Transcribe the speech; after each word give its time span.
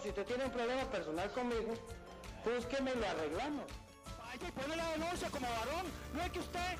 si 0.00 0.08
usted 0.08 0.24
tiene 0.24 0.44
un 0.44 0.50
problema 0.50 0.84
personal 0.84 1.30
conmigo, 1.32 1.74
búsqueme 2.44 2.92
y 2.92 2.98
lo 2.98 3.08
arreglamos. 3.08 3.64
Vaya 4.18 4.48
y 4.48 4.52
pone 4.52 4.76
la 4.76 4.90
denuncia 4.90 5.28
como 5.30 5.46
varón. 5.48 5.86
No 6.14 6.22
es 6.22 6.30
que 6.30 6.38
usted, 6.38 6.76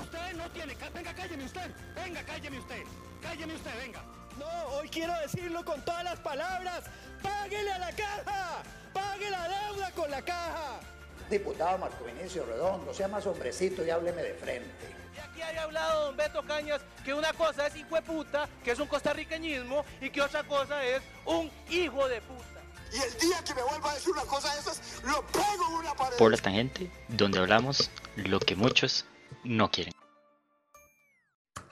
usted 0.00 0.34
no 0.36 0.50
tiene. 0.50 0.76
Venga, 0.94 1.14
cálleme 1.14 1.44
usted. 1.44 1.70
Venga, 1.94 2.22
cálleme 2.24 2.58
usted. 2.58 2.82
Cálleme 3.22 3.54
usted, 3.54 3.70
venga. 3.78 4.02
No, 4.38 4.76
hoy 4.76 4.88
quiero 4.88 5.12
decirlo 5.20 5.64
con 5.64 5.84
todas 5.84 6.04
las 6.04 6.18
palabras. 6.20 6.84
¡Páguele 7.22 7.72
a 7.72 7.78
la 7.78 7.92
caja! 7.92 8.62
¡Pague 8.92 9.30
la 9.30 9.48
deuda 9.48 9.90
con 9.92 10.10
la 10.10 10.22
caja! 10.22 10.80
Diputado 11.28 11.78
Marco 11.78 12.04
Vinicio 12.04 12.46
Redondo, 12.46 12.94
sea 12.94 13.08
más 13.08 13.26
hombrecito 13.26 13.84
y 13.84 13.90
hábleme 13.90 14.22
de 14.22 14.34
frente. 14.34 14.97
Y 15.18 15.20
aquí 15.20 15.42
había 15.42 15.64
hablado 15.64 16.06
don 16.06 16.16
Beto 16.16 16.42
Cañas 16.44 16.80
que 17.04 17.12
una 17.12 17.32
cosa 17.32 17.66
es 17.66 17.74
hijo 17.74 17.96
de 17.96 18.02
puta, 18.02 18.48
que 18.62 18.70
es 18.70 18.78
un 18.78 18.86
costarriqueñismo, 18.86 19.84
y 20.00 20.10
que 20.10 20.22
otra 20.22 20.44
cosa 20.44 20.84
es 20.84 21.02
un 21.24 21.50
hijo 21.68 22.06
de 22.06 22.20
puta. 22.20 22.62
Y 22.92 23.02
el 23.02 23.20
día 23.20 23.42
que 23.44 23.52
me 23.54 23.62
vuelva 23.62 23.90
a 23.90 23.94
decir 23.94 24.12
una 24.12 24.22
cosa 24.22 24.54
de 24.54 24.60
esas, 24.60 25.02
lo 25.04 25.26
pego 25.26 25.66
en 25.70 25.74
una 25.74 25.94
pared. 25.94 26.16
Por 26.18 26.30
la 26.30 26.36
tangente, 26.36 26.88
donde 27.08 27.40
hablamos 27.40 27.90
lo 28.14 28.38
que 28.38 28.54
muchos 28.54 29.06
no 29.42 29.68
quieren. 29.70 29.92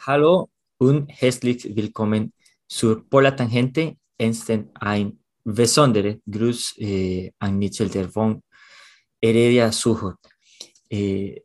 Hallo 0.04 0.50
und 0.78 1.08
herzlich 1.08 1.64
willkommen 1.76 2.32
zur 2.66 3.08
Por 3.08 3.22
la 3.22 3.36
Tangente. 3.36 3.96
Einstein 4.18 4.70
ein 4.74 5.20
besondere 5.44 6.20
Gruß 6.26 6.78
eh, 6.78 7.32
an 7.38 7.58
Mitchell 7.58 7.90
der 7.90 8.08
von 8.08 8.42
Heredia 9.20 9.70
Sujo. 9.70 10.14
Eh, 10.90 11.42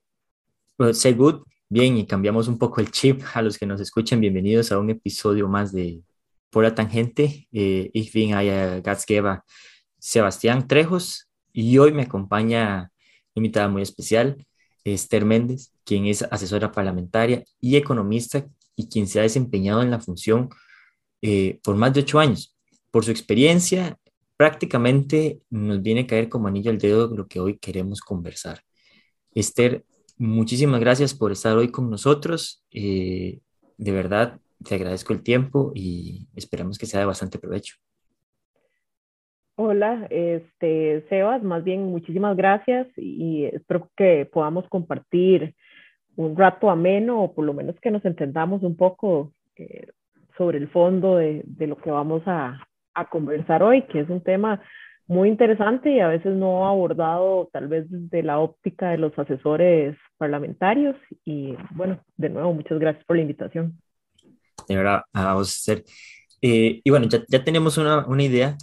well, 0.79 0.93
say 0.95 1.13
good. 1.13 1.43
Bien, 1.73 1.95
y 1.97 2.05
cambiamos 2.05 2.49
un 2.49 2.57
poco 2.57 2.81
el 2.81 2.91
chip 2.91 3.21
a 3.33 3.41
los 3.41 3.57
que 3.57 3.65
nos 3.65 3.79
escuchan. 3.79 4.19
Bienvenidos 4.19 4.73
a 4.73 4.77
un 4.77 4.89
episodio 4.89 5.47
más 5.47 5.71
de 5.71 6.03
Por 6.49 6.65
la 6.65 6.75
Tangente. 6.75 7.47
Eh, 7.53 7.89
ich 7.93 8.11
bin 8.11 8.31
euer 8.31 8.81
Gastgeber 8.81 9.39
Sebastián 9.97 10.67
Trejos 10.67 11.29
y 11.53 11.77
hoy 11.77 11.93
me 11.93 12.01
acompaña 12.01 12.91
invitada 13.35 13.69
muy 13.69 13.83
especial, 13.83 14.45
Esther 14.83 15.23
Méndez, 15.23 15.71
quien 15.85 16.07
es 16.07 16.23
asesora 16.23 16.73
parlamentaria 16.73 17.45
y 17.61 17.77
economista 17.77 18.45
y 18.75 18.89
quien 18.89 19.07
se 19.07 19.19
ha 19.19 19.23
desempeñado 19.23 19.81
en 19.81 19.91
la 19.91 20.01
función 20.01 20.49
eh, 21.21 21.61
por 21.63 21.77
más 21.77 21.93
de 21.93 22.01
ocho 22.01 22.19
años. 22.19 22.53
Por 22.91 23.05
su 23.05 23.11
experiencia, 23.11 23.97
prácticamente 24.35 25.39
nos 25.49 25.81
viene 25.81 26.01
a 26.01 26.07
caer 26.07 26.27
como 26.27 26.49
anillo 26.49 26.69
al 26.69 26.79
dedo 26.79 27.07
lo 27.15 27.29
que 27.29 27.39
hoy 27.39 27.57
queremos 27.59 28.01
conversar. 28.01 28.61
Esther, 29.33 29.85
muchísimas 30.21 30.79
gracias 30.79 31.13
por 31.13 31.31
estar 31.31 31.57
hoy 31.57 31.71
con 31.71 31.89
nosotros. 31.89 32.63
Eh, 32.71 33.39
de 33.77 33.91
verdad, 33.91 34.39
te 34.63 34.75
agradezco 34.75 35.13
el 35.13 35.23
tiempo 35.23 35.71
y 35.73 36.27
esperamos 36.35 36.77
que 36.77 36.85
sea 36.85 36.99
de 36.99 37.07
bastante 37.07 37.39
provecho. 37.39 37.75
Hola, 39.55 40.07
este, 40.09 41.05
Sebas, 41.09 41.43
más 41.43 41.63
bien 41.63 41.85
muchísimas 41.85 42.37
gracias 42.37 42.87
y 42.95 43.45
espero 43.45 43.89
que 43.97 44.27
podamos 44.31 44.67
compartir 44.69 45.55
un 46.15 46.37
rato 46.37 46.69
ameno 46.69 47.23
o 47.23 47.33
por 47.33 47.45
lo 47.45 47.53
menos 47.53 47.75
que 47.79 47.91
nos 47.91 48.03
entendamos 48.05 48.63
un 48.63 48.75
poco 48.75 49.33
eh, 49.55 49.87
sobre 50.37 50.57
el 50.57 50.69
fondo 50.69 51.17
de, 51.17 51.43
lo 51.59 51.77
que 51.77 51.91
vamos 51.91 52.23
a, 52.25 52.59
conversar 53.09 53.63
hoy, 53.63 53.83
que 53.83 54.01
es 54.01 54.09
un 54.09 54.21
tema 54.21 54.61
muy 55.07 55.29
interesante 55.29 55.91
y 55.91 55.99
a 55.99 56.07
veces 56.07 56.35
no 56.35 56.67
abordado 56.67 57.49
tal 57.51 57.67
vez 57.67 57.89
desde 57.89 58.23
la 58.23 58.39
óptica 58.39 58.89
de 58.89 58.97
los 58.97 59.17
asesores 59.17 59.97
parlamentarios. 60.17 60.95
Y 61.25 61.55
bueno, 61.71 61.99
de 62.17 62.29
nuevo, 62.29 62.53
muchas 62.53 62.79
gracias 62.79 63.03
por 63.05 63.17
la 63.17 63.23
invitación. 63.23 63.79
De 64.67 64.75
verdad, 64.75 65.01
a 65.13 65.35
usted. 65.37 65.83
Eh, 66.41 66.81
y 66.83 66.89
bueno, 66.89 67.07
ya, 67.07 67.23
ya 67.27 67.43
tenemos 67.43 67.77
una, 67.77 68.05
una, 68.07 68.23
idea 68.23 68.57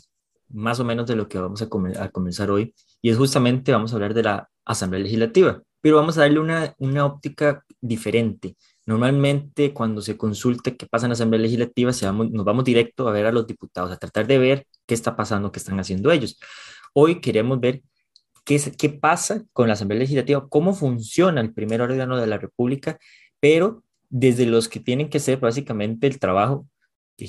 más 0.48 0.80
o 0.80 0.84
menos 0.84 1.06
de 1.06 1.16
lo 1.16 1.28
que 1.28 1.38
vamos 1.38 1.62
a, 1.62 1.66
a 2.02 2.08
comenzar 2.08 2.50
hoy, 2.50 2.74
y 3.00 3.10
es 3.10 3.16
justamente, 3.16 3.70
vamos 3.70 3.92
a 3.92 3.96
hablar 3.96 4.14
de 4.14 4.22
la 4.24 4.48
Asamblea 4.64 5.02
Legislativa, 5.02 5.62
pero 5.80 5.96
vamos 5.96 6.18
a 6.18 6.22
darle 6.22 6.40
una, 6.40 6.74
una 6.78 7.06
óptica 7.06 7.64
diferente. 7.80 8.56
Normalmente 8.88 9.74
cuando 9.74 10.00
se 10.00 10.16
consulta 10.16 10.70
qué 10.74 10.86
pasa 10.86 11.04
en 11.04 11.10
la 11.10 11.12
Asamblea 11.12 11.42
Legislativa, 11.42 11.92
se 11.92 12.06
vamos, 12.06 12.30
nos 12.30 12.42
vamos 12.42 12.64
directo 12.64 13.06
a 13.06 13.12
ver 13.12 13.26
a 13.26 13.32
los 13.32 13.46
diputados, 13.46 13.92
a 13.92 13.98
tratar 13.98 14.26
de 14.26 14.38
ver 14.38 14.66
qué 14.86 14.94
está 14.94 15.14
pasando, 15.14 15.52
qué 15.52 15.58
están 15.58 15.78
haciendo 15.78 16.10
ellos. 16.10 16.38
Hoy 16.94 17.20
queremos 17.20 17.60
ver 17.60 17.82
qué, 18.46 18.58
qué 18.78 18.88
pasa 18.88 19.44
con 19.52 19.68
la 19.68 19.74
Asamblea 19.74 19.98
Legislativa, 20.00 20.48
cómo 20.48 20.72
funciona 20.72 21.42
el 21.42 21.52
primer 21.52 21.82
órgano 21.82 22.16
de 22.16 22.26
la 22.28 22.38
República, 22.38 22.98
pero 23.40 23.84
desde 24.08 24.46
los 24.46 24.70
que 24.70 24.80
tienen 24.80 25.10
que 25.10 25.18
hacer 25.18 25.38
básicamente 25.38 26.06
el 26.06 26.18
trabajo 26.18 26.66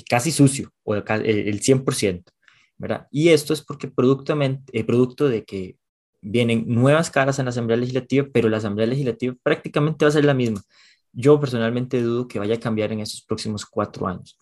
casi 0.08 0.32
sucio 0.32 0.72
o 0.82 0.94
el 0.94 1.04
100%. 1.04 2.32
¿verdad? 2.78 3.06
Y 3.10 3.28
esto 3.28 3.52
es 3.52 3.60
porque 3.60 3.88
eh, 4.72 4.84
producto 4.84 5.28
de 5.28 5.44
que 5.44 5.76
vienen 6.22 6.64
nuevas 6.68 7.10
caras 7.10 7.38
en 7.38 7.44
la 7.44 7.50
Asamblea 7.50 7.76
Legislativa, 7.76 8.26
pero 8.32 8.48
la 8.48 8.56
Asamblea 8.56 8.86
Legislativa 8.86 9.34
prácticamente 9.42 10.06
va 10.06 10.08
a 10.08 10.12
ser 10.12 10.24
la 10.24 10.32
misma. 10.32 10.62
Yo 11.12 11.40
personalmente 11.40 12.00
dudo 12.02 12.28
que 12.28 12.38
vaya 12.38 12.54
a 12.54 12.60
cambiar 12.60 12.92
en 12.92 13.00
estos 13.00 13.22
próximos 13.22 13.66
cuatro 13.66 14.06
años. 14.06 14.38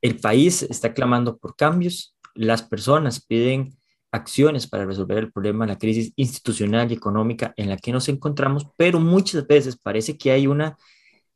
El 0.00 0.18
país 0.20 0.62
está 0.62 0.94
clamando 0.94 1.36
por 1.36 1.56
cambios, 1.56 2.16
las 2.34 2.62
personas 2.62 3.24
piden 3.24 3.76
acciones 4.12 4.66
para 4.66 4.86
resolver 4.86 5.18
el 5.18 5.32
problema 5.32 5.66
de 5.66 5.72
la 5.72 5.78
crisis 5.78 6.12
institucional 6.16 6.90
y 6.90 6.94
económica 6.94 7.52
en 7.56 7.68
la 7.68 7.76
que 7.76 7.92
nos 7.92 8.08
encontramos, 8.08 8.66
pero 8.76 9.00
muchas 9.00 9.46
veces 9.46 9.76
parece 9.76 10.16
que 10.16 10.30
hay 10.30 10.46
una 10.46 10.76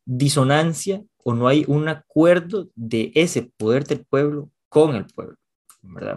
disonancia 0.05 1.03
o 1.25 1.35
no 1.35 1.49
hay 1.49 1.65
un 1.69 1.89
acuerdo 1.89 2.69
de 2.75 3.13
ese 3.15 3.53
poder 3.57 3.85
del 3.85 4.05
pueblo 4.05 4.51
con 4.69 4.97
el 4.97 5.07
pueblo. 5.07 5.37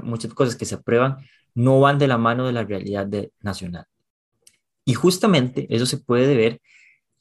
Muchas 0.04 0.34
cosas 0.34 0.56
que 0.56 0.66
se 0.66 0.76
aprueban 0.76 1.18
no 1.54 1.80
van 1.80 1.98
de 1.98 2.08
la 2.08 2.18
mano 2.18 2.46
de 2.46 2.54
la 2.54 2.64
realidad 2.64 3.10
nacional. 3.42 3.86
Y 4.86 4.94
justamente 4.94 5.68
eso 5.70 5.86
se 5.86 5.98
puede 5.98 6.36
ver 6.36 6.62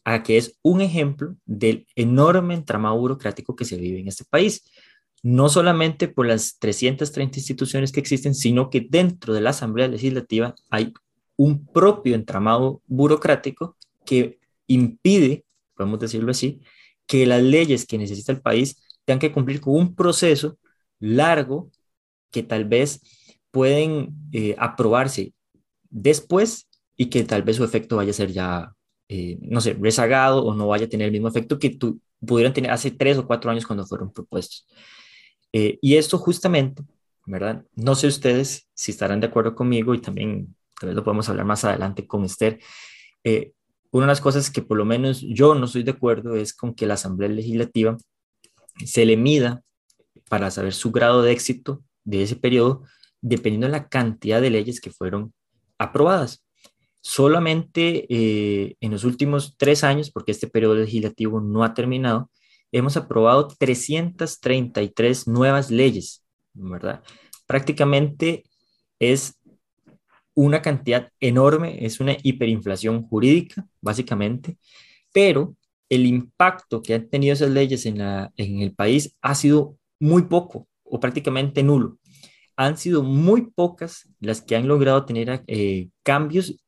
a 0.05 0.23
que 0.23 0.37
es 0.37 0.59
un 0.63 0.81
ejemplo 0.81 1.37
del 1.47 1.87
enorme 1.97 2.55
entramado 2.55 2.99
burocrático 2.99 3.57
que 3.57 3.65
se 3.65 3.77
vive 3.77 4.01
en 4.01 4.09
este 4.09 4.25
país. 4.25 4.65
No 5.23 5.49
solamente 5.49 6.09
por 6.09 6.27
las 6.27 6.59
330 6.59 7.39
instituciones 7.39 7.91
que 7.91 8.01
existen, 8.01 8.35
sino 8.35 8.69
que 8.69 8.87
dentro 8.89 9.33
de 9.33 9.41
la 9.41 9.51
Asamblea 9.51 9.89
Legislativa 9.89 10.55
hay 10.71 10.93
un 11.37 11.67
propio 11.67 12.15
entramado 12.15 12.83
burocrático 12.87 13.77
que 14.05 14.39
impide, 14.67 15.45
podemos 15.75 15.99
decirlo 15.99 16.31
así, 16.31 16.61
que 17.07 17.27
las 17.27 17.43
leyes 17.43 17.87
que 17.87 17.99
necesita 17.99 18.33
el 18.33 18.41
país 18.41 18.83
tengan 19.05 19.21
que 19.21 19.33
cumplir 19.33 19.61
con 19.61 19.75
un 19.75 19.95
proceso 19.95 20.59
largo 21.01 21.71
que 22.31 22.43
tal 22.43 22.65
vez 22.65 23.01
pueden 23.51 24.15
eh, 24.33 24.55
aprobarse 24.59 25.33
después 25.91 26.69
y 26.97 27.07
que 27.07 27.25
tal 27.25 27.43
vez 27.43 27.57
su 27.57 27.65
efecto 27.65 27.97
vaya 27.97 28.11
a 28.11 28.15
ser 28.15 28.33
ya, 28.33 28.75
eh, 29.09 29.39
no 29.41 29.61
sé, 29.61 29.75
rezagado 29.75 30.45
o 30.45 30.55
no 30.55 30.69
vaya 30.69 30.87
a 30.87 30.89
tener 30.89 31.07
el 31.07 31.13
mismo 31.13 31.29
efecto 31.29 31.59
que 31.59 31.71
tu, 31.71 32.01
pudieran 32.25 32.53
tener 32.53 32.71
hace 32.71 32.91
tres 32.91 33.19
o 33.19 33.27
cuatro 33.27 33.51
años 33.51 33.67
cuando 33.67 33.87
fueron 33.87 34.13
propuestos. 34.13 34.67
Eh, 35.53 35.79
y 35.81 35.97
esto 35.97 36.19
justamente, 36.19 36.83
¿verdad? 37.27 37.65
No 37.75 37.95
sé 37.95 38.07
ustedes 38.07 38.69
si 38.75 38.93
estarán 38.93 39.21
de 39.21 39.29
acuerdo 39.29 39.55
conmigo 39.55 39.95
y 39.95 40.01
también 40.01 40.55
tal 40.81 40.89
vez 40.89 40.97
lo 40.97 41.05
podemos 41.05 41.29
hablar 41.29 41.47
más 41.47 41.65
adelante 41.65 42.07
con 42.07 42.25
Esther. 42.25 42.59
una 43.93 44.07
de 44.07 44.11
las 44.11 44.21
cosas 44.21 44.51
que 44.51 44.63
por 44.63 44.77
lo 44.77 44.85
menos 44.85 45.21
yo 45.21 45.55
no 45.55 45.67
estoy 45.67 45.85
de 45.85 45.93
acuerdo 45.93 46.35
es 46.37 46.53
con 46.53 46.75
que 46.75 46.87
la 46.87 46.95
Asamblea 46.95 47.29
Legislativa 47.29 47.97
se 48.85 49.07
le 49.07 49.17
mida 49.17 49.63
para 50.29 50.51
saber 50.51 50.73
su 50.73 50.91
grado 50.91 51.23
de 51.23 51.33
éxito 51.33 51.85
de 52.05 52.23
ese 52.23 52.37
periodo, 52.37 52.85
dependiendo 53.21 53.67
de 53.67 53.73
la 53.73 53.89
cantidad 53.89 54.41
de 54.41 54.51
leyes 54.51 54.81
que 54.81 54.91
fueron 54.91 55.33
aprobadas. 55.79 56.45
Solamente 57.07 58.07
eh, 58.09 58.77
en 58.81 58.91
los 58.91 59.05
últimos 59.05 59.57
tres 59.59 59.85
años, 59.85 60.11
porque 60.11 60.33
este 60.33 60.47
periodo 60.47 60.77
legislativo 60.77 61.39
no 61.39 61.63
ha 61.63 61.75
terminado, 61.75 62.31
hemos 62.73 62.97
aprobado 62.97 63.47
333 63.59 65.29
nuevas 65.29 65.71
leyes, 65.71 66.25
¿verdad? 66.55 67.03
Prácticamente 67.47 68.45
es 68.99 69.39
una 70.33 70.63
cantidad 70.63 71.13
enorme, 71.21 71.85
es 71.85 72.01
una 72.01 72.17
hiperinflación 72.23 73.03
jurídica, 73.03 73.67
básicamente, 73.83 74.57
pero 75.13 75.55
el 75.91 76.07
impacto 76.07 76.81
que 76.81 76.95
han 76.95 77.11
tenido 77.11 77.35
esas 77.35 77.51
leyes 77.51 77.85
en, 77.85 77.99
la, 77.99 78.33
en 78.39 78.61
el 78.61 78.75
país 78.75 79.15
ha 79.21 79.35
sido 79.35 79.77
muy 80.01 80.23
poco 80.23 80.67
o 80.85 80.99
prácticamente 81.01 81.63
nulo. 81.63 81.99
Han 82.57 82.79
sido 82.79 83.03
muy 83.03 83.51
pocas 83.51 84.09
las 84.21 84.41
que 84.41 84.57
han 84.57 84.69
logrado 84.69 85.05
tener 85.05 85.45
eh, 85.47 85.91
cambios 86.03 86.64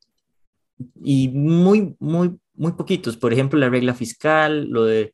y 1.02 1.28
muy, 1.28 1.94
muy, 1.99 2.37
muy 2.55 2.73
poquitos. 2.73 3.17
Por 3.17 3.32
ejemplo, 3.32 3.58
la 3.58 3.69
regla 3.69 3.94
fiscal, 3.94 4.69
lo 4.69 4.84
de 4.84 5.12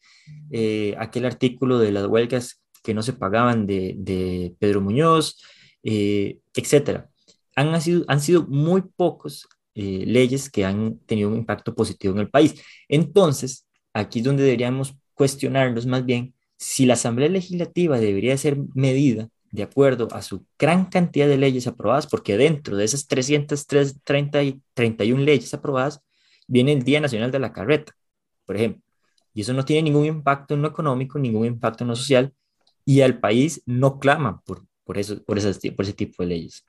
eh, 0.51 0.95
aquel 0.99 1.25
artículo 1.25 1.79
de 1.79 1.93
las 1.93 2.07
huelgas 2.07 2.63
que 2.83 2.95
no 2.95 3.03
se 3.03 3.13
pagaban 3.13 3.67
de, 3.67 3.95
de 3.99 4.55
Pedro 4.59 4.81
Muñoz, 4.81 5.41
eh, 5.83 6.39
etcétera. 6.55 7.09
Han 7.57 7.81
sido, 7.81 8.05
han 8.09 8.21
sido 8.21 8.47
muy 8.47 8.83
pocos 8.83 9.49
leyes 9.75 10.51
que 10.51 10.67
han 10.67 10.99
tenido 11.07 11.31
un 11.31 11.37
impacto 11.37 11.75
positivo 11.75 12.13
en 12.13 12.21
el 12.21 12.29
país. 12.31 12.63
Entonces, 12.89 13.67
aquí 13.95 14.19
es 14.19 14.25
donde 14.25 14.43
deberíamos 14.43 14.95
cuestionarnos 15.15 15.87
más 15.87 16.05
bien 16.05 16.35
si 16.59 16.87
la 16.87 16.95
Asamblea 16.95 17.29
Legislativa 17.29 17.99
debería 17.99 18.37
ser 18.37 18.57
medida 18.75 19.29
de 19.53 19.63
acuerdo 19.63 20.09
a 20.13 20.23
su 20.23 20.45
gran 20.59 20.87
cantidad 20.87 21.29
de 21.29 21.39
leyes 21.39 21.69
aprobadas, 21.69 22.09
porque 22.09 22.37
dentro 22.39 22.77
de 22.77 22.85
esas 22.85 23.07
331 23.07 25.23
leyes 25.23 25.55
aprobadas 25.55 26.01
viene 26.49 26.73
el 26.73 26.83
Día 26.83 27.01
Nacional 27.01 27.31
de 27.31 27.39
la 27.39 27.53
Carreta, 27.53 27.93
por 28.47 28.57
ejemplo, 28.57 28.83
y 29.35 29.43
eso 29.43 29.53
no 29.53 29.65
tiene 29.65 29.83
ningún 29.83 30.07
impacto 30.07 30.55
en 30.55 30.63
lo 30.63 30.69
económico, 30.69 31.19
ningún 31.19 31.47
impacto 31.47 31.85
en 31.85 31.95
social, 31.95 32.33
y 32.85 33.03
al 33.03 33.21
país 33.21 33.63
no 33.67 34.01
clama 34.01 34.41
por, 34.41 34.67
por, 34.85 34.99
eso, 34.99 35.23
por, 35.23 35.39
esas, 35.39 35.59
por 35.59 35.85
ese 35.85 35.93
tipo 35.93 36.23
de 36.23 36.29
leyes. 36.31 36.65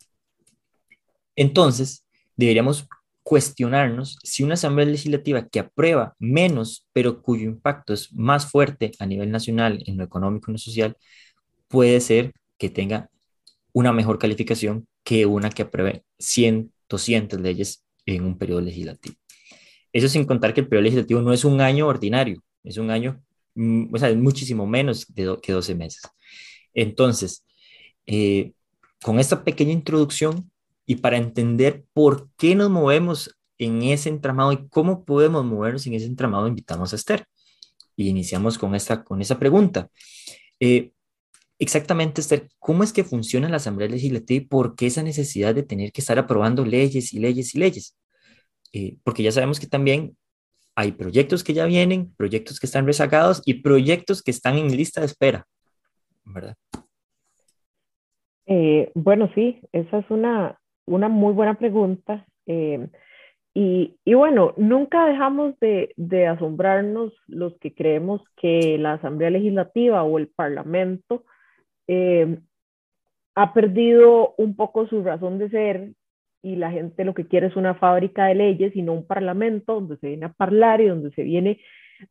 Entonces, 1.36 2.06
deberíamos 2.36 2.88
cuestionarnos 3.24 4.20
si 4.24 4.44
una 4.44 4.56
asamblea 4.56 4.88
legislativa 4.88 5.48
que 5.48 5.60
aprueba 5.60 6.16
menos, 6.20 6.86
pero 6.92 7.22
cuyo 7.22 7.46
impacto 7.46 7.94
es 7.94 8.12
más 8.14 8.52
fuerte 8.52 8.92
a 9.00 9.06
nivel 9.06 9.32
nacional 9.32 9.82
en 9.88 9.98
lo 9.98 10.04
económico 10.04 10.52
y 10.52 10.54
lo 10.54 10.58
social, 10.58 10.98
puede 11.70 12.02
ser 12.02 12.34
que 12.58 12.70
tenga 12.70 13.10
una 13.74 13.92
mejor 13.92 14.20
calificación 14.20 14.88
que 15.04 15.26
una 15.26 15.50
que 15.50 15.64
apruebe 15.64 16.04
100, 16.20 16.72
200 16.90 17.40
leyes 17.42 17.84
en 18.06 18.24
un 18.24 18.38
periodo 18.38 18.62
legislativo. 18.62 19.16
Eso 19.92 20.08
sin 20.08 20.26
contar 20.26 20.54
que 20.54 20.62
el 20.62 20.68
periodo 20.68 20.84
legislativo 20.84 21.22
no 21.22 21.34
es 21.34 21.46
un 21.46 21.62
año 21.62 21.88
ordinario, 21.88 22.42
es 22.64 22.78
un 22.78 22.90
año, 22.90 23.22
mm, 23.56 23.94
o 23.94 23.98
sea, 23.98 24.10
es 24.10 24.18
muchísimo 24.18 24.66
menos 24.66 25.06
que 25.06 25.52
12 25.52 25.76
meses. 25.76 26.02
Entonces, 26.74 27.46
eh, 28.06 28.54
con 29.04 29.20
esta 29.20 29.44
pequeña 29.44 29.72
introducción 29.72 30.52
y 30.86 30.96
para 30.96 31.18
entender 31.18 31.86
por 31.94 32.30
qué 32.38 32.56
nos 32.56 32.70
movemos 32.70 33.36
en 33.58 33.84
ese 33.84 34.10
entramado 34.10 34.52
y 34.52 34.68
cómo 34.70 35.06
podemos 35.06 35.46
movernos 35.46 35.86
en 35.88 35.94
ese 35.94 36.06
entramado, 36.06 36.48
invitamos 36.48 36.94
a 36.94 36.96
Esther. 36.96 37.26
Y 37.96 38.08
iniciamos 38.10 38.58
con 38.58 38.74
esta, 38.74 39.04
con 39.04 39.22
esa 39.22 39.38
pregunta. 39.38 39.90
Eh, 40.60 40.92
exactamente, 41.64 42.22
Esther, 42.22 42.50
¿cómo 42.60 42.84
es 42.84 42.94
que 42.94 43.04
funciona 43.04 43.50
la 43.50 43.58
Asamblea 43.58 43.90
Legislativa 43.90 44.44
y 44.44 44.46
por 44.46 44.76
qué 44.76 44.88
esa 44.88 45.04
necesidad 45.04 45.56
de 45.56 45.64
tener 45.64 45.92
que 45.92 46.02
estar 46.02 46.20
aprobando 46.20 46.66
leyes 46.66 47.14
y 47.14 47.20
leyes 47.20 47.56
y 47.56 47.60
leyes? 47.60 47.98
Eh, 48.74 48.98
porque 49.04 49.24
ya 49.24 49.32
sabemos 49.32 49.60
que 49.60 49.68
también 49.68 50.16
hay 50.76 50.92
proyectos 50.92 51.44
que 51.44 51.54
ya 51.54 51.66
vienen, 51.66 52.14
proyectos 52.16 52.60
que 52.60 52.66
están 52.66 52.86
rezagados 52.86 53.42
y 53.46 53.62
proyectos 53.62 54.24
que 54.24 54.32
están 54.32 54.58
en 54.58 54.76
lista 54.76 55.02
de 55.02 55.06
espera, 55.08 55.46
¿verdad? 56.26 56.56
Eh, 58.46 58.92
bueno, 58.96 59.30
sí, 59.36 59.62
esa 59.72 60.00
es 60.00 60.06
una, 60.10 60.60
una 60.86 61.10
muy 61.10 61.34
buena 61.34 61.54
pregunta. 61.54 62.26
Eh, 62.48 62.88
y, 63.54 63.96
y, 64.04 64.14
bueno, 64.16 64.54
nunca 64.58 65.06
dejamos 65.06 65.58
de, 65.60 65.94
de, 65.96 66.26
asombrarnos 66.26 67.14
los 67.28 67.56
que 67.60 67.76
creemos 67.76 68.22
que 68.36 68.80
la 68.80 68.94
Asamblea 68.94 69.30
Legislativa 69.30 70.02
o 70.04 70.18
el 70.18 70.28
Parlamento 70.28 71.24
eh, 71.88 72.40
ha 73.36 73.54
perdido 73.54 74.36
un 74.38 74.56
poco 74.56 74.88
su 74.88 75.04
razón 75.04 75.38
de 75.40 75.50
ser 75.50 75.90
y 76.44 76.58
la 76.58 76.72
gente 76.72 77.06
lo 77.06 77.14
que 77.14 77.28
quiere 77.28 77.48
es 77.48 77.56
una 77.56 77.74
fábrica 77.76 78.26
de 78.26 78.36
leyes 78.36 78.76
y 78.76 78.82
no 78.82 78.94
un 78.94 79.08
parlamento 79.08 79.76
donde 79.76 79.98
se 79.98 80.08
viene 80.10 80.26
a 80.26 80.36
hablar 80.38 80.82
y 80.82 80.88
donde 80.88 81.12
se 81.12 81.24
viene 81.24 81.60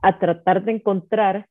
a 0.01 0.19
tratar 0.19 0.65
de 0.65 0.73
encontrar 0.73 1.47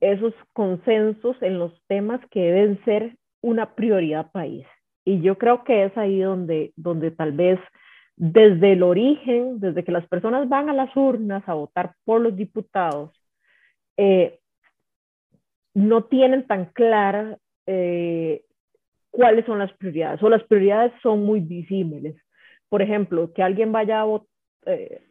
esos 0.00 0.34
consensos 0.52 1.36
en 1.40 1.58
los 1.58 1.72
temas 1.86 2.20
que 2.30 2.40
deben 2.40 2.84
ser 2.84 3.16
una 3.40 3.74
prioridad 3.74 4.30
país. 4.32 4.66
Y 5.04 5.20
yo 5.20 5.38
creo 5.38 5.64
que 5.64 5.84
es 5.84 5.96
ahí 5.96 6.20
donde, 6.20 6.72
donde 6.76 7.10
tal 7.10 7.32
vez 7.32 7.60
desde 8.16 8.72
el 8.72 8.82
origen, 8.82 9.60
desde 9.60 9.84
que 9.84 9.92
las 9.92 10.06
personas 10.08 10.48
van 10.48 10.68
a 10.68 10.74
las 10.74 10.94
urnas 10.96 11.42
a 11.48 11.54
votar 11.54 11.94
por 12.04 12.20
los 12.20 12.36
diputados, 12.36 13.12
eh, 13.96 14.40
no 15.74 16.04
tienen 16.04 16.46
tan 16.46 16.66
clara 16.66 17.38
eh, 17.66 18.44
cuáles 19.10 19.44
son 19.46 19.58
las 19.58 19.72
prioridades, 19.74 20.22
o 20.22 20.28
las 20.28 20.42
prioridades 20.44 20.92
son 21.02 21.24
muy 21.24 21.40
disímiles. 21.40 22.16
Por 22.68 22.82
ejemplo, 22.82 23.32
que 23.32 23.42
alguien 23.42 23.72
vaya 23.72 24.00
a 24.00 24.04
votar, 24.04 24.28
eh, 24.66 25.02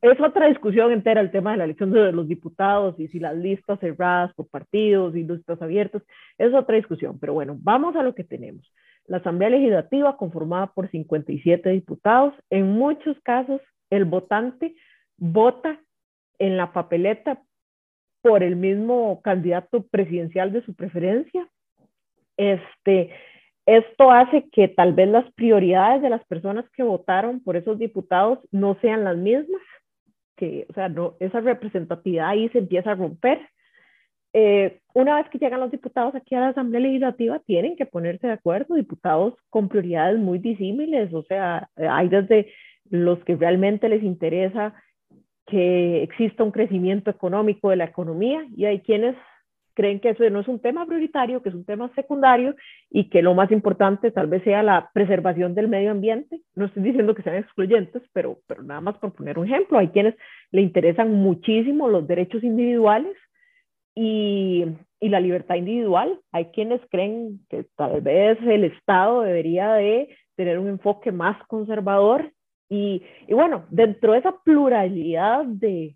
es 0.00 0.20
otra 0.20 0.48
discusión 0.48 0.90
entera 0.90 1.20
el 1.20 1.30
tema 1.30 1.52
de 1.52 1.58
la 1.58 1.64
elección 1.64 1.92
de 1.92 2.12
los 2.12 2.26
diputados 2.26 2.98
y 2.98 3.08
si 3.08 3.18
las 3.18 3.36
listas 3.36 3.78
cerradas 3.78 4.32
por 4.34 4.48
partidos 4.48 5.14
y 5.14 5.22
listas 5.22 5.60
abiertas, 5.60 6.02
es 6.38 6.52
otra 6.54 6.76
discusión. 6.76 7.18
Pero 7.20 7.34
bueno, 7.34 7.56
vamos 7.60 7.94
a 7.96 8.02
lo 8.02 8.14
que 8.14 8.24
tenemos. 8.24 8.72
La 9.06 9.18
Asamblea 9.18 9.50
Legislativa, 9.50 10.16
conformada 10.16 10.68
por 10.68 10.90
57 10.90 11.70
diputados, 11.70 12.34
en 12.50 12.70
muchos 12.72 13.18
casos 13.20 13.60
el 13.90 14.04
votante 14.04 14.74
vota 15.18 15.78
en 16.38 16.56
la 16.56 16.72
papeleta 16.72 17.42
por 18.22 18.42
el 18.42 18.56
mismo 18.56 19.20
candidato 19.22 19.86
presidencial 19.88 20.52
de 20.52 20.64
su 20.64 20.74
preferencia. 20.74 21.46
Este, 22.36 23.10
esto 23.66 24.10
hace 24.10 24.48
que 24.50 24.68
tal 24.68 24.92
vez 24.92 25.08
las 25.08 25.30
prioridades 25.34 26.02
de 26.02 26.10
las 26.10 26.24
personas 26.26 26.64
que 26.70 26.82
votaron 26.82 27.40
por 27.40 27.56
esos 27.56 27.78
diputados 27.78 28.38
no 28.50 28.76
sean 28.80 29.04
las 29.04 29.16
mismas, 29.16 29.62
que, 30.36 30.66
o 30.68 30.72
sea, 30.72 30.88
no, 30.88 31.14
esa 31.20 31.40
representatividad 31.40 32.28
ahí 32.28 32.48
se 32.48 32.58
empieza 32.58 32.92
a 32.92 32.96
romper. 32.96 33.40
Eh, 34.34 34.80
una 34.94 35.16
vez 35.16 35.28
que 35.28 35.38
llegan 35.38 35.60
los 35.60 35.70
diputados 35.70 36.14
aquí 36.14 36.34
a 36.34 36.40
la 36.40 36.48
Asamblea 36.48 36.80
Legislativa, 36.80 37.38
tienen 37.40 37.76
que 37.76 37.86
ponerse 37.86 38.26
de 38.26 38.32
acuerdo, 38.32 38.74
diputados 38.74 39.34
con 39.50 39.68
prioridades 39.68 40.18
muy 40.18 40.38
disímiles, 40.38 41.12
o 41.12 41.22
sea, 41.24 41.68
hay 41.76 42.08
desde 42.08 42.52
los 42.90 43.22
que 43.24 43.36
realmente 43.36 43.88
les 43.88 44.02
interesa 44.02 44.74
que 45.46 46.02
exista 46.02 46.44
un 46.44 46.50
crecimiento 46.50 47.10
económico 47.10 47.70
de 47.70 47.76
la 47.76 47.84
economía 47.84 48.44
y 48.56 48.64
hay 48.64 48.80
quienes 48.80 49.16
creen 49.74 50.00
que 50.00 50.10
eso 50.10 50.28
no 50.30 50.40
es 50.40 50.48
un 50.48 50.60
tema 50.60 50.86
prioritario, 50.86 51.42
que 51.42 51.48
es 51.48 51.54
un 51.54 51.64
tema 51.64 51.90
secundario 51.94 52.54
y 52.90 53.08
que 53.08 53.22
lo 53.22 53.34
más 53.34 53.50
importante 53.50 54.10
tal 54.10 54.26
vez 54.26 54.42
sea 54.44 54.62
la 54.62 54.90
preservación 54.92 55.54
del 55.54 55.68
medio 55.68 55.90
ambiente. 55.90 56.40
No 56.54 56.66
estoy 56.66 56.82
diciendo 56.82 57.14
que 57.14 57.22
sean 57.22 57.36
excluyentes, 57.36 58.02
pero, 58.12 58.38
pero 58.46 58.62
nada 58.62 58.80
más 58.80 58.98
por 58.98 59.12
poner 59.12 59.38
un 59.38 59.46
ejemplo, 59.46 59.78
hay 59.78 59.88
quienes 59.88 60.14
le 60.50 60.62
interesan 60.62 61.12
muchísimo 61.12 61.88
los 61.88 62.06
derechos 62.06 62.42
individuales 62.44 63.16
y, 63.94 64.64
y, 65.00 65.08
la 65.08 65.20
libertad 65.20 65.56
individual. 65.56 66.18
Hay 66.32 66.46
quienes 66.46 66.80
creen 66.90 67.40
que 67.48 67.66
tal 67.76 68.00
vez 68.00 68.38
el 68.42 68.64
Estado 68.64 69.22
debería 69.22 69.74
de 69.74 70.08
tener 70.36 70.58
un 70.58 70.68
enfoque 70.68 71.12
más 71.12 71.36
conservador. 71.46 72.32
Y, 72.68 73.02
y 73.28 73.34
bueno, 73.34 73.66
dentro 73.70 74.12
de 74.12 74.20
esa 74.20 74.34
pluralidad 74.44 75.44
de, 75.44 75.94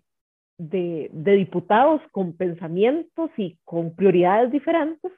de, 0.57 1.09
diputados 1.13 2.01
con 2.11 2.35
pensamientos 2.35 3.29
y 3.37 3.57
con 3.63 3.95
prioridades 3.95 4.51
diferentes, 4.51 5.11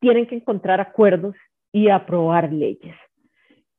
tienen 0.00 0.26
que 0.26 0.36
encontrar 0.36 0.80
acuerdos 0.80 1.34
y 1.72 1.88
aprobar 1.88 2.52
leyes. 2.52 2.94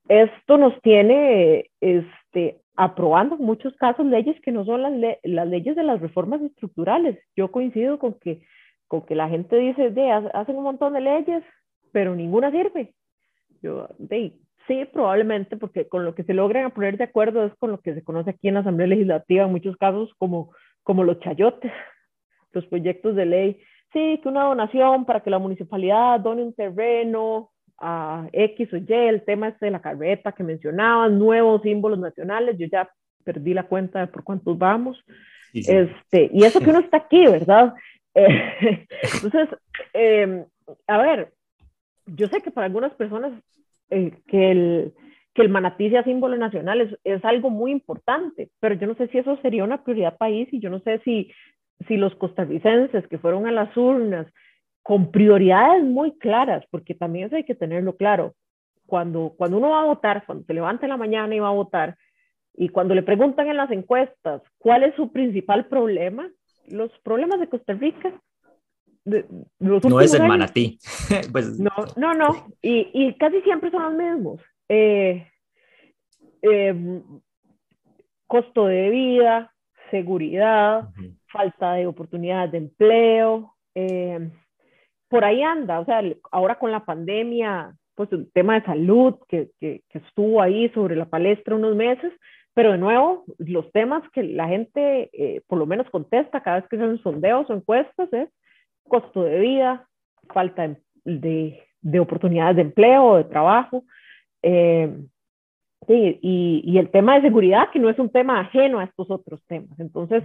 Esto 0.07 0.57
nos 0.57 0.79
tiene 0.81 1.69
este, 1.79 2.61
aprobando 2.75 3.35
en 3.35 3.43
muchos 3.43 3.75
casos 3.75 4.05
leyes 4.05 4.39
que 4.41 4.51
no 4.51 4.65
son 4.65 4.81
las, 4.81 5.17
las 5.23 5.47
leyes 5.47 5.75
de 5.75 5.83
las 5.83 6.01
reformas 6.01 6.41
estructurales. 6.41 7.19
Yo 7.35 7.51
coincido 7.51 7.99
con 7.99 8.15
que, 8.15 8.41
con 8.87 9.05
que 9.05 9.15
la 9.15 9.29
gente 9.29 9.55
dice, 9.57 9.91
de, 9.91 10.11
hacen 10.11 10.57
un 10.57 10.63
montón 10.63 10.93
de 10.93 11.01
leyes, 11.01 11.43
pero 11.91 12.15
ninguna 12.15 12.51
sirve. 12.51 12.93
Yo, 13.61 13.87
sí, 14.67 14.85
probablemente, 14.91 15.55
porque 15.55 15.87
con 15.87 16.03
lo 16.03 16.15
que 16.15 16.23
se 16.23 16.33
logran 16.33 16.71
poner 16.71 16.97
de 16.97 17.05
acuerdo 17.05 17.45
es 17.45 17.53
con 17.55 17.71
lo 17.71 17.79
que 17.79 17.93
se 17.93 18.03
conoce 18.03 18.31
aquí 18.31 18.49
en 18.49 18.55
la 18.55 18.59
Asamblea 18.61 18.87
Legislativa, 18.87 19.45
en 19.45 19.51
muchos 19.51 19.77
casos 19.77 20.13
como, 20.17 20.51
como 20.83 21.03
los 21.03 21.19
chayotes, 21.19 21.71
los 22.51 22.65
proyectos 22.67 23.15
de 23.15 23.25
ley. 23.25 23.61
Sí, 23.91 24.19
que 24.21 24.29
una 24.29 24.43
donación 24.43 25.05
para 25.05 25.21
que 25.21 25.29
la 25.29 25.39
municipalidad 25.39 26.19
done 26.19 26.43
un 26.43 26.53
terreno 26.53 27.51
a 27.77 28.27
X 28.31 28.73
o 28.73 28.77
Y, 28.77 28.85
el 28.89 29.23
tema 29.23 29.49
este 29.49 29.65
de 29.65 29.71
la 29.71 29.81
carreta 29.81 30.31
que 30.31 30.43
mencionaban, 30.43 31.19
nuevos 31.19 31.61
símbolos 31.61 31.99
nacionales, 31.99 32.57
yo 32.57 32.67
ya 32.67 32.89
perdí 33.23 33.53
la 33.53 33.63
cuenta 33.63 33.99
de 33.99 34.07
por 34.07 34.23
cuántos 34.23 34.57
vamos. 34.57 35.03
Este, 35.53 36.31
y 36.33 36.43
eso 36.43 36.59
que 36.59 36.69
uno 36.69 36.79
está 36.79 36.97
aquí, 36.97 37.25
¿verdad? 37.25 37.73
Eh, 38.15 38.85
entonces, 39.11 39.49
eh, 39.95 40.45
a 40.85 40.97
ver, 40.99 41.33
yo 42.05 42.27
sé 42.27 42.41
que 42.41 42.51
para 42.51 42.67
algunas 42.67 42.93
personas 42.93 43.33
eh, 43.89 44.11
que, 44.27 44.51
el, 44.51 44.93
que 45.33 45.41
el 45.41 45.49
manatí 45.49 45.89
sea 45.89 46.03
símbolo 46.03 46.37
nacional 46.37 46.81
es, 46.81 46.99
es, 47.03 47.23
algo 47.25 47.49
muy 47.49 47.71
importante, 47.71 48.49
pero 48.59 48.75
yo 48.75 48.87
no 48.87 48.95
sé 48.95 49.07
si 49.07 49.17
eso 49.17 49.37
sería 49.41 49.63
una 49.63 49.83
prioridad 49.83 50.17
país 50.17 50.47
y 50.51 50.59
yo 50.59 50.69
no 50.69 50.79
sé 50.81 50.99
si, 51.03 51.31
si 51.87 51.97
los 51.97 52.13
costarricenses 52.15 53.07
que 53.07 53.17
fueron 53.17 53.47
a 53.47 53.51
las 53.51 53.75
urnas 53.75 54.27
con 54.83 55.11
prioridades 55.11 55.83
muy 55.83 56.17
claras, 56.17 56.63
porque 56.69 56.93
también 56.93 57.27
eso 57.27 57.37
hay 57.37 57.45
que 57.45 57.55
tenerlo 57.55 57.95
claro. 57.95 58.35
Cuando, 58.85 59.33
cuando 59.37 59.57
uno 59.57 59.69
va 59.69 59.81
a 59.81 59.85
votar, 59.85 60.25
cuando 60.25 60.43
se 60.43 60.53
levanta 60.53 60.85
en 60.85 60.89
la 60.89 60.97
mañana 60.97 61.33
y 61.33 61.39
va 61.39 61.47
a 61.47 61.53
votar, 61.53 61.95
y 62.55 62.69
cuando 62.69 62.93
le 62.93 63.01
preguntan 63.01 63.47
en 63.47 63.57
las 63.57 63.71
encuestas 63.71 64.41
cuál 64.59 64.83
es 64.83 64.93
su 64.95 65.11
principal 65.11 65.65
problema, 65.65 66.29
los 66.67 66.91
problemas 66.99 67.39
de 67.39 67.47
Costa 67.47 67.73
Rica. 67.73 68.13
De, 69.05 69.25
no 69.59 69.99
es 69.99 70.13
el 70.13 70.27
manatí. 70.27 70.77
pues, 71.31 71.59
no, 71.59 71.71
no, 71.95 72.13
no. 72.13 72.47
Y, 72.61 72.89
y, 72.93 73.13
casi 73.15 73.41
siempre 73.41 73.71
son 73.71 73.83
los 73.83 73.93
mismos. 73.93 74.41
Eh, 74.69 75.27
eh, 76.41 77.01
costo 78.27 78.65
de 78.65 78.89
vida, 78.89 79.53
seguridad, 79.91 80.89
uh 80.89 81.01
-huh. 81.01 81.17
falta 81.31 81.73
de 81.73 81.87
oportunidades 81.87 82.51
de 82.51 82.57
empleo, 82.57 83.53
eh, 83.75 84.29
por 85.07 85.23
ahí 85.23 85.43
anda, 85.43 85.79
o 85.79 85.85
sea, 85.85 86.01
ahora 86.31 86.57
con 86.57 86.71
la 86.71 86.85
pandemia, 86.85 87.75
pues 87.95 88.11
el 88.11 88.31
tema 88.33 88.55
de 88.55 88.65
salud 88.65 89.15
que, 89.27 89.51
que, 89.59 89.81
que 89.89 89.99
estuvo 89.99 90.41
ahí 90.41 90.69
sobre 90.69 90.95
la 90.95 91.05
palestra 91.05 91.55
unos 91.55 91.75
meses, 91.75 92.11
pero 92.55 92.71
de 92.71 92.77
nuevo, 92.77 93.23
los 93.37 93.71
temas 93.71 94.03
que 94.11 94.23
la 94.23 94.47
gente 94.47 95.09
eh, 95.13 95.41
por 95.47 95.59
lo 95.59 95.65
menos 95.65 95.89
contesta 95.89 96.41
cada 96.41 96.61
vez 96.61 96.69
que 96.69 96.77
son 96.77 96.97
sondeos 96.99 97.49
o 97.49 97.53
encuestas 97.53 98.11
es 98.13 98.29
costo 98.87 99.23
de 99.23 99.39
vida, 99.39 99.87
falta 100.33 100.75
de, 101.05 101.63
de 101.81 101.99
oportunidades 101.99 102.55
de 102.55 102.63
empleo, 102.63 103.05
o 103.05 103.17
de 103.17 103.23
trabajo, 103.25 103.83
eh, 104.43 104.95
y, 105.87 106.61
y, 106.63 106.77
el 106.77 106.89
tema 106.91 107.15
de 107.15 107.23
seguridad, 107.23 107.69
que 107.71 107.79
no 107.79 107.89
es 107.89 107.99
un 107.99 108.09
tema 108.09 108.39
ajeno 108.39 108.79
a 108.79 108.85
estos 108.85 109.09
otros 109.11 109.41
temas. 109.47 109.77
Entonces, 109.79 110.23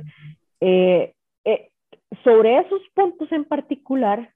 eh, 0.60 1.14
eh, 1.44 1.70
sobre 2.22 2.58
esos 2.58 2.80
puntos 2.94 3.30
en 3.32 3.44
particular, 3.44 4.32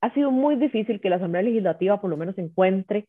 ha 0.00 0.12
sido 0.14 0.30
muy 0.30 0.56
difícil 0.56 1.00
que 1.00 1.10
la 1.10 1.16
Asamblea 1.16 1.42
Legislativa 1.42 2.00
por 2.00 2.10
lo 2.10 2.16
menos 2.16 2.36
encuentre 2.38 3.06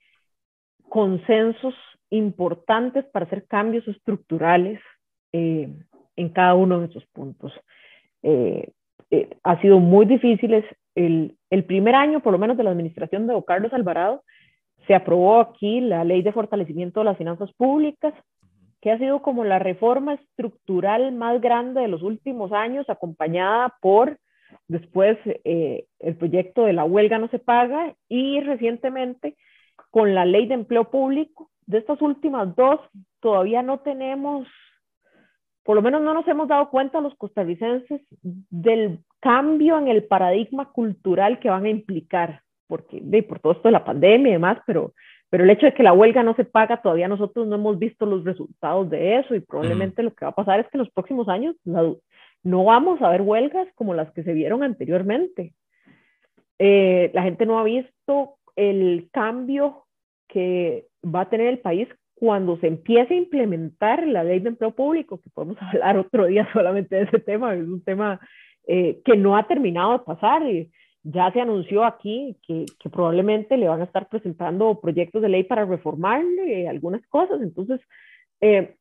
consensos 0.90 1.74
importantes 2.10 3.06
para 3.06 3.26
hacer 3.26 3.46
cambios 3.48 3.88
estructurales 3.88 4.80
eh, 5.32 5.70
en 6.18 6.30
cada 6.30 6.54
uno 6.54 6.80
de 6.80 6.88
esos 6.88 7.06
puntos. 7.08 7.54
Eh, 8.24 8.70
eh, 9.10 9.30
ha 9.44 9.60
sido 9.62 9.80
muy 9.80 10.06
difícil. 10.06 10.64
El, 10.96 11.38
el, 11.50 11.64
primer 11.64 11.96
año, 11.96 12.22
por 12.22 12.34
lo 12.34 12.40
menos, 12.40 12.58
de 12.58 12.64
la 12.64 12.72
administración 12.72 13.26
de 13.26 13.42
Carlos 13.48 13.74
Alvarado, 13.74 14.24
se 14.88 14.96
aprobó 14.96 15.40
aquí 15.40 15.82
la 15.82 16.04
ley 16.04 16.22
de 16.22 16.32
fortalecimiento 16.32 17.00
de 17.02 17.06
las 17.06 17.18
finanzas 17.18 17.52
públicas, 17.54 18.14
que 18.82 18.92
ha 18.92 18.98
sido 18.98 19.22
como 19.22 19.44
la 19.44 19.60
reforma 19.60 20.16
estructural 20.16 21.12
más 21.12 21.40
grande 21.40 21.82
de 21.82 21.88
los 21.88 22.02
últimos 22.02 22.52
años, 22.52 22.90
acompañada 22.90 23.76
por 23.82 24.18
después 24.68 25.18
eh, 25.26 25.86
el 26.00 26.16
proyecto 26.16 26.66
de 26.66 26.74
la 26.74 26.84
huelga 26.84 27.20
no 27.20 27.28
se 27.30 27.40
paga 27.40 27.96
y 28.10 28.42
recientemente 28.42 29.38
con 29.92 30.16
la 30.16 30.26
ley 30.26 30.48
de 30.48 30.56
empleo 30.56 30.90
público. 30.90 31.50
De 31.66 31.78
estas 31.78 32.02
últimas 32.02 32.56
dos, 32.56 32.80
todavía 33.20 33.62
no 33.62 33.80
tenemos, 33.80 34.48
por 35.64 35.76
lo 35.76 35.82
menos 35.82 36.02
no 36.02 36.14
nos 36.14 36.28
hemos 36.28 36.48
dado 36.48 36.70
cuenta 36.70 37.02
los 37.02 37.16
costarricenses 37.16 38.02
del 38.22 39.00
cambio 39.20 39.78
en 39.78 39.88
el 39.88 40.04
paradigma 40.06 40.72
cultural 40.72 41.40
que 41.40 41.50
van 41.50 41.66
a 41.66 41.70
implicar, 41.70 42.42
porque 42.72 43.02
de, 43.02 43.22
por 43.22 43.42
todo 43.42 43.52
esto 43.52 43.68
de 43.68 43.74
la 43.74 43.84
pandemia 43.84 44.30
y 44.30 44.34
demás, 44.34 44.60
pero, 44.66 44.94
pero 45.30 45.44
el 45.44 45.50
hecho 45.50 45.66
de 45.66 45.74
que 45.74 45.84
la 45.84 45.92
huelga 45.92 46.24
no 46.24 46.34
se 46.36 46.46
paga, 46.46 46.82
todavía 46.82 47.10
nosotros 47.10 47.46
no 47.46 47.56
hemos 47.56 47.78
visto 47.78 48.06
los 48.06 48.24
resultados 48.24 48.90
de 48.90 49.18
eso 49.18 49.36
y 49.36 49.42
probablemente 49.42 50.04
lo 50.04 50.14
que 50.14 50.24
va 50.24 50.32
a 50.32 50.36
pasar 50.36 50.62
es 50.62 50.68
que 50.68 50.78
en 50.78 50.84
los 50.84 50.90
próximos 50.92 51.28
años 51.28 51.54
la, 51.66 51.94
no 52.44 52.64
vamos 52.64 53.02
a 53.02 53.10
ver 53.10 53.24
huelgas 53.24 53.68
como 53.76 53.94
las 53.94 54.10
que 54.14 54.24
se 54.24 54.32
vieron 54.32 54.64
anteriormente. 54.64 55.54
Eh, 56.60 57.12
la 57.14 57.24
gente 57.24 57.46
no 57.46 57.60
ha 57.60 57.64
visto 57.66 58.36
el 58.56 59.10
cambio 59.12 59.84
que 60.30 60.86
va 61.04 61.22
a 61.22 61.30
tener 61.30 61.48
el 61.48 61.60
país 61.60 61.90
cuando 62.14 62.58
se 62.60 62.68
empiece 62.68 63.16
a 63.16 63.18
implementar 63.18 64.08
la 64.08 64.24
ley 64.24 64.40
de 64.40 64.48
empleo 64.48 64.72
público, 64.72 65.20
que 65.20 65.30
podemos 65.30 65.58
hablar 65.62 65.98
otro 65.98 66.28
día 66.28 66.48
solamente 66.54 66.96
de 66.96 67.02
ese 67.02 67.20
tema, 67.20 67.54
es 67.54 67.68
un 67.68 67.84
tema 67.84 68.22
eh, 68.66 69.02
que 69.04 69.18
no 69.18 69.36
ha 69.36 69.46
terminado 69.46 69.92
de 69.92 70.06
pasar. 70.06 70.48
Y 70.48 70.72
ya 71.04 71.32
se 71.32 71.42
anunció 71.42 71.84
aquí 71.84 72.38
que, 72.46 72.66
probablemente 72.92 73.58
le 73.58 73.68
van 73.68 73.82
a 73.82 73.86
estar 73.86 74.08
presentando 74.08 74.80
proyectos 74.80 75.22
de 75.22 75.30
ley 75.30 75.44
para 75.44 75.66
reformarle 75.66 76.68
algunas 76.68 77.06
cosas. 77.08 77.42
Entonces, 77.42 77.82
eh, 78.42 78.76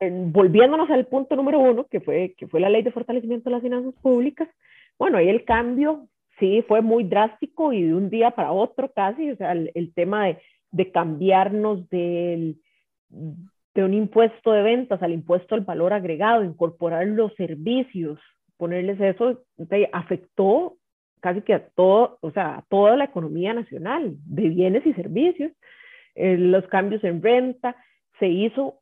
volviéndonos 0.00 0.90
al 0.90 1.06
punto 1.06 1.36
número 1.36 1.60
uno, 1.60 1.86
que 1.86 2.00
fue, 2.00 2.34
que 2.36 2.46
fue 2.46 2.60
la 2.60 2.68
ley 2.68 2.82
de 2.82 2.92
fortalecimiento 2.92 3.48
de 3.48 3.56
las 3.56 3.62
finanzas 3.62 3.94
públicas, 4.02 4.48
bueno, 4.98 5.18
ahí 5.18 5.28
el 5.28 5.44
cambio 5.44 6.08
sí 6.38 6.62
fue 6.68 6.82
muy 6.82 7.04
drástico 7.04 7.72
y 7.72 7.82
de 7.82 7.94
un 7.94 8.10
día 8.10 8.30
para 8.32 8.52
otro 8.52 8.92
casi, 8.92 9.30
o 9.30 9.36
sea, 9.36 9.52
el, 9.52 9.70
el 9.74 9.94
tema 9.94 10.26
de, 10.26 10.38
de 10.70 10.90
cambiarnos 10.90 11.88
del, 11.88 12.60
de 13.08 13.84
un 13.84 13.94
impuesto 13.94 14.52
de 14.52 14.62
ventas 14.62 15.02
al 15.02 15.12
impuesto 15.12 15.54
al 15.54 15.62
valor 15.62 15.92
agregado, 15.92 16.44
incorporar 16.44 17.06
los 17.06 17.34
servicios, 17.34 18.18
ponerles 18.56 19.00
eso, 19.00 19.42
afectó 19.92 20.76
casi 21.20 21.42
que 21.42 21.54
a 21.54 21.68
todo, 21.68 22.18
o 22.20 22.30
sea, 22.30 22.58
a 22.58 22.62
toda 22.68 22.96
la 22.96 23.04
economía 23.04 23.52
nacional 23.54 24.16
de 24.26 24.48
bienes 24.48 24.86
y 24.86 24.92
servicios. 24.94 25.52
Eh, 26.14 26.36
los 26.38 26.66
cambios 26.68 27.02
en 27.04 27.22
renta, 27.22 27.76
se 28.18 28.28
hizo 28.28 28.80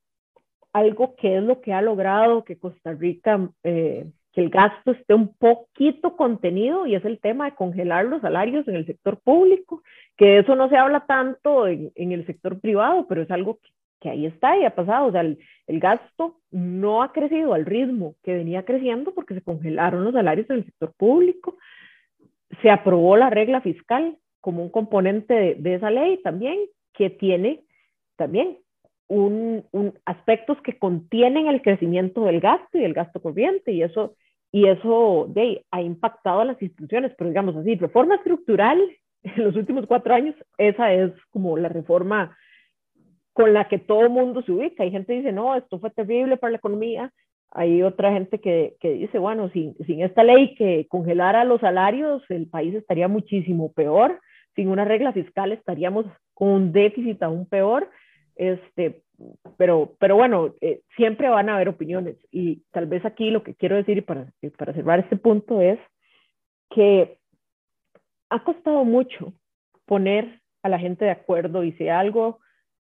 algo 0.72 1.16
que 1.16 1.38
es 1.38 1.42
lo 1.42 1.60
que 1.60 1.72
ha 1.72 1.82
logrado 1.82 2.44
que 2.44 2.58
Costa 2.58 2.92
Rica, 2.92 3.48
eh, 3.62 4.06
que 4.32 4.40
el 4.40 4.50
gasto 4.50 4.90
esté 4.90 5.14
un 5.14 5.34
poquito 5.36 6.16
contenido 6.16 6.86
y 6.86 6.96
es 6.96 7.04
el 7.04 7.20
tema 7.20 7.46
de 7.46 7.56
congelar 7.56 8.04
los 8.06 8.22
salarios 8.22 8.66
en 8.68 8.76
el 8.76 8.86
sector 8.86 9.20
público, 9.20 9.82
que 10.16 10.38
eso 10.38 10.56
no 10.56 10.68
se 10.68 10.76
habla 10.76 11.06
tanto 11.06 11.66
en, 11.68 11.92
en 11.94 12.12
el 12.12 12.26
sector 12.26 12.60
privado, 12.60 13.06
pero 13.08 13.22
es 13.22 13.30
algo 13.30 13.58
que, 13.58 13.70
que, 14.04 14.10
ahí 14.10 14.26
está 14.26 14.56
y 14.58 14.64
ha 14.64 14.74
pasado. 14.74 15.06
O 15.06 15.12
sea, 15.12 15.22
el, 15.22 15.38
el 15.66 15.80
gasto 15.80 16.36
no 16.50 17.02
ha 17.02 17.12
crecido 17.12 17.54
al 17.54 17.64
ritmo 17.64 18.14
que 18.22 18.34
venía 18.34 18.64
creciendo 18.64 19.14
porque 19.14 19.34
se 19.34 19.42
congelaron 19.42 20.04
los 20.04 20.12
salarios 20.12 20.48
en 20.50 20.56
el 20.56 20.64
sector 20.64 20.92
público. 20.96 21.56
Se 22.62 22.70
aprobó 22.70 23.16
la 23.16 23.30
regla 23.30 23.60
fiscal 23.60 24.16
como 24.40 24.62
un 24.62 24.70
componente 24.70 25.32
de, 25.32 25.54
de 25.54 25.74
esa 25.74 25.90
ley 25.90 26.20
también, 26.22 26.58
que 26.92 27.08
tiene 27.08 27.64
también 28.16 28.58
un, 29.08 29.64
un, 29.72 29.94
aspectos 30.04 30.60
que 30.62 30.78
contienen 30.78 31.46
el 31.46 31.62
crecimiento 31.62 32.24
del 32.24 32.40
gasto 32.40 32.78
y 32.78 32.84
el 32.84 32.94
gasto 32.94 33.20
corriente 33.20 33.72
y 33.72 33.82
eso, 33.82 34.16
y 34.52 34.68
eso 34.68 35.26
de, 35.28 35.64
ha 35.70 35.82
impactado 35.82 36.40
a 36.40 36.44
las 36.44 36.60
instituciones, 36.60 37.12
pero 37.16 37.30
digamos 37.30 37.56
así, 37.56 37.74
reforma 37.76 38.16
estructural 38.16 38.80
en 39.22 39.44
los 39.44 39.56
últimos 39.56 39.86
cuatro 39.86 40.14
años, 40.14 40.34
esa 40.58 40.92
es 40.92 41.12
como 41.30 41.56
la 41.56 41.68
reforma 41.68 42.36
con 43.34 43.52
la 43.52 43.68
que 43.68 43.78
todo 43.78 44.08
mundo 44.08 44.42
se 44.42 44.52
ubica. 44.52 44.84
Hay 44.84 44.90
gente 44.90 45.12
que 45.12 45.18
dice, 45.18 45.32
no, 45.32 45.54
esto 45.54 45.78
fue 45.78 45.90
terrible 45.90 46.36
para 46.38 46.52
la 46.52 46.58
economía. 46.58 47.12
Hay 47.50 47.82
otra 47.82 48.12
gente 48.12 48.40
que, 48.40 48.76
que 48.80 48.92
dice, 48.92 49.18
bueno, 49.18 49.50
sin, 49.50 49.76
sin 49.86 50.02
esta 50.02 50.24
ley 50.24 50.54
que 50.54 50.86
congelara 50.88 51.44
los 51.44 51.60
salarios, 51.60 52.22
el 52.30 52.48
país 52.48 52.74
estaría 52.74 53.08
muchísimo 53.08 53.72
peor. 53.72 54.20
Sin 54.54 54.68
una 54.68 54.84
regla 54.84 55.12
fiscal 55.12 55.52
estaríamos 55.52 56.06
con 56.32 56.48
un 56.48 56.72
déficit 56.72 57.22
aún 57.22 57.46
peor. 57.46 57.90
Este, 58.36 59.02
pero, 59.56 59.94
pero 59.98 60.16
bueno, 60.16 60.54
eh, 60.60 60.80
siempre 60.96 61.28
van 61.28 61.48
a 61.48 61.56
haber 61.56 61.68
opiniones 61.68 62.16
y 62.30 62.62
tal 62.72 62.86
vez 62.86 63.04
aquí 63.04 63.30
lo 63.30 63.42
que 63.42 63.54
quiero 63.54 63.76
decir 63.76 64.04
para, 64.04 64.32
para 64.56 64.72
cerrar 64.72 65.00
este 65.00 65.16
punto 65.16 65.60
es 65.60 65.78
que 66.70 67.18
ha 68.30 68.42
costado 68.42 68.84
mucho 68.84 69.32
poner 69.86 70.40
a 70.62 70.68
la 70.68 70.78
gente 70.78 71.04
de 71.04 71.12
acuerdo 71.12 71.62
y 71.62 71.72
si 71.72 71.88
algo 71.88 72.40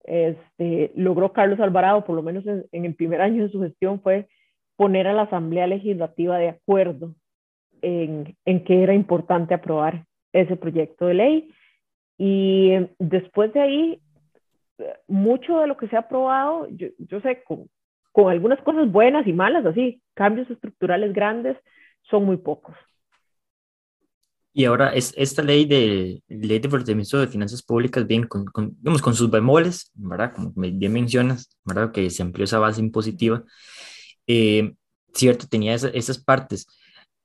este, 0.04 0.92
logró 0.94 1.32
Carlos 1.32 1.60
Alvarado, 1.60 2.04
por 2.04 2.14
lo 2.14 2.22
menos 2.22 2.44
en, 2.46 2.84
el 2.84 2.94
primer 2.94 3.20
año 3.20 3.42
de 3.42 3.50
su 3.50 3.60
gestión, 3.60 4.00
fue 4.00 4.28
poner 4.76 5.06
a 5.06 5.12
la 5.12 5.22
Asamblea 5.22 5.66
Legislativa 5.66 6.38
de 6.38 6.50
acuerdo 6.50 7.14
en, 7.82 8.36
que 8.44 8.82
era 8.82 8.94
importante 8.94 9.54
aprobar 9.54 10.04
ese 10.32 10.56
proyecto 10.56 11.06
de 11.06 11.14
ley. 11.14 11.50
Y 12.18 12.72
después 12.98 13.52
de 13.52 13.60
ahí 13.60 14.00
mucho 15.08 15.60
de 15.60 15.66
lo 15.66 15.76
que 15.76 15.88
se 15.88 15.96
ha 15.96 16.00
aprobado, 16.00 16.68
yo, 16.70 17.20
sé, 17.20 17.42
con, 17.44 17.68
algunas 18.28 18.60
cosas 18.62 18.90
buenas 18.90 19.26
y 19.26 19.32
malas, 19.32 19.64
así, 19.66 20.02
cambios 20.14 20.50
estructurales 20.50 21.12
grandes, 21.12 21.56
son 22.02 22.24
muy 22.24 22.36
pocos. 22.36 22.74
Y 24.56 24.66
ahora, 24.66 24.94
es, 24.94 25.12
esta 25.16 25.42
ley 25.42 25.64
de 25.64 26.22
ley 26.28 26.60
de 26.60 26.68
fortalecimiento 26.68 27.18
de 27.18 27.26
finanzas 27.26 27.60
públicas, 27.60 28.06
bien, 28.06 28.22
con, 28.22 28.44
con, 28.44 28.76
digamos, 28.78 29.02
con 29.02 29.14
sus 29.14 29.28
bemoles, 29.28 29.90
¿verdad? 29.94 30.32
Como 30.32 30.52
bien 30.54 30.92
mencionas, 30.92 31.50
¿verdad? 31.64 31.90
Que 31.90 32.08
se 32.08 32.22
amplió 32.22 32.44
esa 32.44 32.60
base 32.60 32.80
impositiva. 32.80 33.42
Eh, 34.28 34.74
cierto, 35.12 35.46
tenía 35.48 35.74
esa, 35.74 35.88
esas 35.88 36.22
partes 36.22 36.68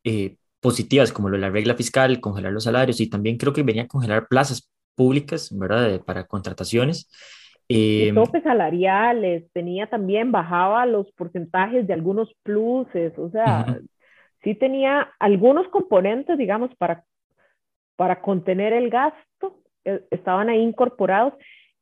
eh, 0.03 0.37
positivas, 0.59 1.13
como 1.13 1.29
lo 1.29 1.35
de 1.35 1.41
la 1.41 1.51
regla 1.51 1.75
fiscal, 1.75 2.19
congelar 2.19 2.51
los 2.51 2.63
salarios, 2.63 2.99
y 2.99 3.07
también 3.07 3.37
creo 3.37 3.53
que 3.53 3.61
venía 3.61 3.83
a 3.83 3.87
congelar 3.87 4.27
plazas 4.27 4.67
públicas, 4.95 5.55
¿verdad? 5.55 5.87
De, 5.87 5.99
para 5.99 6.25
contrataciones. 6.25 7.11
Eh, 7.69 8.11
topes 8.15 8.41
salariales, 8.41 9.43
tenía 9.53 9.87
también, 9.87 10.31
bajaba 10.31 10.87
los 10.87 11.11
porcentajes 11.11 11.85
de 11.85 11.93
algunos 11.93 12.33
pluses, 12.41 13.13
o 13.19 13.29
sea, 13.29 13.65
uh 13.67 13.71
-huh. 13.71 13.87
sí 14.43 14.55
tenía 14.55 15.11
algunos 15.19 15.67
componentes, 15.67 16.35
digamos, 16.35 16.71
para, 16.75 17.05
para 17.99 18.21
contener 18.21 18.71
el 18.71 18.89
gasto, 18.89 19.59
eh, 19.83 19.99
estaban 20.09 20.47
ahí 20.47 20.61
incorporados 20.61 21.33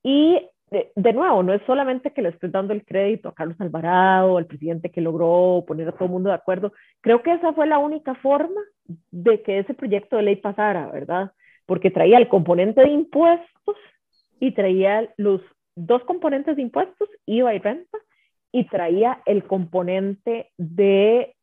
y 0.02 0.42
de, 0.72 0.92
de, 0.96 1.14
nuevo, 1.14 1.44
no 1.44 1.54
es 1.54 1.62
solamente 1.68 2.12
que 2.12 2.24
le 2.24 2.30
estoy 2.30 2.50
dando 2.50 2.74
el 2.74 2.84
crédito 2.84 3.30
a 3.30 3.36
Carlos 3.36 3.56
Alvarado, 3.62 4.40
al 4.40 4.48
presidente 4.48 4.90
que 4.90 5.00
logró 5.00 5.64
poner 5.68 5.88
a 5.88 5.92
todo 5.92 6.06
el 6.06 6.12
mundo 6.12 6.30
de 6.30 6.36
acuerdo, 6.36 6.74
creo 7.02 7.22
que 7.22 7.34
esa 7.34 7.54
fue 7.54 7.68
la 7.68 7.78
única 7.78 8.16
forma 8.16 8.60
de 9.12 9.44
que 9.44 9.60
ese 9.60 9.76
proyecto 9.76 10.16
de 10.16 10.24
ley 10.24 10.38
pasara, 10.38 10.88
¿verdad? 10.88 11.34
Porque 11.68 11.92
traía 11.92 12.18
el 12.18 12.28
componente 12.30 12.82
de 12.82 12.90
impuestos 12.90 13.76
y 14.40 14.54
traía 14.54 15.08
los 15.18 15.42
dos 15.76 16.04
componentes 16.06 16.56
de 16.56 16.64
impuestos, 16.64 17.10
IVA 17.28 17.54
y 17.54 17.60
renta, 17.60 18.00
y 18.52 18.64
traía 18.64 19.22
el 19.28 19.44
componente 19.44 20.50
de 20.58 21.36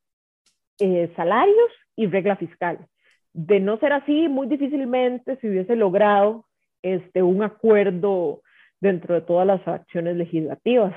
eh, 0.81 1.13
salarios 1.15 1.71
y 1.95 2.09
regla 2.09 2.35
fiscal. 2.35 2.89
De 3.35 3.61
no 3.61 3.79
ser 3.79 3.93
así, 3.93 4.29
muy 4.29 4.47
difícilmente 4.47 5.37
se 5.41 5.49
hubiese 5.49 5.75
logrado 5.77 6.47
este, 6.83 7.23
un 7.23 7.43
acuerdo 7.43 8.43
dentro 8.81 9.15
de 9.15 9.23
todas 9.23 9.47
las 9.47 9.67
acciones 9.67 10.17
legislativas. 10.17 10.95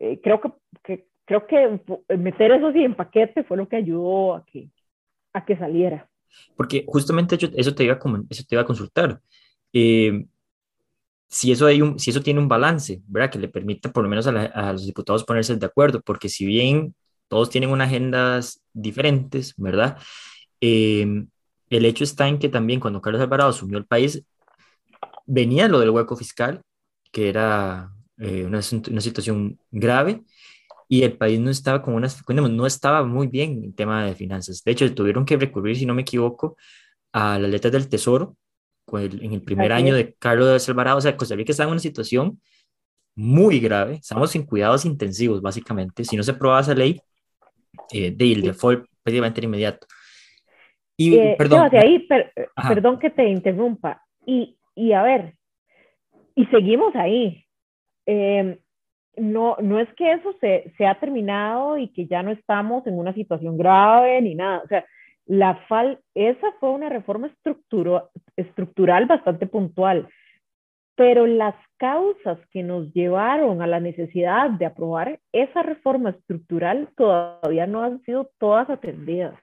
Eh, 0.00 0.20
creo, 0.22 0.40
que, 0.40 0.52
que, 0.82 1.06
creo 1.24 1.46
que 1.46 1.80
meter 2.16 2.52
eso 2.52 2.66
así 2.68 2.82
en 2.82 2.94
paquete 2.94 3.44
fue 3.44 3.56
lo 3.56 3.68
que 3.68 3.76
ayudó 3.76 4.34
a 4.34 4.44
que, 4.44 4.70
a 5.32 5.44
que 5.44 5.56
saliera. 5.56 6.08
Porque 6.56 6.84
justamente 6.86 7.38
eso 7.56 7.74
te 7.74 7.84
iba 7.84 7.94
a, 7.94 7.98
eso 8.28 8.44
te 8.46 8.54
iba 8.54 8.62
a 8.62 8.66
consultar. 8.66 9.20
Eh, 9.72 10.26
si 11.28 11.52
eso, 11.52 11.66
hay 11.66 11.80
un, 11.80 11.98
si 11.98 12.10
eso 12.10 12.22
tiene 12.22 12.40
un 12.40 12.48
balance, 12.48 13.02
¿verdad? 13.06 13.30
Que 13.30 13.38
le 13.38 13.48
permita 13.48 13.92
por 13.92 14.02
lo 14.02 14.08
menos 14.08 14.26
a, 14.26 14.30
a, 14.30 14.72
los 14.72 14.84
diputados 14.84 15.24
ponerse 15.24 15.54
de 15.54 15.66
acuerdo, 15.66 16.00
porque 16.00 16.28
si 16.28 16.44
bien 16.44 16.94
todos 17.28 17.50
tienen 17.50 17.70
unas 17.70 17.88
agendas 17.88 18.62
diferentes, 18.72 19.54
¿verdad? 19.56 19.98
Eh, 20.60 21.06
el 21.70 21.84
hecho 21.84 22.04
está 22.04 22.28
en 22.28 22.38
que 22.38 22.48
también 22.48 22.80
cuando 22.80 23.00
Carlos 23.00 23.22
Alvarado 23.22 23.50
asumió 23.50 23.78
el 23.78 23.86
país, 23.86 24.24
venía 25.26 25.68
lo 25.68 25.80
del 25.80 25.90
hueco 25.90 26.16
fiscal, 26.16 26.62
que 27.12 27.28
era 27.28 27.92
eh, 28.18 28.44
una, 28.46 28.60
una, 28.90 29.00
situación 29.00 29.58
grave, 29.70 30.22
y 30.88 31.02
el 31.02 31.16
país 31.16 31.38
no 31.40 31.50
estaba 31.50 31.82
con 31.82 31.94
unas, 31.94 32.22
no 32.28 32.66
estaba 32.66 33.04
muy 33.04 33.26
bien 33.26 33.64
en 33.64 33.74
tema 33.74 34.04
de 34.06 34.14
finanzas. 34.14 34.62
De 34.64 34.72
hecho, 34.72 34.94
tuvieron 34.94 35.24
que 35.24 35.36
recurrir, 35.36 35.76
si 35.76 35.86
no 35.86 35.94
me 35.94 36.02
equivoco, 36.02 36.56
a 37.12 37.38
las 37.38 37.50
letras 37.50 37.72
del 37.72 37.88
Tesoro 37.88 38.36
en 38.96 39.32
el 39.32 39.42
primer 39.42 39.72
año 39.72 39.94
de 39.94 40.14
Carlos 40.18 40.68
Alvarado. 40.68 40.98
O 40.98 41.00
sea, 41.00 41.16
Costa 41.16 41.36
Rica 41.36 41.52
estaba 41.52 41.68
en 41.68 41.72
una 41.72 41.80
situación 41.80 42.40
muy 43.14 43.60
grave, 43.60 43.96
estamos 43.96 44.34
en 44.36 44.44
cuidados 44.44 44.84
intensivos, 44.84 45.42
básicamente. 45.42 46.04
Si 46.04 46.16
no 46.16 46.22
se 46.22 46.30
aprobaba 46.30 46.60
esa 46.60 46.74
ley, 46.74 47.00
eh, 47.92 48.12
de 48.12 48.32
el 48.32 48.42
default 48.42 48.86
prácticamente 49.02 49.44
inmediato. 49.44 49.86
Y, 50.98 51.16
eh, 51.16 51.36
perdón, 51.38 51.70
ahí, 51.72 52.00
per, 52.00 52.32
perdón 52.68 52.98
que 52.98 53.10
te 53.10 53.28
interrumpa. 53.28 54.02
Y, 54.26 54.58
y, 54.74 54.92
a 54.92 55.02
ver, 55.02 55.34
y 56.34 56.44
seguimos 56.46 56.94
ahí. 56.96 57.44
Eh, 58.04 58.58
no, 59.16 59.56
no 59.60 59.78
es 59.78 59.88
que 59.94 60.12
eso 60.12 60.34
se, 60.40 60.72
se, 60.76 60.86
ha 60.86 60.98
terminado 60.98 61.78
y 61.78 61.88
que 61.88 62.06
ya 62.06 62.22
no 62.22 62.32
estamos 62.32 62.86
en 62.86 62.98
una 62.98 63.14
situación 63.14 63.56
grave 63.56 64.20
ni 64.22 64.34
nada. 64.34 64.62
O 64.64 64.66
sea, 64.66 64.84
la 65.26 65.54
fal 65.68 66.00
esa 66.14 66.52
fue 66.58 66.70
una 66.70 66.88
reforma 66.88 67.28
estructuro, 67.28 68.10
estructural 68.36 69.06
bastante 69.06 69.46
puntual, 69.46 70.08
pero 70.96 71.26
las 71.26 71.54
causas 71.76 72.38
que 72.50 72.64
nos 72.64 72.92
llevaron 72.92 73.62
a 73.62 73.68
la 73.68 73.78
necesidad 73.78 74.50
de 74.50 74.66
aprobar 74.66 75.20
esa 75.32 75.62
reforma 75.62 76.10
estructural 76.10 76.88
todavía 76.96 77.68
no 77.68 77.84
han 77.84 78.02
sido 78.02 78.30
todas 78.38 78.68
atendidas. 78.68 79.34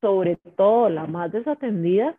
Sobre 0.00 0.36
todo 0.56 0.88
la 0.88 1.06
más 1.06 1.32
desatendida 1.32 2.16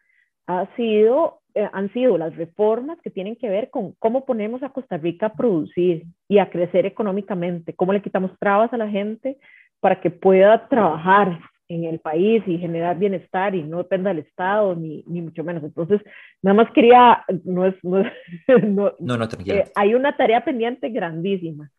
ha 0.48 0.68
sido, 0.76 1.42
eh, 1.56 1.68
han 1.72 1.92
sido 1.94 2.18
las 2.18 2.36
reformas 2.36 3.00
que 3.02 3.10
tienen 3.10 3.36
que 3.36 3.50
ver 3.50 3.70
con 3.70 3.94
cómo 4.00 4.26
ponemos 4.26 4.64
a 4.64 4.70
Costa 4.70 4.98
Rica 4.98 5.28
a 5.28 5.34
producir 5.34 6.04
y 6.28 6.40
a 6.40 6.50
crecer 6.50 6.86
económicamente, 6.86 7.74
cómo 7.74 7.94
le 7.94 8.02
quitamos 8.02 8.32
trabas 8.40 8.72
a 8.74 8.78
la 8.78 8.90
gente 8.90 9.38
para 9.80 10.00
que 10.00 10.12
pueda 10.12 10.68
trabajar 10.68 11.40
en 11.68 11.86
el 11.86 12.00
país 12.00 12.44
y 12.48 12.58
generar 12.58 13.00
bienestar 13.00 13.56
y 13.56 13.64
no 13.64 13.78
dependa 13.78 14.10
del 14.10 14.26
Estado, 14.26 14.76
ni, 14.76 15.04
ni 15.08 15.22
mucho 15.22 15.44
menos. 15.44 15.64
Entonces, 15.64 16.02
nada 16.42 16.54
más 16.54 16.72
quería, 16.74 17.24
no 17.46 17.66
es, 17.66 17.76
no, 17.82 18.04
no, 18.68 18.94
no, 19.00 19.18
no 19.18 19.30
eh, 19.46 19.72
hay 19.76 19.94
una 19.94 20.16
tarea 20.18 20.44
pendiente 20.44 20.90
grandísima. 20.90 21.72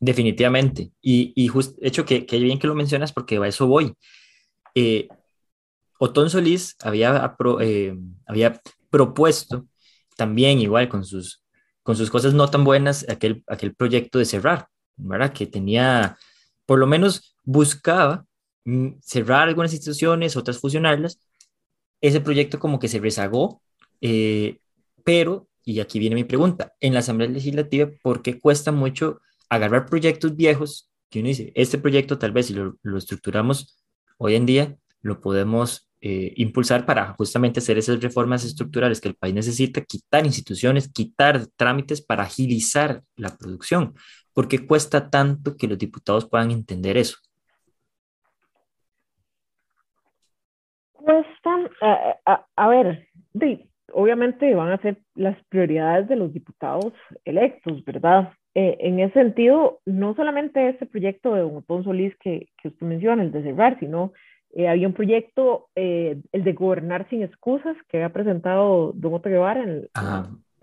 Definitivamente. 0.00 0.90
Y, 1.00 1.32
y 1.36 1.46
justo, 1.48 1.78
hecho 1.82 2.04
que, 2.04 2.26
que 2.26 2.38
bien 2.38 2.58
que 2.58 2.66
lo 2.66 2.74
mencionas 2.74 3.12
porque 3.12 3.38
a 3.38 3.46
eso 3.46 3.68
voy. 3.68 3.92
Eh, 4.74 5.08
Otón 5.98 6.30
Solís 6.30 6.76
había, 6.82 7.36
eh, 7.60 7.98
había 8.26 8.60
propuesto 8.90 9.66
también, 10.16 10.60
igual 10.60 10.88
con 10.88 11.04
sus, 11.04 11.44
con 11.82 11.96
sus 11.96 12.10
cosas 12.10 12.34
no 12.34 12.48
tan 12.48 12.64
buenas, 12.64 13.06
aquel, 13.08 13.44
aquel 13.46 13.74
proyecto 13.74 14.18
de 14.18 14.24
cerrar, 14.24 14.68
¿verdad? 14.96 15.32
Que 15.32 15.46
tenía, 15.46 16.16
por 16.66 16.78
lo 16.78 16.86
menos 16.86 17.36
buscaba 17.44 18.24
mm, 18.64 18.90
cerrar 19.02 19.48
algunas 19.48 19.72
instituciones, 19.72 20.36
otras 20.36 20.58
fusionarlas. 20.58 21.20
Ese 22.00 22.20
proyecto 22.20 22.58
como 22.60 22.78
que 22.78 22.88
se 22.88 23.00
rezagó, 23.00 23.60
eh, 24.00 24.58
pero, 25.04 25.48
y 25.64 25.80
aquí 25.80 25.98
viene 25.98 26.14
mi 26.14 26.24
pregunta, 26.24 26.74
en 26.80 26.94
la 26.94 27.00
Asamblea 27.00 27.28
Legislativa, 27.28 27.90
¿por 28.02 28.22
qué 28.22 28.38
cuesta 28.38 28.70
mucho 28.70 29.20
agarrar 29.48 29.86
proyectos 29.86 30.36
viejos 30.36 30.90
que 31.10 31.20
uno 31.20 31.28
dice, 31.28 31.52
este 31.54 31.78
proyecto 31.78 32.18
tal 32.18 32.32
vez 32.32 32.46
si 32.46 32.54
lo, 32.54 32.76
lo 32.82 32.98
estructuramos 32.98 33.82
hoy 34.18 34.34
en 34.34 34.46
día, 34.46 34.76
lo 35.00 35.20
podemos 35.20 35.87
eh, 36.00 36.32
impulsar 36.36 36.86
para 36.86 37.14
justamente 37.14 37.58
hacer 37.58 37.76
esas 37.76 38.00
reformas 38.00 38.44
estructurales 38.44 39.00
que 39.00 39.08
el 39.08 39.16
país 39.16 39.34
necesita, 39.34 39.80
quitar 39.80 40.24
instituciones, 40.24 40.92
quitar 40.92 41.46
trámites 41.56 42.00
para 42.00 42.22
agilizar 42.22 43.02
la 43.16 43.36
producción. 43.36 43.94
¿Por 44.32 44.46
qué 44.46 44.64
cuesta 44.64 45.10
tanto 45.10 45.56
que 45.56 45.66
los 45.66 45.76
diputados 45.76 46.28
puedan 46.28 46.52
entender 46.52 46.96
eso? 46.96 47.18
Cuesta, 50.92 51.50
a, 52.26 52.46
a, 52.54 52.68
ver, 52.68 53.08
obviamente 53.92 54.54
van 54.54 54.70
a 54.70 54.80
ser 54.80 54.98
las 55.16 55.36
prioridades 55.46 56.06
de 56.08 56.14
los 56.14 56.32
diputados 56.32 56.92
electos, 57.24 57.84
¿verdad? 57.84 58.32
Eh, 58.54 58.76
en 58.80 59.00
ese 59.00 59.14
sentido, 59.14 59.80
no 59.86 60.14
solamente 60.14 60.68
ese 60.68 60.86
proyecto 60.86 61.34
de 61.34 61.42
Don 61.42 61.56
Otón 61.56 61.84
Solís 61.84 62.16
que, 62.18 62.48
que 62.60 62.68
usted 62.68 62.86
menciona, 62.86 63.22
el 63.22 63.32
de 63.32 63.42
cerrar, 63.42 63.78
sino 63.78 64.12
eh, 64.54 64.68
había 64.68 64.88
un 64.88 64.94
proyecto, 64.94 65.68
eh, 65.74 66.20
el 66.32 66.44
de 66.44 66.52
gobernar 66.52 67.08
sin 67.10 67.22
excusas, 67.22 67.76
que 67.88 67.98
había 67.98 68.12
presentado 68.12 68.92
Don 68.94 69.14
Otto 69.14 69.28
Guevara 69.28 69.62
en, 69.62 69.88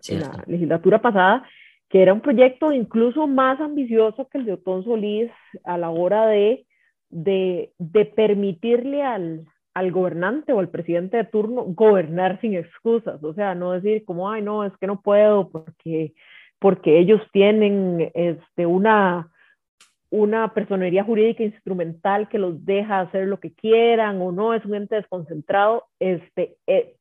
en, 0.10 0.20
la 0.20 0.44
legislatura 0.48 1.02
pasada, 1.02 1.44
que 1.90 2.02
era 2.02 2.14
un 2.14 2.22
proyecto 2.22 2.72
incluso 2.72 3.28
más 3.28 3.60
ambicioso 3.60 4.28
que 4.28 4.40
el 4.40 4.46
de 4.46 4.54
Otón 4.54 4.84
Solís 4.84 5.32
a 5.64 5.78
la 5.78 5.90
hora 5.90 6.28
de, 6.28 6.66
de, 7.10 7.72
de 7.78 8.06
permitirle 8.06 9.04
al, 9.04 9.46
al 9.76 9.92
gobernante 9.92 10.54
o 10.54 10.60
al 10.60 10.70
presidente 10.70 11.18
de 11.18 11.26
turno 11.26 11.64
gobernar 11.64 12.40
sin 12.42 12.56
excusas, 12.56 13.22
o 13.24 13.34
sea, 13.34 13.54
no 13.56 13.74
decir 13.74 14.06
como, 14.06 14.32
ay, 14.32 14.42
no, 14.42 14.64
es 14.64 14.76
que 14.78 14.88
no 14.88 15.02
puedo 15.02 15.50
porque, 15.50 16.14
porque 16.60 16.98
ellos 16.98 17.22
tienen 17.34 18.10
este, 18.16 18.66
una, 18.66 19.30
una 20.16 20.54
personería 20.54 21.04
jurídica 21.04 21.44
instrumental 21.44 22.30
que 22.30 22.40
los 22.40 22.66
deja 22.66 23.02
hacer 23.02 23.28
lo 23.28 23.40
que 23.42 23.54
quieran 23.54 24.22
o 24.22 24.32
no, 24.32 24.54
es 24.54 24.64
un 24.64 24.76
ente 24.76 24.96
desconcentrado. 24.96 25.84
Este, 26.00 26.56
eh, 26.68 26.96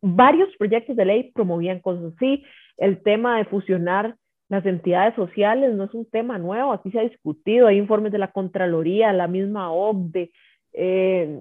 varios 0.00 0.48
proyectos 0.56 0.94
de 0.94 1.04
ley 1.04 1.32
promovían 1.32 1.80
cosas 1.80 2.12
así. 2.14 2.44
El 2.76 3.02
tema 3.02 3.38
de 3.38 3.46
fusionar 3.46 4.14
las 4.48 4.64
entidades 4.64 5.16
sociales 5.16 5.74
no 5.74 5.84
es 5.84 5.94
un 5.94 6.08
tema 6.08 6.38
nuevo, 6.38 6.72
aquí 6.72 6.92
se 6.92 7.00
ha 7.00 7.02
discutido, 7.02 7.66
hay 7.66 7.78
informes 7.78 8.12
de 8.12 8.18
la 8.18 8.30
Contraloría, 8.30 9.12
la 9.12 9.26
misma 9.26 9.72
OCDE. 9.72 10.30
Eh, 10.72 11.40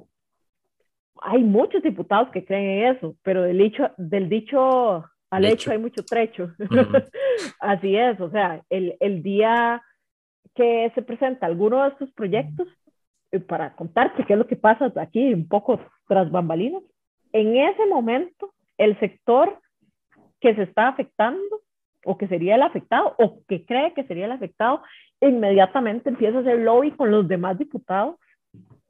hay 1.21 1.43
muchos 1.43 1.83
diputados 1.83 2.29
que 2.31 2.43
creen 2.43 2.65
en 2.65 2.95
eso, 2.95 3.15
pero 3.21 3.43
del 3.43 3.59
dicho, 3.59 3.91
del 3.97 4.27
dicho 4.27 5.05
al 5.29 5.45
hecho, 5.45 5.71
hay 5.71 5.77
mucho 5.77 6.03
trecho. 6.03 6.51
Así 7.59 7.95
es, 7.95 8.19
o 8.19 8.31
sea, 8.31 8.63
el, 8.69 8.95
el 8.99 9.21
día 9.21 9.83
que 10.55 10.91
se 10.95 11.01
presenta 11.01 11.45
alguno 11.45 11.83
de 11.83 11.89
estos 11.89 12.11
proyectos, 12.13 12.67
eh, 13.31 13.39
para 13.39 13.75
contarte 13.75 14.25
qué 14.25 14.33
es 14.33 14.39
lo 14.39 14.47
que 14.47 14.55
pasa 14.55 14.91
aquí 14.95 15.33
un 15.33 15.47
poco 15.47 15.79
tras 16.07 16.31
bambalinas, 16.31 16.83
en 17.33 17.57
ese 17.57 17.85
momento 17.87 18.53
el 18.77 18.97
sector 18.99 19.59
que 20.39 20.55
se 20.55 20.63
está 20.63 20.87
afectando 20.87 21.61
o 22.05 22.17
que 22.17 22.27
sería 22.27 22.55
el 22.55 22.61
afectado 22.61 23.15
o 23.17 23.39
que 23.47 23.65
cree 23.65 23.93
que 23.93 24.03
sería 24.03 24.25
el 24.25 24.31
afectado, 24.31 24.83
inmediatamente 25.21 26.09
empieza 26.09 26.37
a 26.37 26.41
hacer 26.41 26.59
lobby 26.59 26.91
con 26.91 27.11
los 27.11 27.27
demás 27.27 27.57
diputados, 27.57 28.15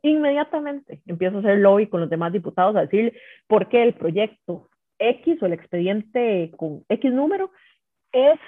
inmediatamente 0.01 1.01
empieza 1.07 1.37
a 1.37 1.39
hacer 1.39 1.59
lobby 1.59 1.87
con 1.87 2.01
los 2.01 2.09
demás 2.09 2.31
diputados 2.33 2.75
a 2.75 2.81
decir 2.81 3.13
por 3.47 3.69
qué 3.69 3.83
el 3.83 3.93
proyecto 3.93 4.69
X 4.99 5.41
o 5.41 5.45
el 5.45 5.53
expediente 5.53 6.51
con 6.57 6.83
X 6.89 7.11
número 7.11 7.51
es 8.11 8.39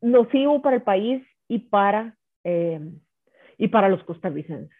nocivo 0.00 0.60
para 0.60 0.76
el 0.76 0.82
país 0.82 1.22
y 1.48 1.58
para 1.60 2.16
eh, 2.44 2.80
y 3.58 3.68
para 3.68 3.88
los 3.88 4.02
costarricenses. 4.04 4.76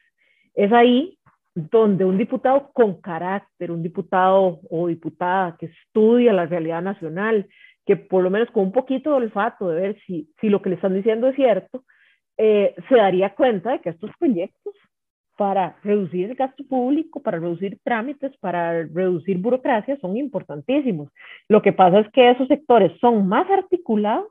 Es 0.55 0.73
ahí 0.73 1.19
donde 1.55 2.05
un 2.05 2.17
diputado 2.17 2.71
con 2.73 3.01
carácter, 3.01 3.71
un 3.71 3.83
diputado 3.83 4.61
o 4.71 4.87
diputada 4.87 5.57
que 5.59 5.67
estudia 5.67 6.33
la 6.33 6.47
realidad 6.47 6.83
nacional, 6.83 7.49
que 7.85 7.97
por 7.97 8.23
lo 8.23 8.31
menos 8.31 8.51
con 8.51 8.65
un 8.65 8.73
poquito 8.73 9.11
de 9.11 9.17
olfato 9.17 9.69
de 9.69 9.81
ver 9.81 9.99
si, 10.07 10.31
si 10.41 10.49
lo 10.49 10.63
que 10.63 10.71
le 10.71 10.77
están 10.77 10.95
diciendo 10.95 11.29
es 11.29 11.37
cierto, 11.37 11.85
eh, 12.39 12.75
se 12.89 12.95
daría 12.97 13.35
cuenta 13.35 13.73
de 13.73 13.81
que 13.81 13.91
estos 13.91 14.11
proyectos 14.19 14.75
para 15.37 15.77
reducir 15.83 16.31
el 16.31 16.37
gasto 16.37 16.63
público, 16.69 17.23
para 17.23 17.39
reducir 17.39 17.79
trámites, 17.83 18.37
para 18.39 18.85
reducir 18.85 19.39
burocracia 19.39 19.99
son 19.99 20.17
importantísimos. 20.17 21.09
Lo 21.49 21.63
que 21.63 21.73
pasa 21.73 22.01
es 22.01 22.11
que 22.13 22.31
esos 22.31 22.47
sectores 22.47 22.93
son 23.01 23.27
más 23.27 23.49
articulados 23.51 24.29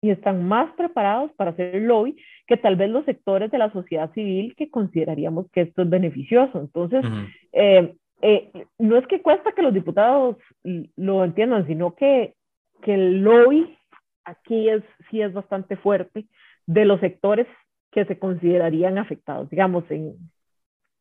y 0.00 0.10
están 0.10 0.46
más 0.46 0.72
preparados 0.74 1.32
para 1.32 1.50
hacer 1.50 1.74
el 1.74 1.84
lobby 1.84 2.16
que 2.46 2.56
tal 2.56 2.76
vez 2.76 2.90
los 2.90 3.04
sectores 3.04 3.50
de 3.50 3.58
la 3.58 3.72
sociedad 3.72 4.12
civil 4.12 4.54
que 4.56 4.70
consideraríamos 4.70 5.50
que 5.50 5.62
esto 5.62 5.82
es 5.82 5.90
beneficioso. 5.90 6.60
Entonces, 6.60 7.04
eh, 7.52 7.94
eh, 8.22 8.50
no 8.78 8.96
es 8.96 9.06
que 9.06 9.22
cuesta 9.22 9.52
que 9.52 9.62
los 9.62 9.74
diputados 9.74 10.36
lo 10.62 11.24
entiendan, 11.24 11.66
sino 11.66 11.94
que, 11.94 12.34
que 12.82 12.94
el 12.94 13.22
lobby 13.22 13.76
aquí 14.24 14.68
es, 14.68 14.82
sí 15.10 15.20
es 15.20 15.32
bastante 15.32 15.76
fuerte 15.76 16.26
de 16.66 16.84
los 16.84 17.00
sectores 17.00 17.46
que 17.90 18.04
se 18.04 18.18
considerarían 18.18 18.98
afectados. 18.98 19.48
Digamos, 19.50 19.84
en, 19.90 20.14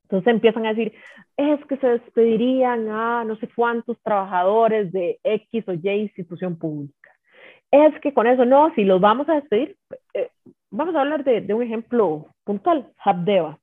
entonces 0.04 0.34
empiezan 0.34 0.66
a 0.66 0.74
decir, 0.74 0.94
es 1.36 1.64
que 1.66 1.76
se 1.78 1.88
despedirían 1.88 2.88
a 2.90 3.26
no 3.26 3.36
sé 3.36 3.50
cuántos 3.54 4.02
trabajadores 4.02 4.92
de 4.94 5.20
X 5.22 5.66
o 5.68 5.74
Y 5.74 5.90
institución 5.90 6.58
pública. 6.58 6.97
Es 7.72 8.00
que 8.02 8.14
con 8.14 8.28
eso 8.28 8.46
no, 8.46 8.74
si 8.76 8.84
los 8.84 9.02
vamos 9.02 9.28
a 9.30 9.36
despedir, 9.36 9.76
eh, 10.14 10.30
vamos 10.72 10.96
a 10.96 11.02
hablar 11.02 11.24
de, 11.24 11.42
de, 11.42 11.54
un 11.54 11.64
ejemplo 11.64 12.28
puntual, 12.44 12.92
Habdeba. 12.98 13.60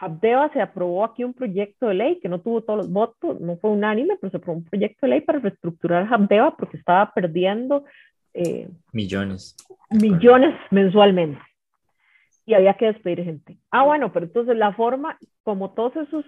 Habdeba 0.00 0.52
se 0.52 0.60
aprobó 0.60 1.04
aquí 1.04 1.24
un 1.24 1.34
proyecto 1.34 1.86
de 1.86 1.94
ley 1.94 2.20
que 2.20 2.28
no 2.28 2.40
tuvo 2.40 2.62
todos 2.62 2.78
los 2.78 2.92
votos, 2.92 3.40
no 3.40 3.56
fue 3.56 3.70
unánime, 3.70 4.16
pero 4.20 4.30
se 4.30 4.36
aprobó 4.36 4.58
un 4.58 4.64
proyecto 4.64 5.06
de 5.06 5.10
ley 5.10 5.20
para 5.20 5.40
reestructurar 5.40 6.12
Habdeba 6.12 6.56
porque 6.56 6.76
estaba 6.76 7.12
perdiendo 7.12 7.84
eh, 8.34 8.68
millones. 8.92 9.56
Millones 9.90 10.54
mensualmente 10.70 11.40
y 12.48 12.54
había 12.54 12.72
que 12.74 12.86
despedir 12.86 13.22
gente. 13.24 13.58
Ah, 13.70 13.84
bueno, 13.84 14.10
pero 14.10 14.24
entonces 14.24 14.56
la 14.56 14.72
forma, 14.72 15.18
como 15.42 15.74
todos 15.74 15.94
esos, 15.96 16.24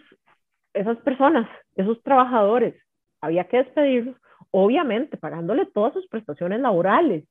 esas 0.75 0.99
personas, 0.99 1.49
esos 1.77 2.03
trabajadores, 2.03 2.75
había 3.23 3.45
que 3.45 3.57
despedirlos, 3.57 4.17
obviamente 4.51 5.17
pagándole 5.17 5.67
todas 5.67 5.93
sus 5.93 6.07
prestaciones 6.09 6.61
laborales. 6.61 7.25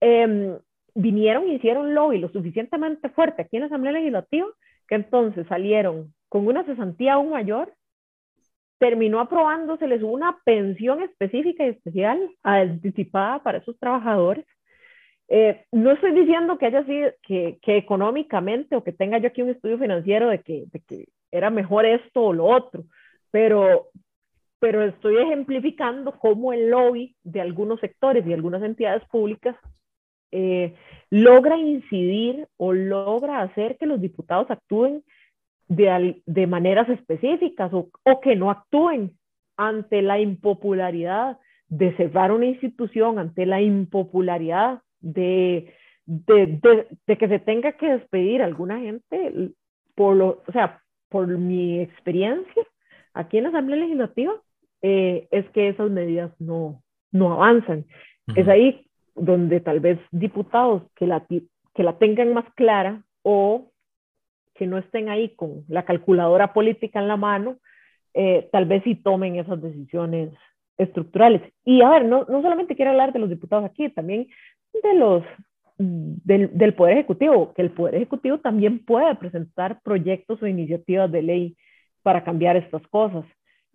Eh, 0.00 0.58
vinieron 0.94 1.48
y 1.48 1.54
hicieron 1.54 1.94
lobby 1.94 2.18
lo 2.18 2.28
suficientemente 2.30 3.08
fuerte 3.10 3.42
aquí 3.42 3.56
en 3.56 3.60
la 3.60 3.66
Asamblea 3.66 3.92
Legislativa 3.92 4.46
que 4.88 4.94
entonces 4.94 5.46
salieron 5.48 6.14
con 6.28 6.46
una 6.46 6.64
cesantía 6.64 7.14
aún 7.14 7.30
mayor, 7.30 7.72
terminó 8.78 9.20
aprobándoseles 9.20 10.02
una 10.02 10.38
pensión 10.44 11.02
específica 11.02 11.66
y 11.66 11.70
especial 11.70 12.30
anticipada 12.42 13.42
para 13.42 13.58
esos 13.58 13.78
trabajadores 13.78 14.46
eh, 15.28 15.66
no 15.72 15.92
estoy 15.92 16.12
diciendo 16.12 16.56
que 16.56 16.66
haya 16.66 16.84
sido, 16.84 17.10
que, 17.22 17.58
que, 17.60 17.76
económicamente 17.76 18.74
o 18.76 18.82
que 18.82 18.92
tenga 18.92 19.18
yo 19.18 19.28
aquí 19.28 19.42
un 19.42 19.50
estudio 19.50 19.78
financiero 19.78 20.28
de 20.30 20.40
que, 20.40 20.64
de 20.72 20.80
que 20.80 21.04
era 21.30 21.50
mejor 21.50 21.84
esto 21.84 22.22
o 22.22 22.32
lo 22.32 22.46
otro, 22.46 22.84
pero, 23.30 23.88
pero 24.60 24.82
estoy 24.82 25.18
ejemplificando 25.18 26.18
cómo 26.18 26.52
el 26.52 26.70
lobby 26.70 27.16
de 27.22 27.40
algunos 27.40 27.80
sectores 27.80 28.26
y 28.26 28.32
algunas 28.32 28.62
entidades 28.62 29.04
públicas 29.08 29.56
eh, 30.30 30.74
logra 31.10 31.56
incidir 31.56 32.48
o 32.56 32.72
logra 32.72 33.40
hacer 33.40 33.78
que 33.78 33.86
los 33.86 34.00
diputados 34.00 34.50
actúen 34.50 35.02
de, 35.68 36.22
de 36.26 36.46
maneras 36.46 36.88
específicas 36.88 37.70
o, 37.72 37.90
que 38.20 38.36
no 38.36 38.50
actúen 38.50 39.16
ante 39.56 40.02
la 40.02 40.18
impopularidad 40.18 41.38
de 41.68 41.94
cerrar 41.96 42.32
una 42.32 42.46
institución, 42.46 43.18
ante 43.18 43.46
la 43.46 43.60
impopularidad 43.60 44.82
de, 45.00 45.74
de, 46.06 46.86
de, 47.06 47.18
que 47.18 47.28
se 47.28 47.38
tenga 47.38 47.72
que 47.72 47.92
despedir 47.92 48.42
a 48.42 48.46
alguna 48.46 48.78
gente, 48.80 49.52
por 49.94 50.16
lo, 50.16 50.42
o 50.46 50.52
sea, 50.52 50.82
por 51.08 51.26
mi 51.26 51.80
experiencia 51.80 52.66
aquí 53.12 53.38
en 53.38 53.44
la 53.44 53.48
Asamblea 53.50 53.80
Legislativa, 53.80 54.32
eh, 54.82 55.28
es 55.30 55.48
que 55.50 55.68
esas 55.68 55.90
medidas 55.90 56.30
no, 56.38 56.82
no 57.12 57.32
avanzan. 57.32 57.86
Es 58.36 58.46
ahí 58.46 58.86
donde 59.14 59.60
tal 59.60 59.80
vez 59.80 59.98
diputados 60.10 60.82
que 60.94 61.06
la, 61.06 61.26
que 61.26 61.82
la 61.82 61.98
tengan 61.98 62.34
más 62.34 62.44
clara 62.54 63.02
o 63.22 63.70
que 64.54 64.66
no 64.66 64.78
estén 64.78 65.08
ahí 65.08 65.30
con 65.30 65.64
la 65.68 65.84
calculadora 65.84 66.52
política 66.52 67.00
en 67.00 67.08
la 67.08 67.16
mano, 67.16 67.56
eh, 68.12 68.48
tal 68.52 68.66
vez 68.66 68.82
sí 68.84 68.96
tomen 68.96 69.36
esas 69.36 69.62
decisiones 69.62 70.30
estructurales. 70.76 71.42
Y 71.64 71.82
a 71.82 71.90
ver, 71.90 72.04
no, 72.04 72.24
no 72.28 72.42
solamente 72.42 72.74
quiero 72.74 72.90
hablar 72.90 73.12
de 73.12 73.20
los 73.20 73.30
diputados 73.30 73.64
aquí, 73.64 73.88
también 73.90 74.28
de 74.82 74.94
los, 74.94 75.24
del, 75.78 76.56
del, 76.56 76.74
Poder 76.74 76.94
Ejecutivo, 76.94 77.52
que 77.54 77.62
el 77.62 77.70
Poder 77.70 77.94
Ejecutivo 77.94 78.38
también 78.38 78.84
puede 78.84 79.14
presentar 79.16 79.80
proyectos 79.82 80.42
o 80.42 80.46
iniciativas 80.46 81.10
de 81.10 81.22
ley 81.22 81.56
para 82.02 82.24
cambiar 82.24 82.56
estas 82.56 82.86
cosas. 82.88 83.24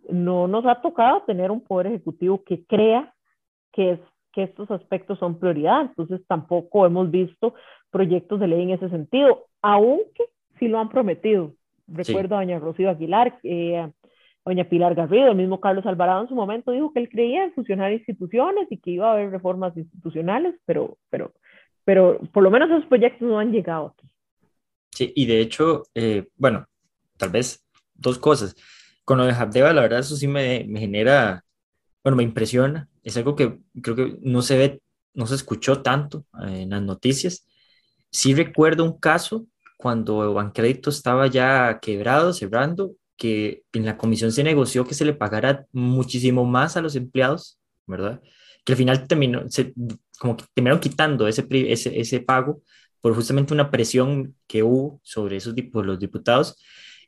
No 0.09 0.47
nos 0.47 0.65
ha 0.65 0.81
tocado 0.81 1.23
tener 1.23 1.51
un 1.51 1.61
Poder 1.61 1.87
Ejecutivo 1.87 2.43
que 2.43 2.63
crea 2.65 3.13
que, 3.71 3.91
es, 3.91 3.99
que 4.31 4.43
estos 4.43 4.69
aspectos 4.71 5.19
son 5.19 5.39
prioridad, 5.39 5.81
entonces 5.81 6.21
tampoco 6.27 6.85
hemos 6.85 7.09
visto 7.11 7.53
proyectos 7.91 8.39
de 8.39 8.47
ley 8.47 8.63
en 8.63 8.71
ese 8.71 8.89
sentido, 8.89 9.45
aunque 9.61 10.25
sí 10.59 10.67
lo 10.67 10.79
han 10.79 10.89
prometido. 10.89 11.53
Recuerdo 11.87 12.35
a 12.35 12.39
doña 12.39 12.59
Rocío 12.59 12.89
Aguilar, 12.89 13.39
eh, 13.43 13.89
doña 14.45 14.65
Pilar 14.65 14.95
Garrido, 14.95 15.29
el 15.29 15.37
mismo 15.37 15.59
Carlos 15.59 15.85
Alvarado 15.85 16.21
en 16.21 16.29
su 16.29 16.35
momento 16.35 16.71
dijo 16.71 16.91
que 16.93 16.99
él 16.99 17.09
creía 17.09 17.43
en 17.43 17.53
fusionar 17.53 17.91
instituciones 17.91 18.67
y 18.69 18.77
que 18.77 18.91
iba 18.91 19.09
a 19.09 19.13
haber 19.13 19.31
reformas 19.31 19.75
institucionales, 19.77 20.55
pero, 20.65 20.97
pero, 21.09 21.33
pero 21.85 22.19
por 22.31 22.43
lo 22.43 22.51
menos 22.51 22.69
esos 22.69 22.85
proyectos 22.85 23.27
no 23.27 23.39
han 23.39 23.51
llegado 23.51 23.87
aquí. 23.87 24.07
Sí, 24.91 25.11
y 25.15 25.25
de 25.25 25.41
hecho, 25.41 25.83
eh, 25.95 26.27
bueno, 26.35 26.65
tal 27.17 27.29
vez 27.29 27.65
dos 27.95 28.19
cosas. 28.19 28.55
Con 29.05 29.17
lo 29.17 29.25
de 29.25 29.33
Habdeba, 29.33 29.73
la 29.73 29.81
verdad, 29.81 29.99
eso 29.99 30.15
sí 30.15 30.27
me, 30.27 30.65
me 30.67 30.79
genera, 30.79 31.43
bueno, 32.03 32.17
me 32.17 32.23
impresiona. 32.23 32.89
Es 33.03 33.17
algo 33.17 33.35
que 33.35 33.59
creo 33.81 33.95
que 33.95 34.17
no 34.21 34.41
se 34.41 34.57
ve, 34.57 34.81
no 35.13 35.27
se 35.27 35.35
escuchó 35.35 35.81
tanto 35.81 36.25
eh, 36.45 36.61
en 36.63 36.71
las 36.71 36.81
noticias. 36.81 37.47
Sí 38.11 38.33
recuerdo 38.33 38.83
un 38.85 38.99
caso 38.99 39.47
cuando 39.77 40.33
Bancrédito 40.33 40.89
estaba 40.89 41.27
ya 41.27 41.79
quebrado, 41.81 42.33
cerrando, 42.33 42.93
que 43.17 43.63
en 43.73 43.85
la 43.85 43.97
comisión 43.97 44.31
se 44.31 44.43
negoció 44.43 44.85
que 44.85 44.93
se 44.93 45.05
le 45.05 45.13
pagara 45.13 45.65
muchísimo 45.71 46.45
más 46.45 46.77
a 46.77 46.81
los 46.81 46.95
empleados, 46.95 47.59
¿verdad? 47.87 48.21
Que 48.63 48.73
al 48.73 48.77
final 48.77 49.07
terminó, 49.07 49.43
se, 49.49 49.73
terminaron 50.55 50.79
quitando 50.79 51.27
ese, 51.27 51.45
ese, 51.49 51.99
ese 51.99 52.19
pago 52.21 52.61
por 53.01 53.13
justamente 53.15 53.53
una 53.53 53.69
presión 53.69 54.35
que 54.47 54.63
hubo 54.63 55.01
sobre 55.03 55.37
esos 55.37 55.53
los 55.73 55.99
diputados. 55.99 56.55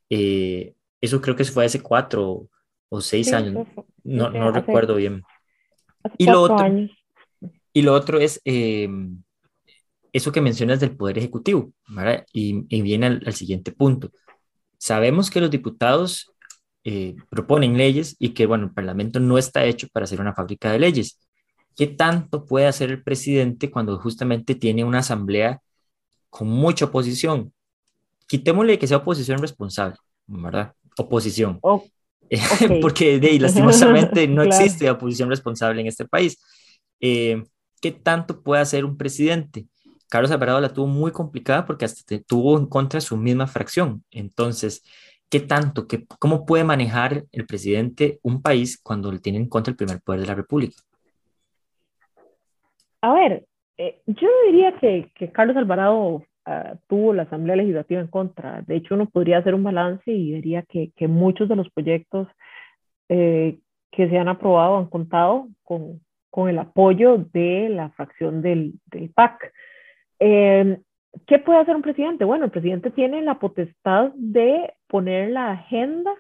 Eh, 0.10 0.76
eso 1.06 1.22
creo 1.22 1.36
que 1.36 1.46
fue 1.46 1.66
hace 1.66 1.82
cuatro 1.82 2.48
o 2.90 3.02
seis 3.02 3.34
años, 3.34 3.68
no, 4.04 4.30
no 4.30 4.52
recuerdo 4.52 4.96
bien. 4.96 5.24
Y 6.18 6.26
lo, 6.26 6.42
otro, 6.42 6.68
y 7.74 7.82
lo 7.82 7.94
otro 7.94 8.20
es 8.20 8.42
eh, 8.46 8.88
eso 10.14 10.32
que 10.32 10.42
mencionas 10.42 10.80
del 10.80 10.96
Poder 10.96 11.18
Ejecutivo, 11.18 11.74
¿verdad? 11.88 12.26
Y, 12.32 12.66
y 12.70 12.82
viene 12.82 13.08
al, 13.08 13.24
al, 13.26 13.34
siguiente 13.34 13.72
punto. 13.72 14.12
Sabemos 14.78 15.30
que 15.30 15.42
los 15.42 15.50
diputados 15.50 16.36
eh, 16.88 17.16
proponen 17.30 17.78
leyes 17.78 18.16
y 18.20 18.30
que, 18.30 18.46
bueno, 18.46 18.66
el 18.66 18.72
Parlamento 18.72 19.20
no 19.20 19.40
está 19.40 19.66
hecho 19.66 19.88
para 19.92 20.04
hacer 20.04 20.22
una 20.22 20.36
fábrica 20.36 20.72
de 20.72 20.80
leyes. 20.80 21.20
¿Qué 21.76 21.88
tanto 21.88 22.46
puede 22.46 22.68
hacer 22.68 22.92
el 22.92 23.04
presidente 23.04 23.72
cuando 23.72 23.98
justamente 24.00 24.54
tiene 24.54 24.84
una 24.84 25.00
asamblea 25.00 25.62
con 26.30 26.48
mucha 26.48 26.86
oposición? 26.86 27.52
Quitémosle 28.28 28.78
que 28.78 28.88
sea 28.88 28.98
oposición 28.98 29.40
responsable, 29.40 29.98
¿verdad? 30.28 30.74
Oposición. 30.98 31.60
Oh, 31.62 31.84
okay. 32.54 32.80
Porque 32.82 33.20
de, 33.20 33.40
lastimosamente 33.40 34.28
no 34.28 34.44
claro. 34.44 34.50
existe 34.50 34.90
oposición 34.90 35.30
responsable 35.30 35.82
en 35.82 35.88
este 35.88 36.06
país. 36.06 36.38
Eh, 37.00 37.44
¿Qué 37.82 37.92
tanto 37.92 38.42
puede 38.42 38.62
hacer 38.62 38.86
un 38.86 38.98
presidente? 38.98 39.68
Carlos 40.10 40.32
Alvarado 40.32 40.62
la 40.62 40.74
tuvo 40.74 40.88
muy 40.88 41.12
complicada 41.12 41.66
porque 41.66 41.86
hasta 41.86 42.18
tuvo 42.26 42.58
en 42.58 42.68
contra 42.68 43.02
su 43.02 43.18
misma 43.18 43.48
fracción. 43.48 44.04
Entonces, 44.12 44.84
¿qué 45.30 45.40
tanto, 45.40 45.88
qué, 45.88 46.06
cómo 46.20 46.46
puede 46.46 46.64
manejar 46.64 47.26
el 47.32 47.46
presidente 47.46 48.20
un 48.22 48.42
país 48.42 48.80
cuando 48.82 49.12
le 49.12 49.20
tiene 49.20 49.40
en 49.40 49.50
contra 49.50 49.72
el 49.72 49.78
primer 49.78 50.02
poder 50.02 50.22
de 50.22 50.28
la 50.28 50.36
República? 50.36 50.76
A 53.02 53.14
ver, 53.14 53.46
eh, 53.78 54.02
yo 54.08 54.28
diría 54.46 54.78
que, 54.80 55.12
que 55.16 55.32
Carlos 55.32 55.58
Alvarado 55.58 56.24
uh, 56.48 56.78
tuvo 56.88 57.14
la 57.14 57.24
Asamblea 57.24 57.56
Legislativa 57.56 58.02
en 58.02 58.08
contra. 58.08 58.62
De 58.62 58.76
hecho, 58.76 58.96
uno 58.96 59.08
podría 59.08 59.40
hacer 59.40 59.54
un 59.54 59.64
balance 59.64 60.12
y 60.12 60.34
diría 60.34 60.64
que, 60.64 60.92
que 60.96 61.08
muchos 61.08 61.48
de 61.50 61.56
los 61.56 61.70
proyectos 61.70 62.28
eh, 63.10 63.60
que 63.92 64.10
se 64.10 64.18
han 64.18 64.28
aprobado 64.28 64.78
han 64.78 64.88
contado 64.88 65.48
con, 65.64 66.02
con 66.30 66.50
el 66.50 66.60
apoyo 66.60 67.18
de 67.34 67.70
la 67.70 67.90
fracción 67.92 68.42
del, 68.42 68.74
del 68.92 69.10
PAC. 69.10 69.54
Eh, 70.20 70.80
¿Qué 71.28 71.40
puede 71.40 71.60
hacer 71.60 71.76
un 71.76 71.82
presidente? 71.82 72.26
Bueno, 72.26 72.46
el 72.46 72.52
presidente 72.52 72.92
tiene 72.92 73.22
la 73.22 73.40
potestad 73.40 74.12
de 74.16 74.74
poner 74.88 75.32
la 75.32 75.52
agenda 75.52 76.12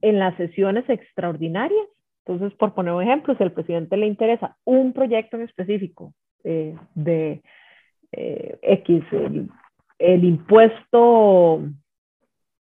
en 0.00 0.18
las 0.18 0.36
sesiones 0.36 0.88
extraordinarias. 0.88 1.86
Entonces, 2.24 2.56
por 2.56 2.74
poner 2.74 2.92
un 2.92 3.02
ejemplo, 3.02 3.34
si 3.34 3.42
al 3.42 3.52
presidente 3.52 3.96
le 3.96 4.06
interesa 4.06 4.56
un 4.64 4.92
proyecto 4.92 5.36
en 5.36 5.42
específico 5.42 6.12
eh, 6.44 6.76
de 6.94 7.42
eh, 8.12 8.58
X, 8.62 9.04
el, 9.12 9.48
el, 9.98 10.24
impuesto, 10.24 11.62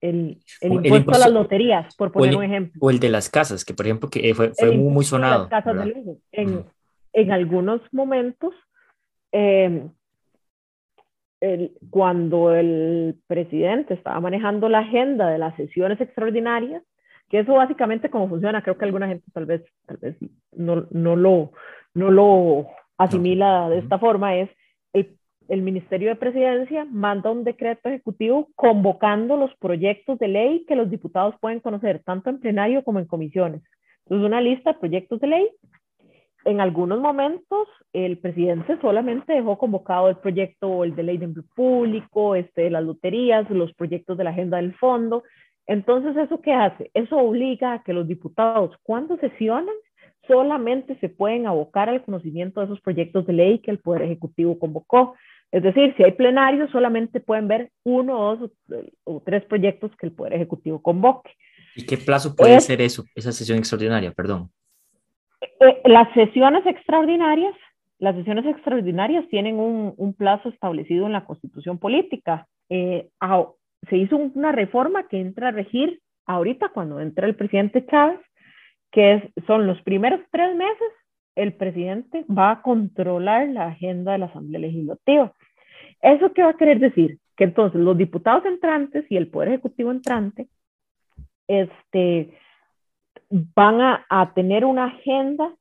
el, 0.01 0.39
el, 0.61 0.73
impuesto, 0.73 0.97
impuesto, 0.99 1.23
a 1.23 1.27
las 1.27 1.33
loterías, 1.33 1.97
por 1.97 2.13
poner 2.13 2.31
el, 2.31 2.37
un 2.37 2.45
ejemplo. 2.45 2.79
O 2.81 2.91
el 2.91 3.01
de 3.01 3.09
las 3.09 3.29
casas, 3.29 3.65
que 3.65 3.75
por 3.75 3.87
ejemplo 3.87 4.09
que 4.09 4.35
fue, 4.35 4.53
fue 4.55 4.77
muy, 4.77 5.05
sonado. 5.05 5.49
Las 5.51 5.65
casas 5.65 5.85
de 5.85 5.93
lujo. 5.93 6.19
En, 6.33 6.65
en 7.13 7.33
algunos 7.33 7.81
momentos, 7.93 8.55
eh, 9.33 9.89
el, 11.41 11.73
cuando 11.91 12.55
el 12.55 13.17
presidente 13.27 13.95
estaba 13.95 14.21
manejando 14.21 14.69
la 14.69 14.79
agenda 14.79 15.29
de 15.29 15.39
las 15.39 15.57
sesiones 15.57 16.01
extraordinarias, 16.01 16.83
que 17.29 17.41
eso 17.41 17.55
básicamente 17.55 18.11
cómo 18.11 18.29
funciona, 18.29 18.63
creo 18.63 18.79
que 18.79 18.85
alguna 18.85 19.09
gente 19.09 19.25
tal 19.33 19.47
vez, 19.47 19.65
tal 19.87 19.97
vez 19.97 20.17
no, 20.53 20.87
no, 20.91 21.17
lo, 21.17 21.53
no 21.95 22.11
lo 22.11 22.69
asimila 22.97 23.69
de 23.71 23.79
esta 23.79 23.99
forma, 23.99 24.37
es 24.37 24.51
el, 25.49 25.63
Ministerio 25.63 26.11
de 26.11 26.17
Presidencia 26.17 26.85
manda 26.85 27.31
un 27.31 27.45
decreto 27.45 27.89
ejecutivo 27.89 28.49
convocando 28.55 29.37
los 29.37 29.55
proyectos 29.57 30.19
de 30.19 30.29
ley 30.29 30.65
que 30.67 30.77
los 30.77 30.91
diputados 30.91 31.35
pueden 31.41 31.61
conocer, 31.61 32.03
tanto 32.05 32.31
en 32.31 32.41
plenario 32.41 32.85
como 32.85 32.99
en 32.99 33.07
comisiones. 33.07 33.63
Entonces, 34.05 34.27
una 34.27 34.41
lista 34.41 34.73
de 34.73 34.79
proyectos 34.79 35.21
de 35.21 35.27
ley. 35.27 35.49
En 36.45 36.61
algunos 36.61 37.01
momentos, 37.01 37.69
el 37.93 38.19
presidente 38.19 38.77
solamente 38.81 39.33
dejó 39.33 39.59
convocado 39.59 40.09
el 40.09 40.17
proyecto, 40.17 40.83
el 40.83 40.97
de 40.97 41.03
ley 41.05 41.19
de 41.19 41.27
empleo 41.27 41.47
público, 41.55 42.35
este, 42.35 42.69
las 42.69 42.83
loterías, 42.83 43.49
los 43.51 43.73
proyectos 43.75 44.19
de 44.19 44.25
la 44.25 44.31
agenda 44.31 44.57
del 44.57 44.75
fondo. 44.75 45.23
Entonces, 45.67 46.17
¿eso 46.17 46.41
qué 46.41 46.53
hace? 46.53 46.91
Eso 46.95 47.17
obliga 47.17 47.75
a 47.75 47.83
que 47.85 47.93
los 47.93 48.09
diputados, 48.09 48.75
cuando 48.83 49.17
sesionan, 49.19 49.75
solamente 50.27 50.97
se 50.99 51.09
pueden 51.09 51.47
abocar 51.47 51.89
al 51.89 52.03
conocimiento 52.03 52.61
de 52.61 52.67
esos 52.67 52.81
proyectos 52.81 53.27
de 53.27 53.33
ley 53.33 53.59
que 53.59 53.71
el 53.71 53.79
Poder 53.79 54.03
Ejecutivo 54.03 54.59
convocó. 54.59 55.15
Es 55.53 55.63
decir, 55.63 55.95
si 55.97 56.03
hay 56.03 56.13
plenarios, 56.13 56.71
solamente 56.71 57.21
pueden 57.21 57.47
ver 57.47 57.71
uno, 57.85 58.37
dos 58.37 58.51
o, 59.05 59.23
tres 59.25 59.45
proyectos 59.45 59.91
que 59.99 60.07
el 60.07 60.13
Poder 60.13 60.33
Ejecutivo 60.33 60.81
convoque. 60.81 61.31
¿Y 61.77 61.85
qué 61.85 61.99
plazo 61.99 62.35
puede 62.35 62.59
ser 62.61 62.81
eso, 62.81 63.05
esa 63.15 63.33
sesión 63.33 63.59
extraordinaria? 63.59 64.13
Perdón. 64.13 64.51
Eh, 65.61 65.83
las 65.85 66.13
sesiones 66.15 66.65
extraordinarias, 66.67 67.55
las 67.99 68.17
sesiones 68.17 68.47
extraordinarias 68.47 69.29
tienen 69.29 69.57
un, 69.57 69.93
un 69.97 70.15
plazo 70.15 70.49
establecido 70.49 71.05
en 71.05 71.13
la 71.13 71.27
Constitución 71.27 71.79
Política. 71.79 72.47
Eh, 72.71 73.11
se 73.91 73.97
hizo 73.97 74.17
una 74.17 74.53
reforma 74.53 75.07
que 75.09 75.21
entra 75.21 75.49
a 75.49 75.53
regir 75.53 76.01
ahorita 76.25 76.71
cuando 76.71 76.99
entra 76.99 77.27
el 77.27 77.37
presidente 77.37 77.85
Chávez, 77.87 78.21
que 78.91 79.15
es, 79.15 79.23
son 79.47 79.67
los 79.67 79.81
primeros 79.83 80.21
tres 80.31 80.57
meses, 80.57 80.89
el 81.35 81.55
presidente 81.55 82.25
va 82.31 82.51
a 82.51 82.63
controlar 82.63 83.49
la 83.49 83.69
agenda 83.69 84.13
de 84.13 84.19
la 84.19 84.27
Asamblea 84.27 84.61
Legislativa. 84.61 85.33
¿Eso 86.03 86.33
qué 86.33 86.43
va 86.43 86.51
a 86.51 86.57
querer 86.57 86.81
decir? 86.81 87.19
Que 87.37 87.45
entonces 87.45 87.81
los 87.81 87.97
diputados 87.97 88.45
entrantes 88.45 89.05
y 89.11 89.17
el 89.17 89.29
Poder 89.29 89.49
Ejecutivo 89.49 89.91
entrante 89.91 90.49
este, 91.47 92.37
van 93.31 93.81
a, 93.81 94.07
a 94.09 94.35
tener 94.35 94.65
una 94.65 94.87
agenda, 94.87 95.55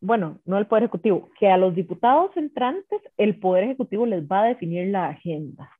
bueno, 0.00 0.40
no 0.44 0.58
el 0.58 0.66
Poder 0.66 0.84
Ejecutivo, 0.84 1.30
que 1.38 1.48
a 1.48 1.56
los 1.56 1.74
diputados 1.74 2.36
entrantes 2.36 3.00
el 3.16 3.38
Poder 3.38 3.64
Ejecutivo 3.64 4.04
les 4.04 4.26
va 4.26 4.42
a 4.42 4.48
definir 4.48 4.88
la 4.88 5.08
agenda. 5.08 5.70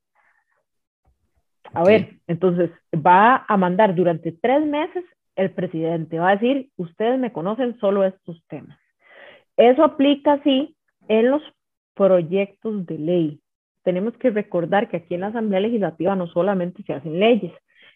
A 1.74 1.82
ver, 1.82 2.16
entonces 2.26 2.70
va 2.94 3.44
a 3.48 3.56
mandar 3.56 3.94
durante 3.94 4.32
tres 4.32 4.64
meses 4.64 5.04
el 5.34 5.50
presidente, 5.50 6.18
va 6.18 6.30
a 6.30 6.36
decir, 6.36 6.70
ustedes 6.76 7.18
me 7.18 7.32
conocen 7.32 7.78
solo 7.78 8.04
estos 8.04 8.42
temas. 8.48 8.78
Eso 9.56 9.84
aplica, 9.84 10.40
sí, 10.42 10.76
en 11.08 11.30
los 11.30 11.42
proyectos 11.94 12.86
de 12.86 12.98
ley. 12.98 13.40
Tenemos 13.86 14.14
que 14.14 14.30
recordar 14.30 14.88
que 14.88 14.96
aquí 14.96 15.14
en 15.14 15.20
la 15.20 15.28
Asamblea 15.28 15.60
Legislativa 15.60 16.16
no 16.16 16.26
solamente 16.26 16.82
se 16.82 16.92
hacen 16.92 17.20
leyes, 17.20 17.52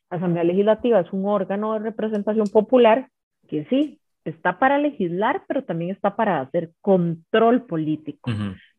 la 0.09 0.19
Asamblea 0.19 0.45
Legislativa 0.45 1.01
es 1.01 1.13
un 1.13 1.27
órgano 1.27 1.73
de 1.73 1.81
representación 1.81 2.47
popular 2.47 3.09
que 3.49 3.65
sí, 3.65 3.99
está 4.25 4.61
para 4.61 4.79
legislar, 4.79 5.43
pero 5.49 5.65
también 5.65 5.91
está 5.91 6.15
para 6.15 6.43
hacer 6.43 6.71
control 6.81 7.67
político. 7.67 8.31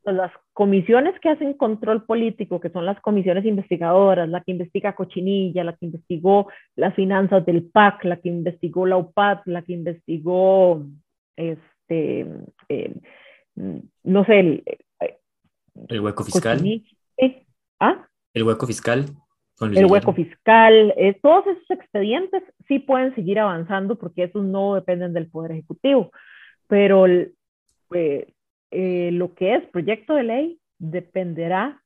las 0.05 0.31
comisiones 0.53 1.19
que 1.19 1.27
hacen 1.27 1.51
control 1.53 2.05
político, 2.05 2.61
que 2.61 2.69
son 2.69 2.85
las 2.85 2.97
comisiones 3.01 3.43
investigadoras, 3.43 4.29
la 4.29 4.39
que 4.39 4.51
investiga 4.51 4.95
Cochinilla, 4.95 5.65
la 5.65 5.75
que 5.75 5.87
investigó 5.87 6.47
las 6.77 6.95
finanzas 6.95 7.45
del 7.45 7.63
PAC, 7.63 8.05
la 8.05 8.21
que 8.21 8.29
investigó 8.29 8.85
la 8.85 8.95
UPAD, 8.95 9.39
la 9.47 9.63
que 9.63 9.73
investigó, 9.73 10.85
este, 11.35 12.25
no 14.03 14.23
sé, 14.23 14.39
el, 14.39 14.63
el 15.89 15.99
hueco 15.99 16.23
fiscal. 16.23 16.61
¿Ah? 17.79 18.07
El 18.33 18.43
hueco 18.43 18.67
fiscal 18.67 19.05
el 19.61 19.85
hueco 19.85 20.13
fiscal, 20.13 20.93
eh, 20.97 21.17
todos 21.21 21.45
esos 21.47 21.69
expedientes 21.69 22.43
sí 22.67 22.79
pueden 22.79 23.13
seguir 23.15 23.39
avanzando 23.39 23.95
porque 23.95 24.23
esos 24.23 24.43
no 24.43 24.75
dependen 24.75 25.13
del 25.13 25.29
Poder 25.29 25.51
Ejecutivo, 25.51 26.11
pero 26.67 27.05
eh, 27.05 27.27
eh, 28.71 29.09
lo 29.11 29.33
que 29.35 29.55
es 29.55 29.65
proyecto 29.67 30.15
de 30.15 30.23
ley 30.23 30.59
dependerá 30.79 31.81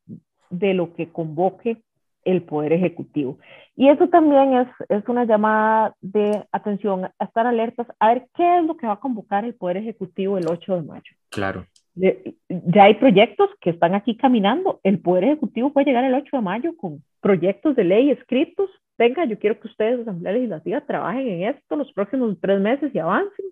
de 0.50 0.74
lo 0.74 0.93
que 0.93 1.10
convoque 1.10 1.82
el 2.24 2.43
Poder 2.43 2.74
Ejecutivo. 2.74 3.39
Y 3.76 3.89
eso 3.89 4.08
también 4.08 4.54
es, 4.54 4.67
es 4.88 5.08
una 5.10 5.26
llamada 5.26 5.95
de 6.00 6.45
atención, 6.52 7.06
a 7.06 7.26
estar 7.26 7.45
alertas, 7.45 7.88
a 8.00 8.13
ver 8.13 8.28
qué 8.36 8.60
es 8.60 8.65
lo 8.65 8.78
que 8.78 8.88
va 8.88 8.93
a 8.93 9.00
convocar 9.00 9.43
el 9.43 9.54
Poder 9.54 9.78
Ejecutivo 9.78 10.38
el 10.38 10.48
8 10.48 10.76
de 10.78 10.82
mayo. 10.82 11.12
Claro. 11.30 11.65
Ya 11.95 12.84
hay 12.84 12.95
proyectos 12.95 13.49
que 13.62 13.69
están 13.69 13.95
aquí 13.95 14.17
caminando. 14.17 14.81
El 14.84 14.99
Poder 14.99 15.23
Ejecutivo 15.23 15.71
puede 15.71 15.88
llegar 15.88 16.03
el 16.03 16.13
8 16.13 16.38
de 16.38 16.41
mayo 16.41 16.75
con 16.75 17.01
proyectos 17.21 17.75
de 17.75 17.86
ley 17.86 18.12
escritos. 18.12 18.69
Venga, 18.97 19.25
yo 19.25 19.39
quiero 19.39 19.60
que 19.60 19.67
ustedes, 19.67 20.01
Asamblea 20.01 20.34
Legislativa, 20.34 20.81
trabajen 20.81 21.27
en 21.27 21.43
esto 21.43 21.75
los 21.75 21.91
próximos 21.93 22.38
tres 22.41 22.60
meses 22.60 22.93
y 22.93 22.99
avancen. 22.99 23.45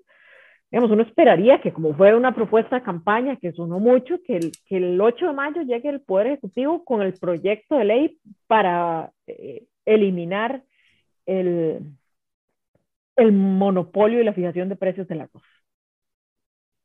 Digamos, 0.70 0.92
uno 0.92 1.04
esperaría 1.04 1.62
que 1.62 1.72
como 1.72 1.94
fuera 1.94 2.18
una 2.18 2.34
propuesta 2.34 2.78
de 2.78 2.84
campaña 2.84 3.38
que 3.38 3.54
sonó 3.54 3.80
mucho, 3.80 4.22
que 4.24 4.38
el, 4.38 4.52
que 4.66 4.78
el 4.78 5.00
8 5.00 5.28
de 5.28 5.34
mayo 5.34 5.62
llegue 5.62 5.90
el 5.90 6.02
Poder 6.02 6.28
Ejecutivo 6.28 6.84
con 6.84 7.02
el 7.02 7.14
proyecto 7.14 7.78
de 7.78 7.86
ley 7.86 8.18
para 8.48 9.12
eh, 9.28 9.66
eliminar 9.86 10.64
el, 11.26 11.80
el 13.16 13.32
monopolio 13.32 14.20
y 14.20 14.26
la 14.26 14.34
fijación 14.34 14.68
de 14.68 14.76
precios 14.76 15.08
de 15.08 15.16
la 15.16 15.28
cosa. 15.28 15.48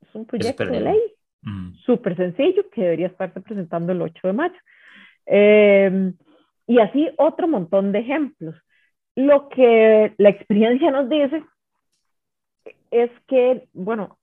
Es 0.03 0.15
un 0.15 0.25
proyecto 0.25 0.67
de 0.67 0.81
ley 0.81 1.18
súper 1.85 2.17
sencillo 2.17 2.69
que 2.71 2.83
debería 2.83 3.07
estarse 3.07 3.41
presentando 3.41 3.93
el 3.93 4.03
8 4.03 4.29
de 4.29 4.33
mayo. 4.33 4.59
Eh, 5.27 6.13
y 6.67 6.79
así 6.79 7.09
otro 7.17 7.49
montón 7.49 7.93
de 7.93 8.01
ejemplos. 8.01 8.55
Lo 9.17 9.49
que 9.49 10.15
la 10.19 10.29
experiencia 10.29 10.91
nos 10.91 11.09
dice 11.09 11.43
es 12.91 13.11
que, 13.27 13.69
bueno, 13.73 14.19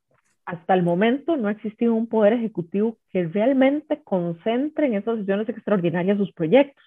hasta 0.46 0.76
el 0.76 0.84
momento 0.84 1.38
no 1.38 1.48
ha 1.48 1.52
existido 1.52 1.96
un 1.96 2.08
poder 2.08 2.34
ejecutivo 2.34 2.98
que 3.10 3.24
realmente 3.24 4.02
concentre 4.04 4.86
en 4.86 4.94
esas 4.94 5.18
sesiones 5.18 5.50
extraordinarias 5.50 6.18
sus 6.18 6.32
proyectos, 6.34 6.84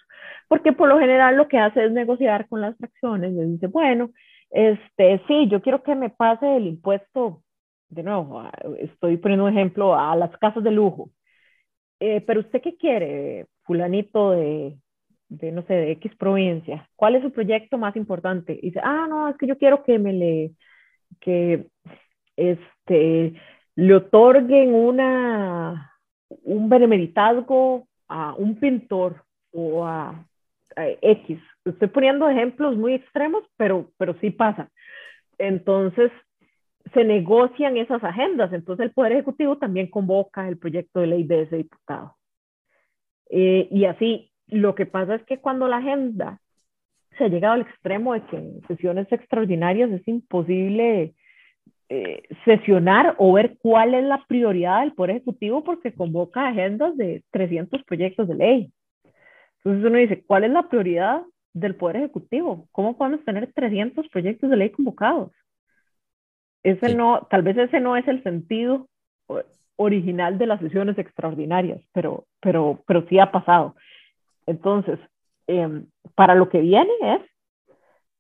porque 0.47 0.73
por 0.73 0.89
lo 0.89 0.99
general 0.99 1.37
lo 1.37 1.49
que 1.49 1.59
hace 1.59 1.85
es 1.85 1.93
negociar 1.93 2.49
con 2.49 2.61
las 2.61 2.77
fracciones, 2.77 3.33
le 3.33 3.47
dice, 3.47 3.67
bueno, 3.67 4.11
este, 4.51 5.21
sí, 5.27 5.49
yo 5.49 5.61
quiero 5.61 5.83
que 5.83 5.95
me 5.95 6.09
pase 6.09 6.57
el 6.57 6.67
impuesto, 6.67 7.43
de 7.89 8.03
nuevo, 8.03 8.43
estoy 8.79 9.17
poniendo 9.17 9.45
un 9.47 9.53
ejemplo, 9.53 9.95
a 9.99 10.15
las 10.17 10.37
casas 10.39 10.63
de 10.65 10.71
lujo, 10.71 11.11
eh, 12.01 12.21
pero 12.23 12.41
usted 12.41 12.61
qué 12.63 12.77
quiere, 12.77 13.47
fulanito 13.65 14.33
de 14.33 14.79
de, 15.29 15.53
no 15.53 15.63
sé, 15.63 15.75
de 15.75 15.93
X 15.93 16.13
provincia, 16.17 16.89
¿cuál 16.97 17.15
es 17.15 17.23
su 17.23 17.33
proyecto 17.33 17.79
más 17.79 17.97
importante? 17.97 18.55
Y 18.55 18.69
dice, 18.69 18.81
ah, 18.83 19.07
no, 19.09 19.29
es 19.29 19.37
que 19.37 19.47
yo 19.47 19.59
quiero 19.59 19.83
que 19.85 19.99
me 19.99 20.13
le, 20.13 20.53
que, 21.21 21.67
este, 22.37 23.35
le 23.77 23.95
otorguen 23.95 24.75
una, 24.75 25.93
un 26.45 26.69
benemeritazgo 26.69 27.87
a 28.09 28.35
un 28.35 28.59
pintor 28.59 29.25
o 29.53 29.87
a, 29.87 30.25
X. 31.03 31.41
Estoy 31.65 31.89
poniendo 31.89 32.29
ejemplos 32.29 32.77
muy 32.77 32.95
extremos, 32.95 33.43
pero, 33.57 33.91
pero 33.97 34.15
sí 34.21 34.31
pasa. 34.31 34.71
Entonces, 35.37 36.13
se 36.93 37.05
negocian 37.05 37.77
esas 37.77 38.03
agendas. 38.05 38.53
Entonces, 38.53 38.87
el 38.87 38.93
Poder 38.93 39.13
Ejecutivo 39.13 39.59
también 39.59 39.89
convoca 39.89 40.49
el 40.49 40.59
proyecto 40.59 41.01
de 41.01 41.07
ley 41.09 41.25
de 41.25 41.43
ese 41.43 41.57
diputado. 41.57 42.17
Eh, 43.31 43.69
y 43.71 43.85
así, 43.85 44.33
lo 44.47 44.75
que 44.75 44.87
pasa 44.87 45.17
es 45.17 45.23
que 45.25 45.39
cuando 45.39 45.69
la 45.69 45.79
agenda 45.79 46.41
se 47.17 47.25
ha 47.25 47.29
llegado 47.29 47.55
al 47.55 47.63
extremo 47.63 48.15
de 48.15 48.23
que 48.23 48.37
en 48.37 48.67
sesiones 48.69 49.11
extraordinarias 49.11 49.91
es 49.91 50.07
imposible 50.07 51.15
eh, 51.91 52.23
sesionar 52.45 53.15
o 53.19 53.33
ver 53.33 53.59
cuál 53.61 53.95
es 53.95 54.05
la 54.05 54.25
prioridad 54.27 54.81
del 54.81 54.93
Poder 54.93 55.17
Ejecutivo 55.17 55.65
porque 55.65 55.93
convoca 55.93 56.49
agendas 56.49 56.97
de 56.97 57.23
300 57.31 57.83
proyectos 57.85 58.29
de 58.29 58.35
ley. 58.35 58.73
Entonces 59.59 59.91
uno 59.91 59.99
dice, 59.99 60.23
¿cuál 60.27 60.45
es 60.45 60.51
la 60.51 60.69
prioridad 60.69 61.23
del 61.53 61.75
Poder 61.75 61.97
Ejecutivo? 61.97 62.69
¿Cómo 62.73 62.97
podemos 62.97 63.25
tener 63.25 63.53
300 63.53 64.09
proyectos 64.09 64.49
de 64.49 64.57
ley 64.57 64.71
convocados? 64.71 65.33
Ese 66.63 66.95
no, 66.95 67.27
tal 67.31 67.43
vez 67.43 67.57
ese 67.57 67.81
no 67.81 67.97
es 67.97 68.07
el 68.09 68.23
sentido 68.23 68.89
original 69.77 70.39
de 70.39 70.47
las 70.47 70.61
sesiones 70.61 70.99
extraordinarias, 70.99 71.81
pero, 71.93 72.27
pero, 72.41 72.83
pero 72.87 73.07
sí 73.09 73.19
ha 73.19 73.31
pasado. 73.31 73.77
Entonces, 74.47 74.99
em, 75.47 75.87
para 76.15 76.35
lo 76.35 76.49
que 76.49 76.61
viene 76.61 76.91
es, 77.01 77.23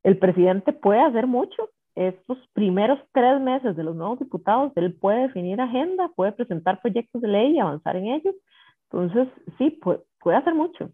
el 0.04 0.18
presidente 0.18 0.72
puede 0.72 1.00
hacer 1.00 1.26
mucho. 1.26 1.70
Estos 1.96 2.38
primeros 2.52 3.00
tres 3.12 3.40
meses 3.40 3.76
de 3.76 3.82
los 3.82 3.96
nuevos 3.96 4.20
diputados, 4.20 4.72
él 4.76 4.94
puede 4.94 5.22
definir 5.22 5.60
agenda, 5.60 6.08
puede 6.14 6.30
presentar 6.30 6.80
proyectos 6.80 7.20
de 7.20 7.28
ley 7.28 7.56
y 7.56 7.58
avanzar 7.58 7.96
en 7.96 8.06
ellos. 8.06 8.36
Entonces, 8.90 9.28
sí, 9.58 9.70
puede, 9.70 10.00
puede 10.20 10.36
hacer 10.36 10.54
mucho. 10.54 10.92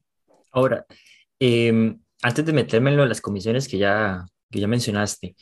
Ahora, 0.50 0.86
em, 1.38 2.00
antes 2.22 2.46
de 2.46 2.52
meterme 2.54 2.90
en 2.90 3.08
las 3.08 3.20
comisiones 3.20 3.68
que 3.68 3.76
ya, 3.76 4.24
que 4.50 4.60
ya 4.60 4.66
mencionaste, 4.66 5.34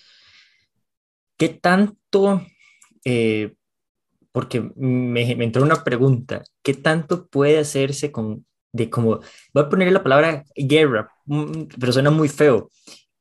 ¿qué 1.42 1.48
tanto, 1.48 2.46
eh, 3.04 3.54
porque 4.30 4.60
me, 4.76 5.34
me, 5.34 5.42
entró 5.42 5.64
una 5.64 5.82
pregunta, 5.82 6.44
¿qué 6.62 6.72
tanto 6.72 7.26
puede 7.26 7.58
hacerse 7.58 8.12
con, 8.12 8.46
de 8.70 8.88
como, 8.88 9.18
voy 9.52 9.64
a 9.64 9.68
poner 9.68 9.90
la 9.90 10.04
palabra 10.04 10.44
guerra, 10.54 11.10
mm, 11.24 11.64
pero 11.80 11.92
suena 11.92 12.12
muy 12.12 12.28
feo, 12.28 12.70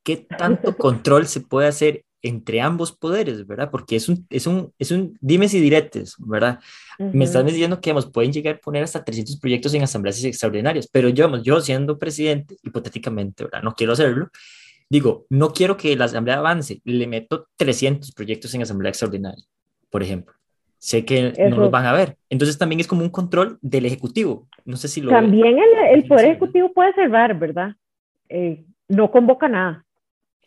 ¿qué 0.04 0.18
tanto 0.18 0.78
control 0.78 1.26
se 1.26 1.42
puede 1.42 1.68
hacer 1.68 2.06
entre 2.22 2.62
ambos 2.62 2.92
poderes, 2.92 3.48
¿verdad? 3.48 3.72
Porque 3.72 3.96
es 3.96 4.08
un, 4.08 4.28
es 4.30 4.46
un, 4.46 4.72
es 4.78 4.92
un 4.92 5.18
dimes 5.20 5.56
y 5.56 5.60
diretes, 5.60 6.14
¿verdad? 6.20 6.60
Me 7.00 7.26
están 7.26 7.48
diciendo 7.48 7.82
que, 7.82 7.90
digamos, 7.90 8.12
pueden 8.12 8.32
llegar 8.32 8.58
a 8.58 8.60
poner 8.60 8.84
hasta 8.84 9.04
300 9.04 9.40
proyectos 9.40 9.74
en 9.74 9.82
asambleas 9.82 10.24
extraordinarias, 10.24 10.88
pero 10.92 11.10
yo, 11.10 11.42
yo 11.42 11.60
siendo 11.60 11.98
presidente, 11.98 12.56
hipotéticamente, 12.62 13.46
¿verdad? 13.46 13.64
No 13.64 13.74
quiero 13.74 13.94
hacerlo. 13.94 14.30
Digo, 14.92 15.26
no 15.30 15.54
quiero 15.54 15.78
que 15.78 15.96
la 15.96 16.06
asamblea 16.06 16.40
avance, 16.40 16.82
le 16.84 17.08
meto 17.08 17.48
300 17.56 18.12
proyectos 18.12 18.54
en 18.54 18.64
asamblea 18.64 18.90
extraordinaria, 18.90 19.46
por 19.90 20.04
ejemplo. 20.04 20.36
Sé 20.78 21.06
que 21.06 21.32
no 21.50 21.56
los 21.56 21.72
van 21.72 21.86
a 21.86 21.94
ver. 21.94 22.18
Entonces 22.30 22.58
también 22.58 22.82
es 22.82 22.88
como 22.88 23.02
un 23.02 23.10
control 23.10 23.58
del 23.62 23.86
Ejecutivo. 23.86 24.50
No 24.66 24.76
sé 24.76 24.90
si 24.90 25.00
lo... 25.00 25.12
También 25.12 25.60
el, 25.60 25.96
el 25.96 26.08
Poder 26.08 26.26
Ejecutivo 26.26 26.74
puede 26.74 26.94
cerrar, 26.94 27.40
¿verdad? 27.40 27.76
Eh, 28.28 28.66
no 28.90 29.10
convoca 29.12 29.48
nada 29.48 29.86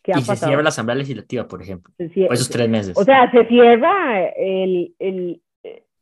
y 0.07 0.21
se 0.21 0.37
cierra 0.37 0.63
la 0.63 0.69
Asamblea 0.69 0.97
Legislativa, 0.97 1.49
por 1.49 1.63
ejemplo, 1.63 1.93
por 1.97 2.35
esos 2.35 2.51
tres 2.51 2.69
meses. 2.69 2.97
O 2.97 3.05
sea, 3.05 3.31
se 3.31 3.47
cierra 3.47 4.29
el, 4.37 4.95
el, 4.99 5.41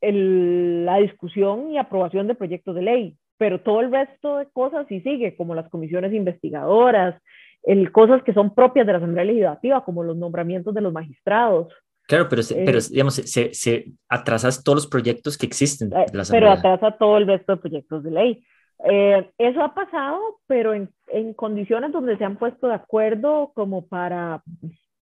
el, 0.00 0.84
la 0.84 0.96
discusión 0.96 1.70
y 1.70 1.78
aprobación 1.78 2.26
de 2.26 2.34
proyectos 2.34 2.74
de 2.74 2.82
ley, 2.82 3.16
pero 3.38 3.60
todo 3.60 3.80
el 3.80 3.92
resto 3.92 4.38
de 4.38 4.46
cosas 4.52 4.86
sí 4.88 5.00
sigue, 5.02 5.36
como 5.36 5.54
las 5.54 5.68
comisiones 5.68 6.12
investigadoras, 6.12 7.14
el, 7.62 7.92
cosas 7.92 8.22
que 8.22 8.34
son 8.34 8.54
propias 8.54 8.86
de 8.86 8.92
la 8.92 8.98
Asamblea 8.98 9.24
Legislativa, 9.24 9.84
como 9.84 10.02
los 10.02 10.16
nombramientos 10.16 10.74
de 10.74 10.80
los 10.80 10.92
magistrados. 10.92 11.72
Claro, 12.08 12.28
pero, 12.28 12.42
pero 12.64 12.78
eh, 12.78 12.82
digamos, 12.90 13.14
se, 13.14 13.54
se, 13.54 13.92
atrasas 14.08 14.62
todos 14.64 14.76
los 14.76 14.86
proyectos 14.86 15.38
que 15.38 15.46
existen. 15.46 15.88
De 15.90 16.06
la 16.12 16.24
pero 16.30 16.50
atrasa 16.50 16.96
todo 16.98 17.16
el 17.16 17.26
resto 17.26 17.52
de 17.52 17.60
proyectos 17.60 18.02
de 18.02 18.10
ley. 18.10 18.44
Eh, 18.84 19.30
eso 19.38 19.62
ha 19.62 19.74
pasado, 19.74 20.18
pero 20.46 20.74
en, 20.74 20.90
en, 21.08 21.34
condiciones 21.34 21.92
donde 21.92 22.18
se 22.18 22.24
han 22.24 22.36
puesto 22.36 22.66
de 22.66 22.74
acuerdo 22.74 23.52
como 23.54 23.86
para, 23.86 24.42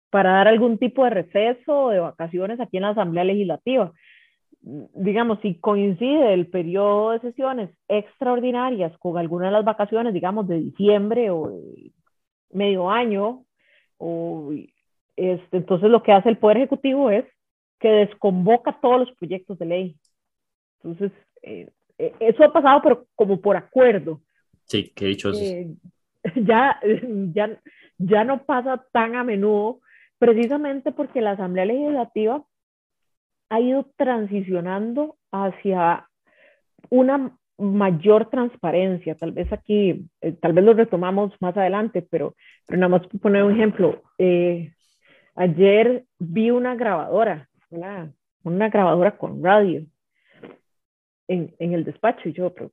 para 0.10 0.32
dar 0.32 0.48
algún 0.48 0.80
tipo 0.80 1.04
de 1.04 1.12
receso 1.12 1.84
o 1.86 1.90
de 1.92 2.00
vacaciones 2.00 2.60
aquí 2.60 2.78
en 2.78 2.84
la 2.84 2.90
Asamblea 2.90 3.24
Legislativa. 3.24 3.92
Digamos, 4.62 5.40
si 5.42 5.60
coincide 5.60 6.34
el 6.34 6.48
periodo 6.48 7.12
de 7.12 7.20
sesiones 7.20 7.70
extraordinarias 7.88 8.92
con 8.98 9.18
alguna 9.18 9.46
de 9.46 9.52
las 9.52 9.64
vacaciones, 9.64 10.14
digamos, 10.14 10.48
de 10.48 10.60
diciembre 10.60 11.30
o 11.30 11.54
medio 12.52 12.90
año, 12.90 13.46
o, 13.98 14.52
este, 15.16 15.58
entonces 15.58 15.90
lo 15.90 16.02
que 16.04 16.12
hace 16.12 16.30
el 16.30 16.38
Poder 16.38 16.58
Ejecutivo 16.58 17.10
es 17.10 17.26
que 17.80 17.90
desconvoca 17.90 18.78
todos 18.82 19.00
los 19.00 19.12
proyectos 19.18 19.58
de 19.60 19.66
ley. 19.66 19.96
Entonces, 20.82 21.12
eh, 21.42 21.70
eh, 21.98 22.14
eso 22.20 22.44
ha 22.44 22.54
pasado, 22.54 22.82
pero 22.82 23.06
como 23.16 23.40
por 23.40 23.58
acuerdo. 23.58 24.22
Sí, 24.64 24.92
que 24.96 25.06
dicho 25.06 25.30
eso. 25.30 25.42
Eh, 25.42 25.76
ya, 26.36 26.80
ya, 27.34 27.60
ya 27.98 28.24
no 28.24 28.44
pasa 28.44 28.86
tan 28.92 29.16
a 29.16 29.24
menudo, 29.24 29.82
precisamente 30.18 30.92
porque 30.92 31.22
la 31.22 31.32
Asamblea 31.32 31.66
Legislativa 31.66 32.44
ha 33.50 33.60
ido 33.60 33.90
transicionando 33.98 35.18
hacia 35.32 36.08
una 36.90 37.38
mayor 37.60 38.30
transparencia. 38.30 39.16
Tal 39.16 39.32
vez 39.32 39.52
aquí, 39.52 40.06
eh, 40.22 40.34
tal 40.34 40.54
vez 40.54 40.64
lo 40.64 40.74
retomamos 40.74 41.34
más 41.40 41.56
adelante, 41.58 42.02
pero, 42.02 42.36
pero 42.68 42.80
nada 42.80 42.90
más 42.90 43.08
poner 43.22 43.44
un 43.44 43.54
ejemplo. 43.54 44.02
ayer 45.36 46.06
vi 46.18 46.52
una 46.52 46.76
grabadora, 46.76 47.48
una, 47.70 48.12
una 48.44 48.70
grabadora 48.70 49.18
con 49.18 49.44
radio 49.44 49.86
en, 51.28 51.56
en 51.60 51.74
el 51.74 51.86
despacho 51.86 52.30
y 52.30 52.34
yo, 52.34 52.54
pero 52.54 52.72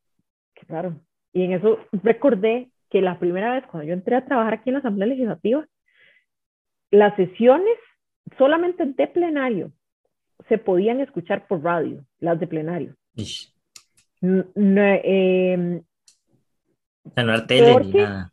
qué 0.55 0.67
raro. 0.69 1.01
Y 1.33 1.43
en 1.43 1.53
eso 1.53 1.79
recordé 1.93 2.71
que 2.91 3.03
la 3.03 3.19
primera 3.19 3.55
vez 3.55 3.65
cuando 3.67 3.87
yo 3.87 3.95
entré 3.95 4.17
a 4.17 4.25
trabajar 4.25 4.55
aquí 4.55 4.71
en 4.71 4.75
la 4.75 4.79
Asamblea 4.81 5.09
Legislativa, 5.09 5.67
las 6.91 7.15
sesiones 7.17 7.77
solamente 8.39 8.87
de 8.87 9.07
plenario 9.09 9.73
se 10.49 10.59
podían 10.59 11.01
escuchar 11.01 11.47
por 11.47 11.63
radio, 11.63 12.05
las 12.19 12.39
de 12.39 12.47
plenario. 12.47 12.95
No, 14.21 14.45
eh, 14.55 15.83
no 17.17 17.47
tele 17.47 17.81
ni 17.85 17.93
nada. 17.93 18.33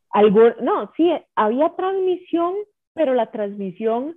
no, 0.62 0.92
sí, 0.96 1.12
había 1.36 1.70
transmisión, 1.76 2.54
pero 2.94 3.14
la 3.14 3.32
transmisión 3.32 4.16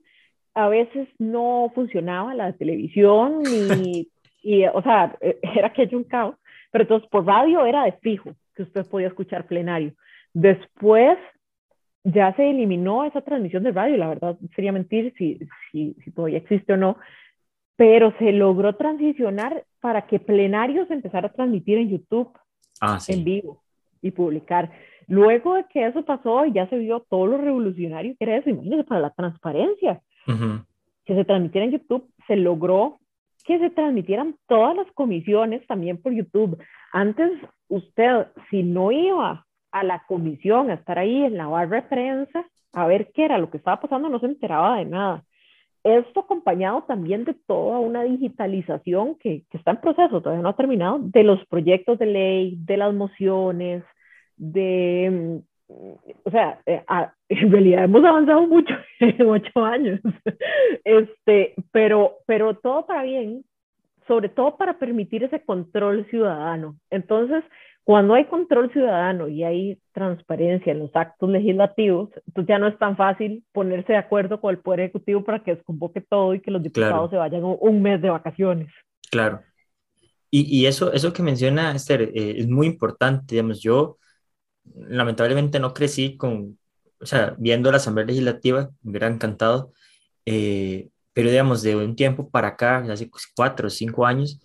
a 0.54 0.68
veces 0.68 1.08
no 1.18 1.70
funcionaba, 1.74 2.34
la 2.34 2.52
televisión, 2.52 3.42
ni 3.42 4.08
y, 4.46 4.64
o 4.64 4.80
sea, 4.80 5.16
e, 5.20 5.40
era 5.42 5.72
que 5.72 5.88
un 5.96 6.04
caos, 6.04 6.36
pero 6.70 6.82
entonces 6.82 7.08
por 7.10 7.26
radio 7.26 7.66
era 7.66 7.82
de 7.82 7.92
fijo 7.92 8.30
que 8.54 8.62
usted 8.62 8.86
podía 8.86 9.08
escuchar 9.08 9.44
plenario. 9.44 9.92
Después 10.32 11.18
ya 12.04 12.32
se 12.36 12.48
eliminó 12.48 13.04
esa 13.04 13.22
transmisión 13.22 13.64
de 13.64 13.72
radio, 13.72 13.96
la 13.96 14.08
verdad 14.08 14.38
sería 14.54 14.70
mentir 14.70 15.12
si, 15.18 15.40
si, 15.72 15.96
si 16.04 16.12
todavía 16.12 16.38
existe 16.38 16.74
o 16.74 16.76
no, 16.76 16.96
pero 17.76 18.12
se 18.18 18.32
logró 18.32 18.74
transicionar 18.74 19.64
para 19.80 20.06
que 20.06 20.18
plenario 20.18 20.86
se 20.86 20.94
empezara 20.94 21.28
a 21.28 21.32
transmitir 21.32 21.78
en 21.78 21.90
YouTube 21.90 22.30
ah, 22.80 22.98
en 23.08 23.24
vivo 23.24 23.62
y 24.02 24.10
publicar. 24.10 24.72
Luego 25.08 25.54
de 25.54 25.64
que 25.66 25.86
eso 25.86 26.04
pasó, 26.04 26.46
ya 26.46 26.68
se 26.68 26.78
vio 26.78 27.00
todo 27.08 27.26
lo 27.26 27.38
revolucionario 27.38 28.14
que 28.18 28.24
era 28.24 28.36
eso, 28.36 28.50
imagínense, 28.50 28.84
para 28.84 29.00
la 29.00 29.10
transparencia. 29.10 30.00
Que 31.04 31.14
se 31.14 31.24
transmitiera 31.24 31.66
en 31.66 31.72
YouTube, 31.72 32.10
se 32.26 32.34
logró 32.34 32.98
que 33.44 33.60
se 33.60 33.70
transmitieran 33.70 34.34
todas 34.48 34.74
las 34.74 34.90
comisiones 34.92 35.64
también 35.68 36.02
por 36.02 36.12
YouTube. 36.12 36.58
Antes, 36.92 37.30
usted, 37.68 38.26
si 38.50 38.64
no 38.64 38.90
iba 38.90 39.46
a 39.70 39.84
la 39.84 40.02
comisión 40.08 40.70
a 40.70 40.74
estar 40.74 40.98
ahí 40.98 41.22
en 41.22 41.36
la 41.36 41.46
barra 41.46 41.82
de 41.82 41.88
prensa 41.88 42.44
a 42.72 42.86
ver 42.86 43.12
qué 43.14 43.24
era 43.24 43.38
lo 43.38 43.50
que 43.50 43.58
estaba 43.58 43.80
pasando, 43.80 44.08
no 44.08 44.18
se 44.18 44.26
enteraba 44.26 44.78
de 44.78 44.86
nada. 44.86 45.24
Esto 45.86 46.20
acompañado 46.20 46.82
también 46.82 47.24
de 47.24 47.34
toda 47.34 47.78
una 47.78 48.02
digitalización 48.02 49.14
que, 49.16 49.44
que 49.50 49.58
está 49.58 49.70
en 49.72 49.80
proceso, 49.80 50.20
todavía 50.20 50.42
no 50.42 50.48
ha 50.48 50.56
terminado, 50.56 50.98
de 51.00 51.22
los 51.22 51.44
proyectos 51.46 51.98
de 51.98 52.06
ley, 52.06 52.58
de 52.58 52.76
las 52.76 52.92
mociones, 52.92 53.84
de 54.36 55.42
o 55.68 56.30
sea, 56.30 56.60
eh, 56.66 56.84
en 57.28 57.52
realidad 57.52 57.84
hemos 57.84 58.04
avanzado 58.04 58.46
mucho 58.46 58.74
en 59.00 59.28
ocho 59.28 59.64
años, 59.64 60.00
este, 60.84 61.54
pero, 61.72 62.18
pero 62.26 62.54
todo 62.54 62.86
para 62.86 63.02
bien, 63.02 63.44
sobre 64.06 64.28
todo 64.28 64.56
para 64.56 64.78
permitir 64.78 65.24
ese 65.24 65.44
control 65.44 66.06
ciudadano. 66.10 66.76
Entonces, 66.90 67.42
cuando 67.86 68.14
hay 68.14 68.24
control 68.24 68.72
ciudadano 68.72 69.28
y 69.28 69.44
hay 69.44 69.78
transparencia 69.92 70.72
en 70.72 70.80
los 70.80 70.90
actos 70.96 71.30
legislativos, 71.30 72.10
entonces 72.26 72.48
ya 72.48 72.58
no 72.58 72.66
es 72.66 72.76
tan 72.80 72.96
fácil 72.96 73.44
ponerse 73.52 73.92
de 73.92 73.98
acuerdo 73.98 74.40
con 74.40 74.50
el 74.50 74.58
Poder 74.58 74.80
Ejecutivo 74.80 75.22
para 75.22 75.44
que 75.44 75.54
desconvoque 75.54 76.00
todo 76.00 76.34
y 76.34 76.40
que 76.40 76.50
los 76.50 76.60
diputados 76.60 77.10
se 77.10 77.16
vayan 77.16 77.42
un 77.44 77.82
mes 77.82 78.02
de 78.02 78.10
vacaciones. 78.10 78.72
Claro. 79.08 79.40
Y, 80.32 80.62
y 80.62 80.66
eso, 80.66 80.92
eso 80.92 81.12
que 81.12 81.22
menciona 81.22 81.76
Esther 81.76 82.02
eh, 82.02 82.34
es 82.38 82.48
muy 82.48 82.66
importante, 82.66 83.36
digamos, 83.36 83.62
yo 83.62 83.98
lamentablemente 84.74 85.60
no 85.60 85.72
crecí 85.72 86.16
con, 86.16 86.58
o 87.00 87.06
sea, 87.06 87.36
viendo 87.38 87.70
la 87.70 87.76
Asamblea 87.76 88.06
Legislativa, 88.06 88.68
me 88.82 88.90
hubiera 88.90 89.06
encantado, 89.06 89.70
eh, 90.24 90.88
pero 91.12 91.30
digamos, 91.30 91.62
de 91.62 91.76
un 91.76 91.94
tiempo 91.94 92.30
para 92.30 92.48
acá, 92.48 92.78
hace 92.78 93.08
cuatro 93.36 93.68
o 93.68 93.70
cinco 93.70 94.04
años, 94.04 94.40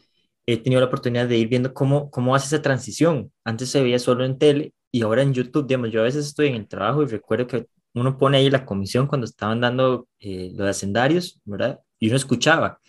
he 0.46 0.58
tenido 0.58 0.82
la 0.82 0.88
oportunidad 0.88 1.28
de 1.28 1.38
ir 1.38 1.48
viendo 1.48 1.74
cómo, 1.74 2.10
cómo 2.10 2.36
hace 2.36 2.48
esa 2.48 2.62
transición. 2.62 3.32
Antes 3.44 3.70
se 3.70 3.82
veía 3.82 4.00
solo 4.00 4.26
en 4.26 4.38
tele 4.38 4.74
y 4.92 5.02
ahora 5.04 5.22
en 5.22 5.34
YouTube, 5.34 5.68
digamos, 5.68 5.92
yo 5.92 6.02
a 6.02 6.04
veces 6.04 6.26
estoy 6.26 6.48
en 6.48 6.56
el 6.56 6.68
trabajo 6.68 7.04
y 7.04 7.08
recuerdo 7.08 7.48
que 7.48 7.68
uno 7.94 8.18
pone 8.18 8.38
ahí 8.38 8.50
la 8.50 8.66
comisión 8.66 9.08
cuando 9.08 9.26
estaban 9.26 9.62
dando 9.62 10.08
eh, 10.20 10.52
los 10.56 10.68
hacendarios, 10.68 11.40
¿verdad? 11.46 11.80
Y 12.00 12.08
uno 12.08 12.18
escuchaba. 12.18 12.80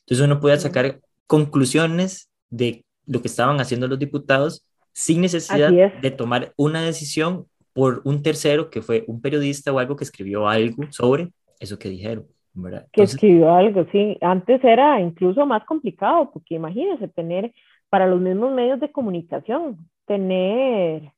Entonces 0.00 0.24
uno 0.24 0.40
podía 0.40 0.58
sacar 0.58 1.00
conclusiones 1.26 2.30
de 2.50 2.84
lo 3.06 3.22
que 3.22 3.28
estaban 3.28 3.60
haciendo 3.60 3.88
los 3.88 3.98
diputados 3.98 4.66
sin 4.92 5.20
necesidad 5.20 5.70
de 5.70 6.10
tomar 6.10 6.52
una 6.56 6.82
decisión 6.82 7.46
por 7.72 8.00
un 8.04 8.22
tercero 8.22 8.70
que 8.70 8.80
fue 8.80 9.04
un 9.06 9.20
periodista 9.20 9.72
o 9.72 9.78
algo 9.78 9.96
que 9.96 10.04
escribió 10.04 10.48
algo 10.48 10.84
sobre 10.90 11.32
eso 11.60 11.78
que 11.78 11.90
dijeron. 11.90 12.26
¿Verdad? 12.56 12.86
que 12.92 13.02
escribió 13.02 13.54
algo, 13.54 13.86
sí. 13.92 14.16
Antes 14.20 14.62
era 14.64 15.00
incluso 15.00 15.46
más 15.46 15.64
complicado, 15.64 16.30
porque 16.32 16.54
imagínense 16.54 17.08
tener 17.08 17.52
para 17.88 18.06
los 18.06 18.20
mismos 18.20 18.52
medios 18.52 18.80
de 18.80 18.90
comunicación, 18.90 19.78
tener 20.06 21.12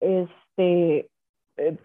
este 0.00 1.08
eh, 1.56 1.76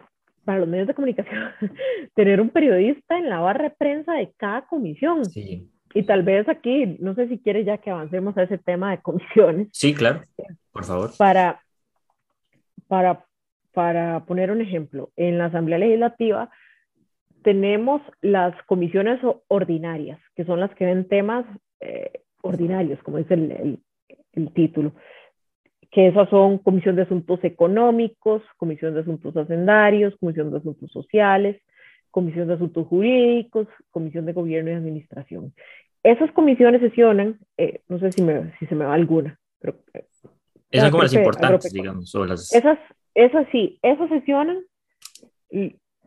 para 0.45 0.59
los 0.59 0.67
medios 0.67 0.87
de 0.87 0.93
comunicación, 0.93 1.51
tener 2.15 2.41
un 2.41 2.49
periodista 2.49 3.17
en 3.17 3.29
la 3.29 3.39
barra 3.39 3.65
de 3.65 3.69
prensa 3.71 4.13
de 4.13 4.31
cada 4.37 4.65
comisión. 4.65 5.25
Sí. 5.25 5.69
Y 5.93 6.03
tal 6.03 6.23
vez 6.23 6.47
aquí, 6.47 6.97
no 6.99 7.15
sé 7.15 7.27
si 7.27 7.39
quiere 7.39 7.63
ya 7.63 7.79
que 7.79 7.89
avancemos 7.89 8.37
a 8.37 8.43
ese 8.43 8.57
tema 8.57 8.91
de 8.91 9.01
comisiones. 9.01 9.69
Sí, 9.73 9.93
claro, 9.93 10.23
por 10.71 10.85
favor. 10.85 11.11
Para, 11.17 11.61
para, 12.87 13.25
para 13.73 14.25
poner 14.25 14.51
un 14.51 14.61
ejemplo, 14.61 15.11
en 15.15 15.37
la 15.37 15.45
Asamblea 15.45 15.79
Legislativa 15.79 16.49
tenemos 17.43 18.01
las 18.21 18.53
comisiones 18.63 19.19
ordinarias, 19.47 20.19
que 20.35 20.45
son 20.45 20.59
las 20.59 20.73
que 20.75 20.85
ven 20.85 21.07
temas 21.07 21.45
eh, 21.79 22.21
ordinarios, 22.41 23.01
como 23.03 23.17
dice 23.17 23.33
el, 23.33 23.51
el, 23.51 23.79
el, 24.33 24.53
título, 24.53 24.93
que 25.91 26.07
esas 26.07 26.29
son 26.29 26.59
Comisión 26.59 26.95
de 26.95 27.03
Asuntos 27.03 27.39
Económicos, 27.43 28.41
Comisión 28.57 28.93
de 28.93 29.01
Asuntos 29.01 29.35
Hacendarios, 29.35 30.15
Comisión 30.19 30.51
de 30.51 30.57
Asuntos 30.57 30.91
Sociales, 30.91 31.61
Comisión 32.11 32.47
de 32.47 32.55
Asuntos 32.55 32.87
Jurídicos, 32.87 33.67
Comisión 33.91 34.25
de 34.25 34.33
Gobierno 34.33 34.71
y 34.71 34.75
Administración. 34.75 35.53
Esas 36.03 36.31
comisiones 36.31 36.81
sesionan, 36.81 37.39
eh, 37.57 37.81
no 37.87 37.99
sé 37.99 38.11
si, 38.11 38.21
me, 38.21 38.57
si 38.59 38.65
se 38.67 38.75
me 38.75 38.85
va 38.85 38.93
alguna, 38.93 39.37
pero... 39.59 39.77
Eh, 39.93 40.05
esas 40.71 40.85
son 40.85 40.91
como 40.91 41.03
las 41.03 41.13
importantes, 41.13 41.73
digamos, 41.73 42.13
o 42.15 42.25
las... 42.25 42.53
Esas, 42.53 42.77
esas 43.15 43.47
sí, 43.51 43.79
esas 43.81 44.07
sesionan 44.09 44.63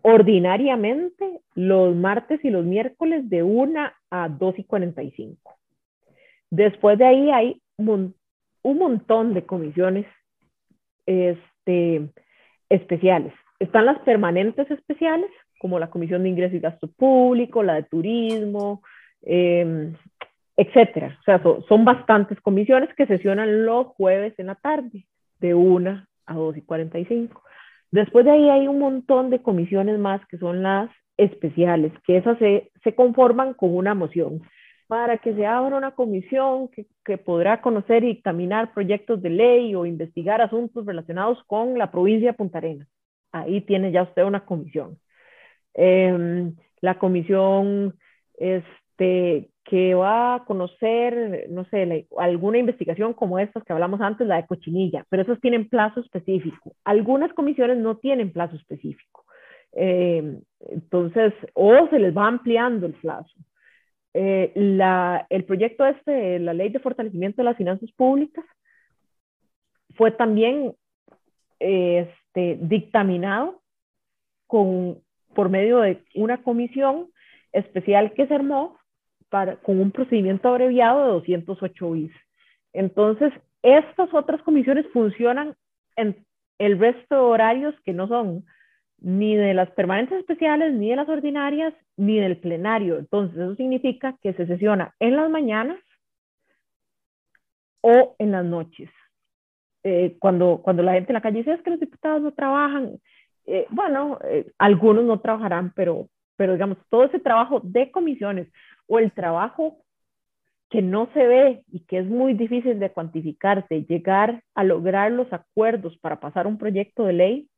ordinariamente 0.02 1.40
los 1.54 1.94
martes 1.94 2.44
y 2.44 2.50
los 2.50 2.64
miércoles 2.64 3.28
de 3.30 3.42
1 3.42 3.90
a 4.10 4.28
2 4.28 4.58
y 4.58 4.64
45. 4.64 5.56
Después 6.50 6.98
de 6.98 7.06
ahí 7.06 7.30
hay 7.30 7.62
un, 7.76 8.14
montón 8.62 9.34
de 9.34 9.46
comisiones 9.46 10.06
este, 11.06 12.08
especiales. 12.68 13.32
Están 13.58 13.86
las 13.86 13.98
permanentes 14.00 14.70
especiales, 14.70 15.30
como 15.58 15.78
la 15.78 15.90
Comisión 15.90 16.24
de 16.24 16.28
Ingreso 16.28 16.56
y 16.56 16.60
Gasto 16.60 16.88
Público, 16.88 17.62
la 17.62 17.74
de 17.74 17.84
Turismo, 17.84 18.82
eh, 19.22 19.92
etcétera. 20.56 21.18
O 21.20 21.22
sea, 21.24 21.42
son, 21.68 21.84
bastantes 21.84 22.40
comisiones 22.40 22.92
que 22.94 23.06
sesionan 23.06 23.64
los 23.64 23.88
jueves 23.88 24.34
en 24.38 24.46
la 24.46 24.54
tarde, 24.56 25.06
de 25.40 25.54
1 25.54 26.06
a 26.26 26.34
2 26.34 26.56
y 26.56 26.62
45. 26.62 27.42
Después 27.92 28.24
de 28.24 28.32
ahí 28.32 28.50
hay 28.50 28.68
un 28.68 28.78
montón 28.78 29.30
de 29.30 29.42
comisiones 29.42 29.98
más 29.98 30.26
que 30.26 30.38
son 30.38 30.62
las 30.62 30.90
especiales, 31.16 31.92
que 32.06 32.16
esas 32.16 32.38
se, 32.38 32.72
se 32.82 32.94
conforman 32.94 33.54
con 33.54 33.76
una 33.76 33.94
moción 33.94 34.42
para 34.88 35.18
que 35.18 35.34
se 35.34 35.46
abra 35.46 35.76
una 35.76 35.92
comisión 35.92 36.68
que, 36.68 36.86
que, 37.04 37.18
podrá 37.18 37.60
conocer 37.62 38.02
y 38.04 38.10
examinar 38.10 38.74
proyectos 38.74 39.22
de 39.22 39.30
ley 39.30 39.74
o 39.74 39.86
investigar 39.86 40.42
asuntos 40.42 40.84
relacionados 40.84 41.42
con 41.46 41.78
la 41.78 41.90
provincia 41.90 42.30
de 42.32 42.36
Punta 42.36 42.58
Arenas. 42.58 42.88
Ahí 43.30 43.60
tiene 43.62 43.92
ya 43.92 44.02
usted 44.02 44.24
una 44.24 44.44
comisión. 44.44 44.98
Eh, 45.74 46.52
la 46.80 46.98
comisión 46.98 47.94
este, 48.34 49.51
que 49.64 49.94
va 49.94 50.34
a 50.34 50.44
conocer, 50.44 51.46
no 51.50 51.64
sé, 51.66 52.06
alguna 52.18 52.58
investigación 52.58 53.14
como 53.14 53.38
estas 53.38 53.62
que 53.64 53.72
hablamos 53.72 54.00
antes, 54.00 54.26
la 54.26 54.36
de 54.36 54.46
cochinilla, 54.46 55.04
pero 55.08 55.22
esos 55.22 55.40
tienen 55.40 55.68
plazo 55.68 56.00
específico. 56.00 56.74
Algunas 56.84 57.32
comisiones 57.32 57.78
no 57.78 57.96
tienen 57.96 58.32
plazo 58.32 58.56
específico. 58.56 59.24
Eh, 59.74 60.40
entonces, 60.68 61.32
o 61.54 61.88
se 61.88 61.98
les 61.98 62.16
va 62.16 62.26
ampliando 62.26 62.86
el 62.86 62.94
plazo. 62.94 63.32
Eh, 64.14 64.52
la, 64.54 65.26
el 65.30 65.44
proyecto 65.44 65.86
este, 65.86 66.38
la 66.38 66.52
ley 66.52 66.68
de 66.68 66.80
fortalecimiento 66.80 67.40
de 67.40 67.44
las 67.44 67.56
finanzas 67.56 67.90
públicas, 67.92 68.44
fue 69.96 70.10
también 70.10 70.74
este, 71.58 72.58
dictaminado 72.60 73.62
con, 74.46 74.98
por 75.34 75.48
medio 75.48 75.80
de 75.80 76.02
una 76.14 76.42
comisión 76.42 77.08
especial 77.52 78.12
que 78.14 78.26
se 78.26 78.34
armó 78.34 78.78
con 79.62 79.80
un 79.80 79.90
procedimiento 79.90 80.48
abreviado 80.48 81.04
de 81.04 81.12
208 81.12 81.90
bis. 81.90 82.12
Entonces, 82.72 83.32
estas 83.62 84.12
otras 84.12 84.42
comisiones 84.42 84.86
funcionan 84.92 85.54
en 85.96 86.24
el 86.58 86.78
resto 86.78 87.14
de 87.14 87.20
horarios 87.20 87.74
que 87.84 87.92
no 87.92 88.08
son 88.08 88.44
ni 88.98 89.34
de 89.34 89.54
las 89.54 89.70
permanentes 89.72 90.18
especiales, 90.18 90.72
ni 90.74 90.90
de 90.90 90.96
las 90.96 91.08
ordinarias, 91.08 91.74
ni 91.96 92.20
del 92.20 92.36
plenario. 92.36 92.98
Entonces, 92.98 93.36
eso 93.36 93.56
significa 93.56 94.16
que 94.22 94.32
se 94.34 94.46
sesiona 94.46 94.94
en 95.00 95.16
las 95.16 95.28
mañanas 95.28 95.78
o 97.80 98.14
en 98.18 98.30
las 98.30 98.44
noches. 98.44 98.90
Eh, 99.82 100.16
cuando, 100.20 100.60
cuando 100.62 100.82
la 100.82 100.92
gente 100.92 101.10
en 101.10 101.14
la 101.14 101.20
calle 101.20 101.38
dice 101.38 101.54
es 101.54 101.62
que 101.62 101.70
los 101.70 101.80
diputados 101.80 102.22
no 102.22 102.32
trabajan, 102.32 103.00
eh, 103.46 103.66
bueno, 103.70 104.18
eh, 104.24 104.52
algunos 104.58 105.04
no 105.04 105.20
trabajarán, 105.20 105.72
pero, 105.74 106.08
pero 106.36 106.52
digamos, 106.52 106.78
todo 106.88 107.04
ese 107.04 107.18
trabajo 107.18 107.60
de 107.64 107.90
comisiones 107.90 108.46
o 108.92 108.98
el 108.98 109.10
trabajo 109.12 109.78
que 110.68 110.82
no 110.82 111.08
se 111.14 111.26
ve 111.26 111.62
y 111.72 111.80
que 111.80 111.98
es 111.98 112.06
muy 112.06 112.34
difícil 112.34 112.78
de 112.78 112.90
cuantificarse, 112.90 113.86
llegar 113.86 114.42
a 114.54 114.64
lograr 114.64 115.10
los 115.12 115.32
acuerdos 115.32 115.96
para 116.00 116.20
pasar 116.20 116.46
un 116.46 116.58
proyecto 116.58 117.06
de 117.06 117.12
ley, 117.14 117.48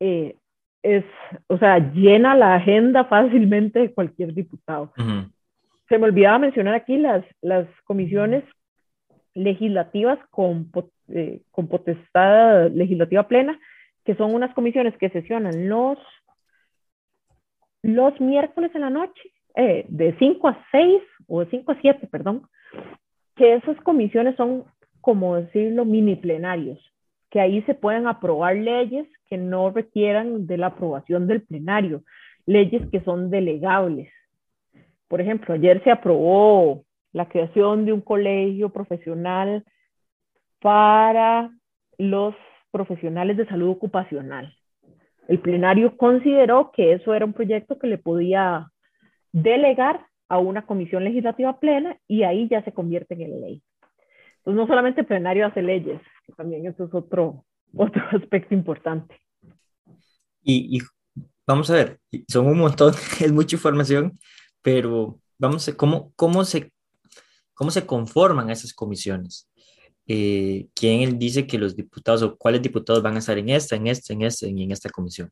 eh, 0.00 0.36
es, 0.82 1.02
o 1.46 1.56
sea, 1.56 1.78
llena 1.78 2.34
la 2.34 2.56
agenda 2.56 3.04
fácilmente 3.14 3.78
de 3.78 3.94
cualquier 3.94 4.34
diputado. 4.34 4.92
Uh 4.98 5.02
-huh. 5.02 5.32
Se 5.88 5.96
me 5.96 6.04
olvidaba 6.04 6.38
mencionar 6.38 6.74
aquí 6.74 6.98
las, 6.98 7.24
las 7.40 7.66
comisiones 7.84 8.44
legislativas 9.32 10.18
con, 10.28 10.70
eh, 11.08 11.40
con 11.50 11.68
potestad 11.68 12.70
legislativa 12.70 13.26
plena, 13.28 13.58
que 14.04 14.14
son 14.14 14.34
unas 14.34 14.52
comisiones 14.54 14.94
que 14.98 15.08
sesionan 15.08 15.70
los, 15.70 15.98
los 17.82 18.20
miércoles 18.20 18.70
en 18.74 18.82
la 18.82 18.90
noche 18.90 19.31
eh, 19.54 19.84
de 19.88 20.16
5 20.18 20.48
a 20.48 20.66
6 20.70 21.02
o 21.28 21.40
de 21.40 21.50
5 21.50 21.72
a 21.72 21.80
7, 21.80 22.06
perdón, 22.06 22.42
que 23.36 23.54
esas 23.54 23.76
comisiones 23.80 24.36
son, 24.36 24.64
como 25.00 25.36
decirlo, 25.36 25.84
mini 25.84 26.16
plenarios, 26.16 26.78
que 27.30 27.40
ahí 27.40 27.62
se 27.62 27.74
pueden 27.74 28.06
aprobar 28.06 28.56
leyes 28.56 29.06
que 29.28 29.38
no 29.38 29.70
requieran 29.70 30.46
de 30.46 30.58
la 30.58 30.68
aprobación 30.68 31.26
del 31.26 31.42
plenario, 31.42 32.02
leyes 32.46 32.82
que 32.90 33.00
son 33.00 33.30
delegables. 33.30 34.12
Por 35.08 35.20
ejemplo, 35.20 35.54
ayer 35.54 35.82
se 35.84 35.90
aprobó 35.90 36.84
la 37.12 37.28
creación 37.28 37.84
de 37.84 37.92
un 37.92 38.00
colegio 38.00 38.70
profesional 38.70 39.64
para 40.60 41.50
los 41.98 42.34
profesionales 42.70 43.36
de 43.36 43.46
salud 43.46 43.70
ocupacional. 43.70 44.54
El 45.28 45.38
plenario 45.40 45.96
consideró 45.96 46.72
que 46.72 46.94
eso 46.94 47.14
era 47.14 47.24
un 47.24 47.32
proyecto 47.32 47.78
que 47.78 47.86
le 47.86 47.98
podía 47.98 48.71
delegar 49.32 50.06
a 50.28 50.38
una 50.38 50.64
comisión 50.64 51.04
legislativa 51.04 51.58
plena 51.58 51.98
y 52.06 52.22
ahí 52.22 52.48
ya 52.48 52.62
se 52.64 52.72
convierte 52.72 53.14
en 53.14 53.40
ley. 53.40 53.62
Entonces, 54.38 54.56
no 54.56 54.66
solamente 54.66 55.02
el 55.02 55.06
plenario 55.06 55.46
hace 55.46 55.62
leyes, 55.62 56.00
también 56.36 56.66
eso 56.66 56.84
es 56.84 56.94
otro, 56.94 57.44
otro 57.74 58.02
aspecto 58.12 58.54
importante. 58.54 59.20
Y, 60.42 60.78
y 60.78 60.80
vamos 61.46 61.70
a 61.70 61.74
ver, 61.74 61.98
son 62.28 62.46
un 62.46 62.58
montón, 62.58 62.94
es 63.20 63.32
mucha 63.32 63.56
información, 63.56 64.18
pero 64.62 65.20
vamos 65.38 65.68
a 65.68 65.76
cómo, 65.76 66.12
cómo, 66.16 66.44
se, 66.44 66.72
cómo 67.54 67.70
se 67.70 67.86
conforman 67.86 68.50
esas 68.50 68.72
comisiones. 68.72 69.48
Eh, 70.06 70.66
¿Quién 70.74 71.18
dice 71.18 71.46
que 71.46 71.58
los 71.58 71.76
diputados 71.76 72.22
o 72.22 72.36
cuáles 72.36 72.62
diputados 72.62 73.02
van 73.02 73.14
a 73.14 73.18
estar 73.20 73.38
en 73.38 73.50
esta, 73.50 73.76
en 73.76 73.86
esta, 73.86 74.12
en 74.12 74.22
esta 74.22 74.48
y 74.48 74.62
en 74.62 74.72
esta 74.72 74.90
comisión? 74.90 75.30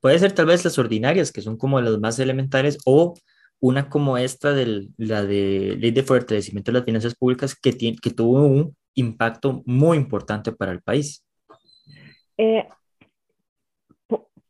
Puede 0.00 0.18
ser 0.18 0.32
tal 0.32 0.46
vez 0.46 0.64
las 0.64 0.78
ordinarias, 0.78 1.32
que 1.32 1.40
son 1.40 1.56
como 1.56 1.80
las 1.80 1.98
más 1.98 2.18
elementales, 2.18 2.78
o 2.84 3.14
una 3.60 3.88
como 3.88 4.16
esta 4.16 4.52
de 4.52 4.88
la 4.96 5.22
de 5.22 5.76
ley 5.78 5.90
de 5.90 6.02
fortalecimiento 6.02 6.72
de 6.72 6.78
las 6.78 6.84
finanzas 6.86 7.14
públicas 7.14 7.54
que, 7.54 7.72
tiene, 7.72 7.98
que 8.02 8.10
tuvo 8.10 8.42
un 8.42 8.74
impacto 8.94 9.62
muy 9.66 9.98
importante 9.98 10.52
para 10.52 10.72
el 10.72 10.80
país. 10.82 11.24
Eh, 12.38 12.66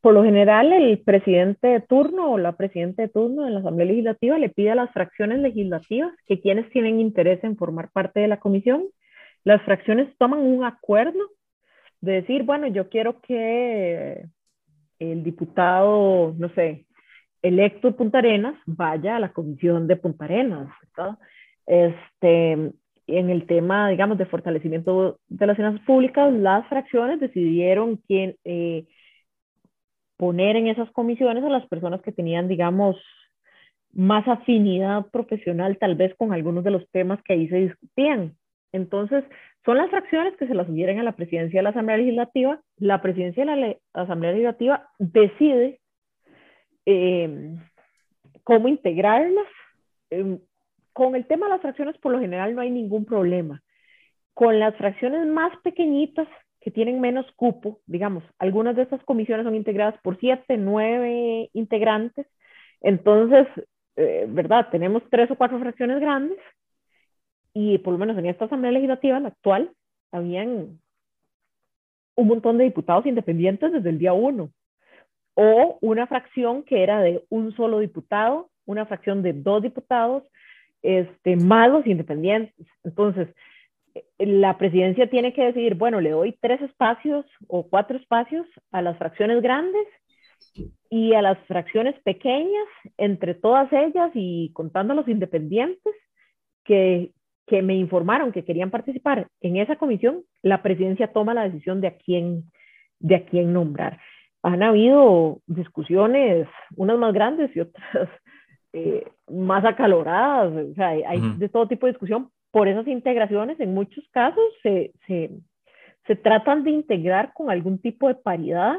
por, 0.00 0.14
lo 0.14 0.22
general, 0.22 0.72
el 0.72 0.98
presidente 1.00 1.68
de 1.68 1.80
turno 1.80 2.32
o 2.32 2.38
la 2.38 2.56
presidenta 2.56 3.02
de 3.02 3.08
turno 3.08 3.44
de 3.44 3.50
la 3.50 3.60
Asamblea 3.60 3.88
Legislativa 3.88 4.38
le 4.38 4.48
pide 4.48 4.70
a 4.70 4.76
las 4.76 4.90
fracciones 4.92 5.40
legislativas 5.40 6.12
que 6.26 6.40
quienes 6.40 6.70
tienen 6.70 7.00
interés 7.00 7.42
en 7.44 7.56
formar 7.56 7.90
parte 7.90 8.20
de 8.20 8.28
la 8.28 8.38
comisión, 8.38 8.84
las 9.44 9.60
fracciones 9.62 10.08
toman 10.18 10.40
un 10.40 10.64
acuerdo 10.64 11.20
de 12.00 12.12
decir, 12.12 12.44
bueno, 12.44 12.66
yo 12.68 12.88
quiero 12.88 13.20
que 13.20 14.24
el 14.98 15.22
diputado, 15.22 16.34
no 16.38 16.48
sé, 16.54 16.86
electo 17.42 17.88
de 17.88 17.94
Punta 17.94 18.18
Arenas 18.18 18.54
vaya 18.66 19.16
a 19.16 19.20
la 19.20 19.32
comisión 19.32 19.86
de 19.86 19.96
Punta 19.96 20.24
Arenas. 20.24 20.68
Este, 21.66 22.52
en 23.06 23.30
el 23.30 23.46
tema, 23.46 23.88
digamos, 23.88 24.18
de 24.18 24.26
fortalecimiento 24.26 25.18
de 25.28 25.46
las 25.46 25.56
finanzas 25.56 25.84
públicas, 25.86 26.32
las 26.32 26.66
fracciones 26.68 27.20
decidieron 27.20 27.96
quién 28.06 28.36
eh, 28.44 28.86
poner 30.16 30.56
en 30.56 30.68
esas 30.68 30.90
comisiones 30.90 31.44
a 31.44 31.50
las 31.50 31.66
personas 31.66 32.02
que 32.02 32.12
tenían, 32.12 32.48
digamos, 32.48 32.96
más 33.92 34.26
afinidad 34.28 35.06
profesional 35.10 35.78
tal 35.78 35.96
vez 35.96 36.14
con 36.16 36.32
algunos 36.32 36.62
de 36.62 36.70
los 36.70 36.88
temas 36.90 37.20
que 37.24 37.32
ahí 37.32 37.48
se 37.48 37.56
discutían. 37.56 38.36
Entonces, 38.72 39.24
son 39.64 39.78
las 39.78 39.90
fracciones 39.90 40.36
que 40.36 40.46
se 40.46 40.54
las 40.54 40.66
sugieren 40.66 40.98
a 41.00 41.02
la 41.02 41.16
presidencia 41.16 41.58
de 41.58 41.64
la 41.64 41.70
Asamblea 41.70 41.98
Legislativa. 41.98 42.60
La 42.76 43.02
presidencia 43.02 43.44
de 43.44 43.56
la 43.56 43.76
Asamblea 43.92 44.32
Legislativa 44.32 44.88
decide 44.98 45.79
eh, 46.86 47.56
cómo 48.44 48.68
integrarlas. 48.68 49.46
Eh, 50.10 50.38
con 50.92 51.14
el 51.14 51.26
tema 51.26 51.46
de 51.46 51.52
las 51.52 51.62
fracciones, 51.62 51.96
por 51.98 52.12
lo 52.12 52.20
general, 52.20 52.54
no 52.54 52.60
hay 52.60 52.70
ningún 52.70 53.04
problema. 53.04 53.62
Con 54.34 54.58
las 54.58 54.76
fracciones 54.76 55.26
más 55.26 55.56
pequeñitas, 55.62 56.28
que 56.60 56.70
tienen 56.70 57.00
menos 57.00 57.26
cupo, 57.36 57.80
digamos, 57.86 58.22
algunas 58.38 58.76
de 58.76 58.82
estas 58.82 59.02
comisiones 59.04 59.44
son 59.44 59.54
integradas 59.54 59.98
por 60.02 60.18
siete, 60.20 60.56
nueve 60.58 61.48
integrantes, 61.54 62.26
Entonces, 62.82 63.46
eh, 63.96 64.26
¿verdad? 64.28 64.68
Tenemos 64.70 65.02
tres 65.10 65.30
o 65.30 65.36
cuatro 65.36 65.58
fracciones 65.58 66.00
grandes 66.00 66.38
y 67.54 67.78
por 67.78 67.92
lo 67.92 67.98
menos 67.98 68.16
en 68.18 68.26
esta 68.26 68.44
Asamblea 68.44 68.72
Legislativa, 68.72 69.20
la 69.20 69.28
actual, 69.28 69.72
habían 70.12 70.80
un 72.14 72.28
montón 72.28 72.58
de 72.58 72.64
diputados 72.64 73.06
independientes 73.06 73.72
desde 73.72 73.90
el 73.90 73.98
día 73.98 74.12
uno 74.12 74.50
o 75.34 75.78
una 75.80 76.06
fracción 76.06 76.62
que 76.62 76.82
era 76.82 77.00
de 77.00 77.24
un 77.28 77.54
solo 77.54 77.78
diputado, 77.78 78.50
una 78.66 78.86
fracción 78.86 79.22
de 79.22 79.32
dos 79.32 79.62
diputados, 79.62 80.24
este, 80.82 81.36
más 81.36 81.70
los 81.70 81.86
independientes. 81.86 82.66
Entonces, 82.84 83.28
la 84.18 84.56
presidencia 84.58 85.08
tiene 85.08 85.32
que 85.32 85.44
decidir, 85.44 85.74
bueno, 85.74 86.00
le 86.00 86.10
doy 86.10 86.36
tres 86.40 86.60
espacios 86.62 87.26
o 87.48 87.68
cuatro 87.68 87.96
espacios 87.96 88.46
a 88.70 88.82
las 88.82 88.96
fracciones 88.98 89.42
grandes 89.42 89.86
y 90.88 91.14
a 91.14 91.22
las 91.22 91.38
fracciones 91.46 92.00
pequeñas, 92.02 92.66
entre 92.98 93.34
todas 93.34 93.72
ellas 93.72 94.10
y 94.14 94.52
contando 94.52 94.92
a 94.92 94.96
los 94.96 95.08
independientes 95.08 95.94
que, 96.64 97.12
que 97.46 97.62
me 97.62 97.74
informaron 97.74 98.32
que 98.32 98.44
querían 98.44 98.70
participar 98.70 99.28
en 99.40 99.56
esa 99.56 99.76
comisión, 99.76 100.22
la 100.42 100.62
presidencia 100.62 101.12
toma 101.12 101.34
la 101.34 101.48
decisión 101.48 101.80
de 101.80 101.88
a 101.88 101.96
quién, 101.96 102.44
de 102.98 103.16
a 103.16 103.24
quién 103.24 103.52
nombrar. 103.52 104.00
Han 104.42 104.62
habido 104.62 105.40
discusiones, 105.46 106.48
unas 106.76 106.98
más 106.98 107.12
grandes 107.12 107.54
y 107.54 107.60
otras 107.60 107.84
eh, 108.72 109.06
más 109.28 109.64
acaloradas, 109.64 110.52
o 110.52 110.74
sea, 110.74 110.88
hay 110.88 111.20
de 111.36 111.48
todo 111.48 111.68
tipo 111.68 111.86
de 111.86 111.92
discusión, 111.92 112.30
por 112.50 112.68
esas 112.68 112.86
integraciones, 112.88 113.60
en 113.60 113.74
muchos 113.74 114.04
casos 114.10 114.42
se, 114.62 114.92
se, 115.06 115.30
se 116.06 116.16
tratan 116.16 116.64
de 116.64 116.70
integrar 116.70 117.32
con 117.32 117.50
algún 117.50 117.78
tipo 117.78 118.08
de 118.08 118.16
paridad, 118.16 118.76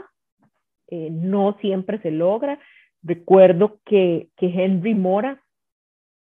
eh, 0.88 1.10
no 1.10 1.58
siempre 1.62 2.00
se 2.02 2.12
logra. 2.12 2.60
Recuerdo 3.02 3.80
que, 3.86 4.28
que 4.36 4.48
Henry 4.48 4.94
Mora, 4.94 5.42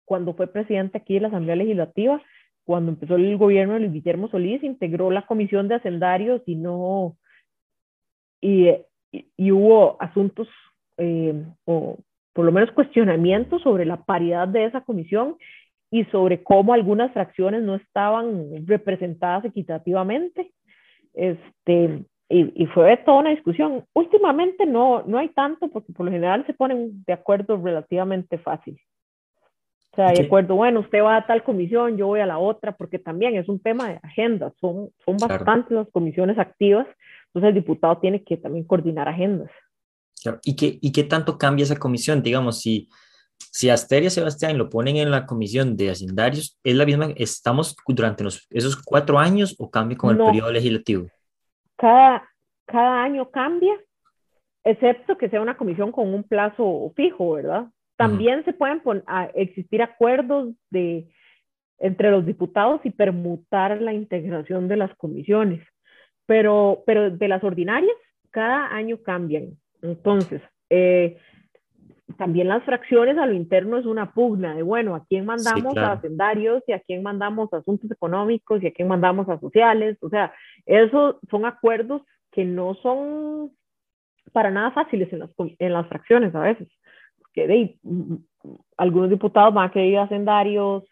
cuando 0.05 0.36
fue 0.36 0.47
presidente 0.47 0.99
aquí 0.99 1.15
de 1.15 1.21
la 1.21 1.27
Asamblea 1.29 1.55
Legislativa, 1.55 2.21
cuando 2.63 2.91
empezó 2.91 3.15
el 3.15 3.38
gobierno 3.38 3.73
de 3.73 3.79
Luis 3.82 3.93
Guillermo 3.93 4.29
Solís, 4.29 4.63
integró 4.63 5.09
la 5.09 5.25
comisión 5.25 5.67
de 5.67 5.75
hacendarios 5.75 6.41
y 6.45 6.55
no, 6.55 7.17
y, 8.39 8.69
y, 9.12 9.51
hubo 9.51 9.97
asuntos 10.01 10.47
eh, 10.97 11.45
o 11.66 11.97
por 12.34 12.45
lo 12.45 12.51
menos 12.51 12.72
cuestionamientos 12.72 13.62
sobre 13.62 13.86
la 13.86 13.97
paridad 13.97 14.47
de 14.47 14.66
esa 14.66 14.82
comisión 14.82 15.36
y 15.89 16.05
sobre 16.05 16.41
cómo 16.43 16.74
algunas 16.74 17.12
fracciones 17.12 17.62
no 17.64 17.76
estaban 17.76 18.66
representadas 18.66 19.43
equitativamente. 19.43 20.51
Este, 21.14 22.05
y, 22.30 22.64
y, 22.64 22.66
fue 22.68 22.95
toda 22.97 23.20
una 23.20 23.32
discusión. 23.32 23.84
Últimamente 23.93 24.66
no, 24.66 25.03
no 25.05 25.18
hay 25.18 25.30
tanto 25.30 25.68
porque 25.68 25.91
por 25.91 26.05
lo 26.05 26.12
general 26.12 26.45
se 26.45 26.53
ponen 26.53 27.03
de 27.05 27.14
acuerdo 27.14 27.57
relativamente 27.57 28.38
fácil. 28.38 28.80
O 29.91 29.95
sea, 29.97 30.14
de 30.14 30.24
acuerdo, 30.24 30.55
bueno, 30.55 30.80
usted 30.80 31.03
va 31.03 31.18
a 31.18 31.28
tal 31.28 31.43
comisión, 31.43 31.97
yo 31.97 32.07
voy 32.07 32.22
a 32.22 32.26
la 32.26 32.38
otra, 32.38 32.72
porque 32.72 32.97
también 32.97 33.36
es 33.36 33.49
un 33.49 33.59
tema 33.59 33.89
de 33.89 33.99
agenda, 34.01 34.53
son, 34.62 34.89
son 35.03 35.18
bastantes 35.18 35.72
las 35.72 35.89
comisiones 35.89 36.39
activas, 36.39 36.88
entonces 37.34 37.49
el 37.49 37.55
diputado 37.55 37.97
tiene 37.99 38.23
que 38.23 38.36
también 38.36 38.65
coordinar 38.65 39.07
agendas. 39.07 39.49
Claro. 40.21 40.39
¿Y, 40.43 40.55
qué, 40.55 40.77
¿Y 40.82 40.91
qué 40.91 41.03
tanto 41.03 41.38
cambia 41.38 41.63
esa 41.63 41.77
comisión? 41.77 42.21
Digamos, 42.21 42.59
si, 42.59 42.89
si 43.38 43.69
Asteria 43.69 44.09
Sebastián 44.09 44.57
lo 44.57 44.69
ponen 44.69 44.97
en 44.97 45.11
la 45.11 45.25
comisión 45.25 45.77
de 45.77 45.89
hacendarios, 45.89 46.59
¿es 46.63 46.75
la 46.75 46.86
misma? 46.86 47.07
¿Estamos 47.15 47.75
durante 47.88 48.25
esos 48.49 48.82
cuatro 48.84 49.17
años 49.17 49.55
o 49.59 49.71
cambia 49.71 49.97
con 49.97 50.11
el 50.11 50.25
periodo 50.25 50.51
legislativo? 50.51 51.07
Cada, 51.77 52.29
cada 52.65 53.01
año 53.01 53.32
cambia, 53.32 53.73
excepto 54.63 55.17
que 55.17 55.29
sea 55.29 55.41
una 55.41 55.57
comisión 55.57 55.91
con 55.91 56.13
un 56.13 56.23
plazo 56.23 56.91
fijo, 56.95 57.34
¿verdad? 57.34 57.67
También 57.95 58.43
se 58.45 58.53
pueden 58.53 58.82
existir 59.36 59.82
acuerdos 59.82 60.53
de, 60.69 61.07
entre 61.82 62.11
los 62.11 62.25
diputados 62.25 62.82
y 62.84 62.91
permutar 62.91 63.82
la 63.82 63.93
integración 63.93 64.67
de 64.67 64.77
las 64.77 64.95
comisiones, 64.95 65.65
pero, 66.26 66.84
pero 66.86 67.11
de 67.11 67.28
las 67.28 67.43
ordinarias, 67.43 67.95
cada 68.30 68.74
año 68.74 68.97
cambian. 69.03 69.57
Entonces, 69.82 70.41
eh, 70.69 71.17
también 72.17 72.47
las 72.47 72.63
fracciones 72.63 73.17
a 73.17 73.26
lo 73.26 73.34
interno 73.34 73.78
es 73.78 73.86
una 73.86 74.13
pugna 74.13 74.55
de, 74.55 74.63
bueno, 74.63 74.95
a 74.95 75.05
quién 75.05 75.26
mandamos 75.26 75.78
a 75.78 75.93
hacendarios 75.93 76.63
y 76.67 76.74
a 76.74 76.80
quién 76.80 77.03
mandamos 77.03 77.51
a 77.53 77.57
asuntos 77.57 77.89
económicos 77.89 78.61
y 78.61 78.67
a 78.67 78.74
quién 78.74 78.88
mandamos 78.88 79.28
a 79.30 79.39
sociales. 79.39 79.97
O 80.01 80.09
sea, 80.09 80.34
esos 80.65 81.15
son 81.30 81.45
acuerdos 81.45 82.01
que 82.32 82.45
no 82.45 82.76
son 82.76 83.51
para 84.32 84.51
nada 84.51 84.72
fáciles 84.72 85.11
en 85.11 85.19
las, 85.19 85.32
en 85.38 85.74
las 85.74 85.88
fracciones 85.88 86.34
a 86.36 86.41
veces. 86.41 86.67
Que 87.34 87.47
de, 87.47 87.78
algunos 88.78 89.09
diputados 89.09 89.53
van 89.53 89.69
a 89.69 89.72
querer 89.72 89.99
hacendarios 89.99 90.84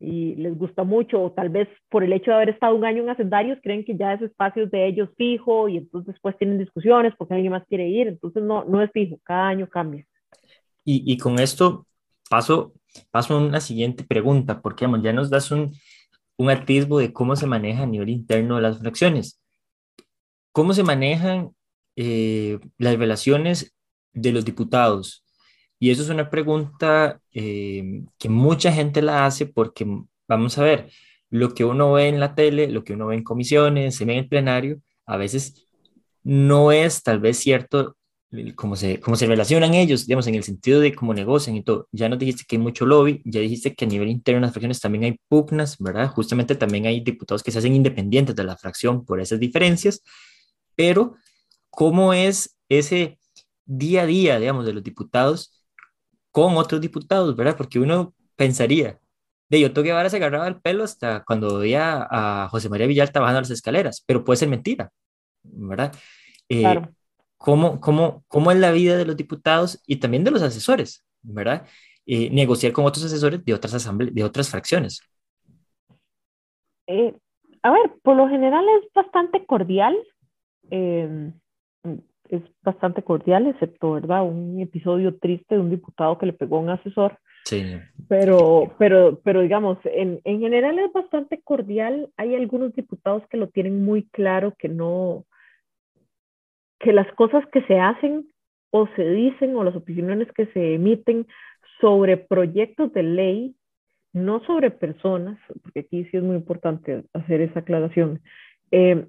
y 0.00 0.34
les 0.36 0.56
gusta 0.56 0.82
mucho, 0.82 1.22
o 1.22 1.30
tal 1.30 1.50
vez 1.50 1.68
por 1.90 2.02
el 2.02 2.12
hecho 2.14 2.30
de 2.30 2.36
haber 2.38 2.48
estado 2.48 2.74
un 2.74 2.86
año 2.86 3.02
en 3.02 3.10
hacendarios, 3.10 3.58
creen 3.62 3.84
que 3.84 3.96
ya 3.96 4.14
ese 4.14 4.24
espacio 4.24 4.64
es 4.64 4.70
de 4.70 4.86
ellos 4.86 5.10
fijo 5.16 5.68
y 5.68 5.76
entonces 5.76 6.14
después 6.14 6.36
tienen 6.38 6.58
discusiones 6.58 7.12
porque 7.18 7.34
alguien 7.34 7.52
más 7.52 7.66
quiere 7.68 7.86
ir, 7.86 8.08
entonces 8.08 8.42
no, 8.42 8.64
no 8.64 8.82
es 8.82 8.90
fijo, 8.92 9.20
cada 9.22 9.48
año 9.48 9.68
cambia. 9.68 10.06
Y, 10.82 11.18
con 11.18 11.38
esto 11.38 11.86
paso, 12.28 12.72
paso 13.12 13.34
a 13.34 13.38
una 13.38 13.60
siguiente 13.60 14.02
pregunta, 14.02 14.60
porque 14.60 14.86
ya 15.02 15.12
nos 15.12 15.30
das 15.30 15.50
un, 15.52 15.70
un 16.36 16.50
atisbo 16.50 16.98
de 16.98 17.12
cómo 17.12 17.36
se 17.36 17.46
maneja 17.46 17.82
a 17.82 17.86
nivel 17.86 18.08
interno 18.08 18.60
las 18.60 18.78
fracciones. 18.78 19.40
¿Cómo 20.50 20.72
se 20.72 20.82
manejan 20.82 21.50
eh, 21.94 22.58
las 22.78 22.96
relaciones 22.96 23.76
de 24.12 24.32
los 24.32 24.44
diputados? 24.44 25.22
Y 25.80 25.90
eso 25.90 26.02
es 26.02 26.10
una 26.10 26.28
pregunta 26.28 27.20
eh, 27.32 28.02
que 28.18 28.28
mucha 28.28 28.70
gente 28.70 29.00
la 29.00 29.24
hace 29.24 29.46
porque, 29.46 29.86
vamos 30.28 30.58
a 30.58 30.62
ver, 30.62 30.90
lo 31.30 31.54
que 31.54 31.64
uno 31.64 31.94
ve 31.94 32.08
en 32.08 32.20
la 32.20 32.34
tele, 32.34 32.68
lo 32.68 32.84
que 32.84 32.92
uno 32.92 33.06
ve 33.06 33.16
en 33.16 33.24
comisiones, 33.24 34.00
en 34.02 34.10
el 34.10 34.28
plenario, 34.28 34.82
a 35.06 35.16
veces 35.16 35.66
no 36.22 36.70
es 36.70 37.02
tal 37.02 37.18
vez 37.20 37.38
cierto 37.38 37.96
cómo 38.56 38.76
se, 38.76 39.00
cómo 39.00 39.16
se 39.16 39.26
relacionan 39.26 39.72
ellos, 39.72 40.06
digamos, 40.06 40.26
en 40.26 40.34
el 40.34 40.44
sentido 40.44 40.80
de 40.80 40.94
cómo 40.94 41.14
negocian 41.14 41.56
y 41.56 41.62
todo. 41.62 41.88
Ya 41.92 42.10
nos 42.10 42.18
dijiste 42.18 42.44
que 42.46 42.56
hay 42.56 42.62
mucho 42.62 42.84
lobby, 42.84 43.22
ya 43.24 43.40
dijiste 43.40 43.74
que 43.74 43.86
a 43.86 43.88
nivel 43.88 44.08
interno 44.08 44.40
de 44.40 44.46
las 44.48 44.52
fracciones 44.52 44.80
también 44.80 45.04
hay 45.04 45.18
pugnas, 45.28 45.78
¿verdad? 45.78 46.08
Justamente 46.10 46.56
también 46.56 46.86
hay 46.86 47.00
diputados 47.00 47.42
que 47.42 47.52
se 47.52 47.58
hacen 47.58 47.74
independientes 47.74 48.36
de 48.36 48.44
la 48.44 48.56
fracción 48.58 49.06
por 49.06 49.18
esas 49.18 49.40
diferencias, 49.40 50.02
pero 50.76 51.16
¿cómo 51.70 52.12
es 52.12 52.58
ese 52.68 53.18
día 53.64 54.02
a 54.02 54.06
día, 54.06 54.38
digamos, 54.38 54.66
de 54.66 54.74
los 54.74 54.82
diputados 54.82 55.59
con 56.30 56.56
otros 56.56 56.80
diputados, 56.80 57.36
¿verdad? 57.36 57.56
Porque 57.56 57.78
uno 57.78 58.14
pensaría, 58.36 58.98
de 59.48 59.60
yo 59.60 59.72
que 59.72 59.92
ahora 59.92 60.10
se 60.10 60.16
agarraba 60.16 60.46
el 60.48 60.60
pelo 60.60 60.84
hasta 60.84 61.24
cuando 61.24 61.58
veía 61.58 62.06
a 62.10 62.48
José 62.48 62.68
María 62.68 62.86
Villalta 62.86 63.20
bajando 63.20 63.40
las 63.40 63.50
escaleras, 63.50 64.02
pero 64.06 64.24
puede 64.24 64.36
ser 64.36 64.48
mentira, 64.48 64.90
¿verdad? 65.42 65.94
Eh, 66.48 66.62
claro 66.62 66.88
cómo, 67.40 67.80
cómo, 67.80 68.22
cómo 68.28 68.52
es 68.52 68.58
la 68.58 68.70
vida 68.70 68.98
de 68.98 69.06
los 69.06 69.16
diputados 69.16 69.82
y 69.86 69.96
también 69.96 70.24
de 70.24 70.30
los 70.30 70.42
asesores, 70.42 71.06
¿verdad? 71.22 71.66
Eh, 72.04 72.28
negociar 72.30 72.72
con 72.72 72.84
otros 72.84 73.02
asesores 73.06 73.42
de 73.42 73.54
otras 73.54 73.72
asambleas, 73.72 74.14
de 74.14 74.24
otras 74.24 74.50
fracciones. 74.50 75.00
Eh, 76.86 77.14
a 77.62 77.70
ver, 77.70 77.94
por 78.02 78.16
lo 78.16 78.28
general 78.28 78.66
es 78.78 78.92
bastante 78.92 79.46
cordial. 79.46 79.96
Es 82.30 82.42
bastante 82.62 83.02
cordial, 83.02 83.46
excepto, 83.46 83.92
¿verdad? 83.92 84.24
Un 84.24 84.60
episodio 84.60 85.18
triste 85.18 85.56
de 85.56 85.60
un 85.60 85.70
diputado 85.70 86.16
que 86.16 86.26
le 86.26 86.32
pegó 86.32 86.56
a 86.56 86.60
un 86.60 86.70
asesor. 86.70 87.18
Sí. 87.44 87.76
Pero, 88.08 88.74
pero, 88.78 89.20
pero 89.24 89.40
digamos, 89.40 89.78
en, 89.84 90.20
en 90.24 90.40
general 90.40 90.78
es 90.78 90.92
bastante 90.92 91.40
cordial. 91.42 92.08
Hay 92.16 92.34
algunos 92.34 92.74
diputados 92.74 93.24
que 93.28 93.36
lo 93.36 93.48
tienen 93.48 93.84
muy 93.84 94.04
claro, 94.10 94.54
que 94.58 94.68
no, 94.68 95.24
que 96.80 96.92
las 96.92 97.12
cosas 97.14 97.44
que 97.52 97.62
se 97.62 97.78
hacen 97.78 98.26
o 98.70 98.88
se 98.96 99.04
dicen 99.04 99.54
o 99.56 99.64
las 99.64 99.76
opiniones 99.76 100.28
que 100.32 100.46
se 100.46 100.74
emiten 100.74 101.26
sobre 101.80 102.16
proyectos 102.16 102.92
de 102.92 103.02
ley, 103.02 103.56
no 104.12 104.44
sobre 104.44 104.70
personas, 104.70 105.38
porque 105.62 105.80
aquí 105.80 106.04
sí 106.04 106.16
es 106.16 106.22
muy 106.22 106.36
importante 106.36 107.04
hacer 107.12 107.40
esa 107.42 107.60
aclaración, 107.60 108.20
eh, 108.70 109.06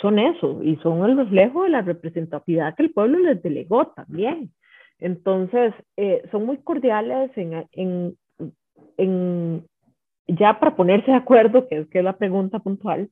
son 0.00 0.18
eso 0.18 0.62
y 0.62 0.76
son 0.76 1.08
el 1.08 1.16
reflejo 1.16 1.64
de 1.64 1.70
la 1.70 1.82
representatividad 1.82 2.74
que 2.74 2.84
el 2.84 2.92
pueblo 2.92 3.18
les 3.18 3.42
delegó 3.42 3.86
también. 3.88 4.50
Entonces, 4.98 5.74
eh, 5.96 6.22
son 6.30 6.46
muy 6.46 6.58
cordiales 6.58 7.30
en, 7.36 7.66
en, 7.72 8.16
en, 8.96 9.64
ya 10.26 10.58
para 10.58 10.76
ponerse 10.76 11.10
de 11.10 11.16
acuerdo, 11.16 11.68
que 11.68 11.78
es, 11.78 11.88
que 11.88 12.02
la 12.02 12.16
pregunta 12.16 12.58
puntual, 12.58 13.10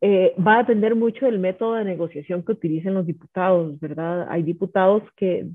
eh, 0.00 0.34
va 0.44 0.56
a 0.56 0.58
depender 0.58 0.94
mucho 0.94 1.26
del 1.26 1.38
método 1.38 1.74
de 1.74 1.84
negociación 1.84 2.42
que 2.42 2.52
utilicen 2.52 2.94
los 2.94 3.06
diputados, 3.06 3.78
¿verdad? 3.80 4.26
Hay 4.30 4.42
diputados 4.42 5.02
que, 5.16 5.46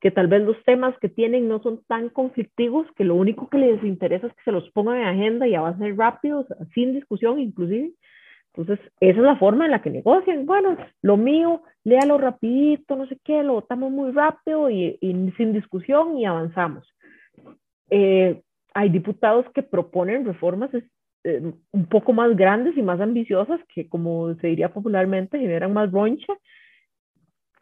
que 0.00 0.10
tal 0.10 0.28
vez 0.28 0.42
los 0.42 0.62
temas 0.64 0.96
que 1.00 1.08
tienen 1.08 1.48
no 1.48 1.60
son 1.62 1.82
tan 1.88 2.08
conflictivos 2.10 2.86
que 2.96 3.04
lo 3.04 3.16
único 3.16 3.48
que 3.48 3.58
les 3.58 3.82
interesa 3.82 4.28
es 4.28 4.34
que 4.34 4.44
se 4.44 4.52
los 4.52 4.70
pongan 4.70 4.98
en 4.98 5.06
agenda 5.06 5.48
y 5.48 5.54
avancen 5.54 5.96
rápido, 5.96 6.46
sin 6.74 6.94
discusión 6.94 7.40
inclusive, 7.40 7.92
Entonces, 8.56 8.84
esa 9.00 9.18
es 9.18 9.24
la 9.24 9.36
forma 9.36 9.66
en 9.66 9.70
la 9.70 9.82
que 9.82 9.90
negocian. 9.90 10.46
Bueno, 10.46 10.76
lo 11.02 11.16
mío, 11.16 11.62
léalo 11.84 12.16
rapidito, 12.16 12.96
no 12.96 13.06
sé 13.06 13.18
qué, 13.22 13.42
lo 13.42 13.54
votamos 13.54 13.90
muy 13.90 14.12
rápido 14.12 14.70
y, 14.70 14.98
sin 15.36 15.52
discusión 15.52 16.16
y 16.16 16.24
avanzamos. 16.24 16.88
Eh, 17.90 18.40
hay 18.72 18.88
diputados 18.88 19.46
que 19.54 19.62
proponen 19.62 20.24
reformas 20.24 20.70
eh, 21.24 21.52
un 21.70 21.86
poco 21.86 22.14
más 22.14 22.34
grandes 22.34 22.76
y 22.78 22.82
más 22.82 23.00
ambiciosas 23.00 23.60
que, 23.74 23.88
como 23.88 24.34
se 24.36 24.46
diría 24.46 24.72
popularmente, 24.72 25.38
generan 25.38 25.74
más 25.74 25.92
roncha. 25.92 26.32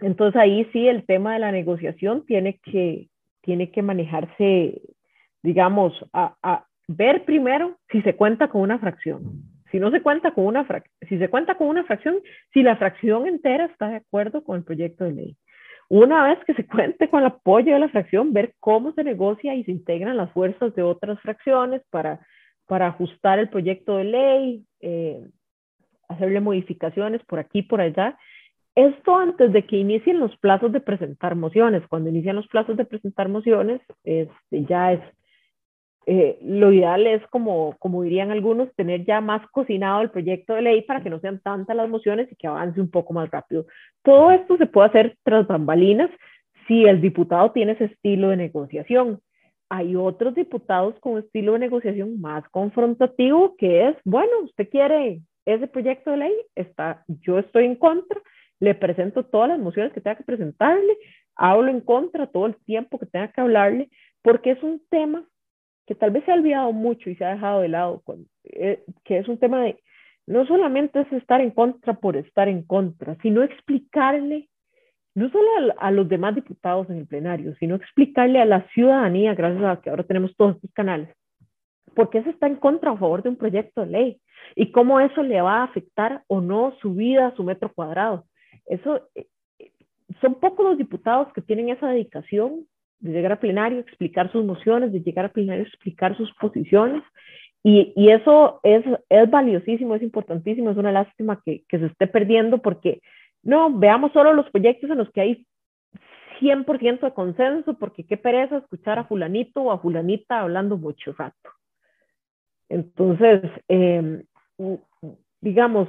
Entonces 0.01 0.41
ahí 0.41 0.65
sí 0.73 0.87
el 0.87 1.05
tema 1.07 1.35
de 1.35 1.41
la 1.41 1.51
negociación 1.51 2.25
tiene 2.25 2.61
que, 2.63 3.09
tiene 3.41 3.73
que 3.73 3.83
manejarse, 3.83 4.81
digamos, 5.43 5.93
a 6.13 6.67
ver 6.87 7.25
primero 7.25 7.79
si 7.91 8.01
se 8.03 8.15
cuenta 8.15 8.49
con 8.49 8.61
una 8.61 8.79
fracción 8.79 9.54
si 9.71 9.79
no 9.79 9.91
se 9.91 10.03
cuenta 10.03 10.33
con 10.33 10.47
una 10.47 10.67
si 11.09 11.19
se 11.19 11.29
cuenta 11.29 11.57
con 11.57 11.69
una 11.69 11.85
fracción, 11.85 12.17
si 12.53 12.63
la 12.63 12.77
fracción 12.77 13.27
entera 13.27 13.67
está 13.67 13.89
de 13.89 13.97
acuerdo 13.97 14.45
con 14.45 14.57
el 14.57 14.65
proyecto 14.65 15.05
de 15.05 15.13
ley. 15.13 15.37
Una 15.89 16.25
vez 16.25 16.39
que 16.47 16.55
se 16.55 16.67
cuente 16.67 17.09
con 17.09 17.21
el 17.21 17.27
apoyo 17.27 17.75
de 17.75 17.79
la 17.79 17.89
fracción, 17.89 18.33
ver 18.33 18.55
cómo 18.61 18.93
se 18.93 19.05
negocia 19.05 19.55
y 19.55 19.65
se 19.65 19.73
integran 19.73 20.17
las 20.17 20.31
fuerzas 20.33 20.75
de 20.75 20.83
otras 20.83 21.21
fracciones 21.21 21.83
para, 21.91 22.21
para 22.67 22.89
ajustar 22.89 23.39
el 23.39 23.49
proyecto 23.49 23.97
de 23.97 24.05
ley, 24.05 24.65
eh, 24.81 25.21
hacerle 26.09 26.41
modificaciones 26.41 27.23
por 27.25 27.39
aquí, 27.39 27.63
por 27.63 27.81
allá. 27.81 28.17
Esto 28.75 29.17
antes 29.17 29.53
de 29.53 29.67
que 29.67 29.77
inicien 29.77 30.19
los 30.19 30.37
plazos 30.39 30.73
de 30.73 30.81
presentar 30.81 31.37
mociones. 31.37 31.87
Cuando 31.89 32.11
inician 32.11 32.37
los 32.37 32.49
plazos 32.49 32.77
de 32.77 32.85
presentar 32.85 33.29
mociones, 33.29 33.81
este, 34.03 34.65
ya 34.65 34.93
es 34.93 35.01
eh, 36.07 36.39
lo 36.43 36.73
ideal 36.73 37.07
es, 37.07 37.27
como, 37.29 37.77
como 37.79 38.03
dirían 38.03 38.31
algunos, 38.31 38.75
tener 38.75 39.05
ya 39.05 39.21
más 39.21 39.47
cocinado 39.51 40.03
el 40.03 40.11
proyecto 40.11 40.55
de 40.55 40.63
ley 40.63 40.83
para 40.83 41.03
que 41.03 41.11
no 41.11 41.21
sean 41.21 41.41
tantas 41.41 41.77
las 41.77 41.89
mociones 41.89 42.31
y 42.31 42.37
que 42.37 42.47
avance 42.47 42.81
un 42.81 42.91
poco 42.91 43.13
más 43.15 43.31
rápido. 43.31 43.67
Todo 44.03 44.31
esto 44.31 44.57
se 44.57 44.67
puede 44.67 44.89
hacer 44.89 45.17
tras 45.23 45.47
bambalinas 45.47 46.11
si 46.67 46.85
el 46.85 47.01
diputado 47.01 47.53
tiene 47.53 47.73
ese 47.73 47.85
estilo 47.87 48.29
de 48.29 48.37
negociación. 48.37 49.21
Hay 49.69 49.97
otros 49.97 50.35
diputados 50.35 50.95
con 51.01 51.19
estilo 51.19 51.55
de 51.55 51.61
negociación 51.61 52.21
más 52.21 52.47
confrontativo 52.51 53.57
que 53.57 53.89
es, 53.89 53.97
bueno, 54.05 54.31
usted 54.43 54.69
quiere 54.69 55.23
ese 55.47 55.67
proyecto 55.67 56.11
de 56.11 56.19
ley, 56.19 56.35
está, 56.55 57.05
yo 57.09 57.39
estoy 57.39 57.65
en 57.67 57.77
contra, 57.77 58.21
le 58.61 58.75
presento 58.75 59.25
todas 59.25 59.49
las 59.49 59.59
mociones 59.59 59.93
que 59.93 60.01
tenga 60.01 60.17
que 60.17 60.25
presentarle, 60.25 60.97
hablo 61.35 61.69
en 61.69 61.81
contra 61.81 62.27
todo 62.27 62.47
el 62.47 62.57
tiempo 62.65 62.99
que 62.99 63.07
tenga 63.07 63.29
que 63.29 63.41
hablarle, 63.41 63.91
porque 64.23 64.53
es 64.53 64.63
un 64.63 64.81
tema 64.91 65.25
que 65.87 65.95
tal 65.95 66.11
vez 66.11 66.25
se 66.25 66.33
ha 66.33 66.35
olvidado 66.35 66.73
mucho 66.73 67.11
y 67.11 67.17
se 67.17 67.25
ha 67.25 67.35
dejado 67.35 67.61
de 67.61 67.69
lado, 67.69 68.03
eh, 68.45 68.83
que 69.05 69.19
es 69.19 69.29
un 69.29 69.39
tema 69.39 69.63
de, 69.63 69.79
no 70.27 70.47
solamente 70.47 71.01
es 71.01 71.13
estar 71.13 71.41
en 71.41 71.51
contra 71.51 71.95
por 71.95 72.17
estar 72.17 72.49
en 72.49 72.63
contra, 72.63 73.17
sino 73.23 73.43
explicarle, 73.43 74.49
no 75.15 75.31
solo 75.31 75.75
a, 75.79 75.91
los 75.91 76.09
demás 76.09 76.35
diputados 76.35 76.89
en 76.91 76.97
el 76.97 77.07
plenario, 77.07 77.55
sino 77.57 77.75
explicarle 77.75 78.41
a 78.41 78.47
la 78.47 78.67
ciudadanía, 78.69 79.35
gracias 79.35 79.65
a 79.65 79.81
que 79.81 79.91
ahora 79.91 80.05
tenemos 80.05 80.35
todos 80.37 80.57
estos 80.57 80.73
canales, 80.73 81.15
por 81.95 82.11
qué 82.11 82.23
se 82.23 82.31
está 82.31 82.47
en 82.47 82.57
contra 82.57 82.91
o 82.91 82.95
a 82.95 82.99
favor 82.99 83.23
de 83.23 83.29
un 83.29 83.37
proyecto 83.37 83.83
de 83.83 83.87
ley 83.87 84.21
y 84.57 84.73
cómo 84.73 85.01
eso 85.01 85.23
le 85.23 85.41
va 85.41 85.59
a 85.59 85.65
afectar 85.65 86.23
o 86.27 86.41
no 86.41 86.75
su 86.81 86.95
vida, 86.95 87.33
su 87.37 87.45
metro 87.45 87.73
cuadrado. 87.73 88.25
Eso, 88.67 89.09
eh, 89.15 89.27
son 90.21 90.35
pocos 90.37 90.65
los 90.65 90.79
diputados 90.79 91.33
que 91.33 91.43
tienen 91.43 91.69
esa 91.69 91.89
dedicación 91.89 92.67
de 93.01 93.13
llegar 93.13 93.33
a 93.33 93.41
plenario, 93.41 93.81
explicar 93.81 94.31
sus 94.33 94.45
mociones, 94.45 94.93
de 94.93 95.01
llegar 95.01 95.27
a 95.27 95.33
plenario, 95.33 95.65
explicar 95.65 96.17
sus 96.17 96.33
posiciones. 96.35 97.03
Y, 97.63 97.93
y 97.97 98.11
eso 98.11 98.61
es, 98.63 98.85
es, 99.09 99.31
valiosísimo, 99.31 99.95
es 99.95 100.03
importantísimo, 100.03 100.71
es 100.71 100.77
una 100.77 100.93
lástima 100.93 101.41
que, 101.45 101.65
que, 101.69 101.79
se 101.79 101.87
esté 101.87 102.07
perdiendo 102.07 102.59
porque 102.59 103.01
no, 103.43 103.71
veamos 103.79 104.13
solo 104.13 104.35
los 104.35 104.51
proyectos 104.51 104.91
en 104.91 104.99
los 104.99 105.11
que 105.13 105.21
hay 105.21 105.47
100% 106.41 107.01
de 107.01 107.15
consenso, 107.15 107.79
porque 107.79 108.05
qué 108.05 108.17
pereza 108.17 108.59
escuchar 108.59 108.99
a 108.99 109.05
fulanito 109.05 109.63
o 109.63 109.73
a 109.73 109.79
fulanita 109.79 110.41
hablando 110.41 110.77
mucho 110.77 111.13
rato. 111.13 111.51
Entonces, 112.69 113.43
eh, 113.69 114.25
digamos, 115.41 115.89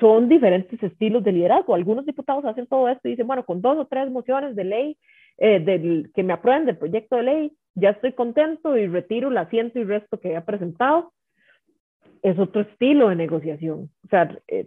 son 0.00 0.28
diferentes 0.28 0.82
estilos 0.82 1.22
de 1.24 1.32
liderazgo. 1.32 1.74
Algunos 1.74 2.06
diputados 2.06 2.44
hacen 2.44 2.66
todo 2.66 2.88
esto 2.88 3.08
y 3.08 3.12
dicen, 3.12 3.26
bueno, 3.26 3.44
con 3.44 3.60
dos 3.60 3.78
o 3.78 3.86
tres 3.86 4.10
mociones 4.10 4.56
de 4.56 4.64
ley 4.64 4.98
eh, 5.38 5.60
del, 5.60 6.10
que 6.14 6.22
me 6.22 6.32
aprueben 6.32 6.66
del 6.66 6.78
proyecto 6.78 7.16
de 7.16 7.22
ley, 7.22 7.52
ya 7.74 7.90
estoy 7.90 8.12
contento 8.12 8.76
y 8.76 8.86
retiro 8.86 9.28
el 9.28 9.36
asiento 9.36 9.78
y 9.78 9.84
resto 9.84 10.18
que 10.18 10.34
he 10.34 10.40
presentado. 10.40 11.12
Es 12.22 12.38
otro 12.38 12.62
estilo 12.62 13.08
de 13.08 13.16
negociación. 13.16 13.90
O 14.04 14.08
sea, 14.08 14.36
eh, 14.48 14.66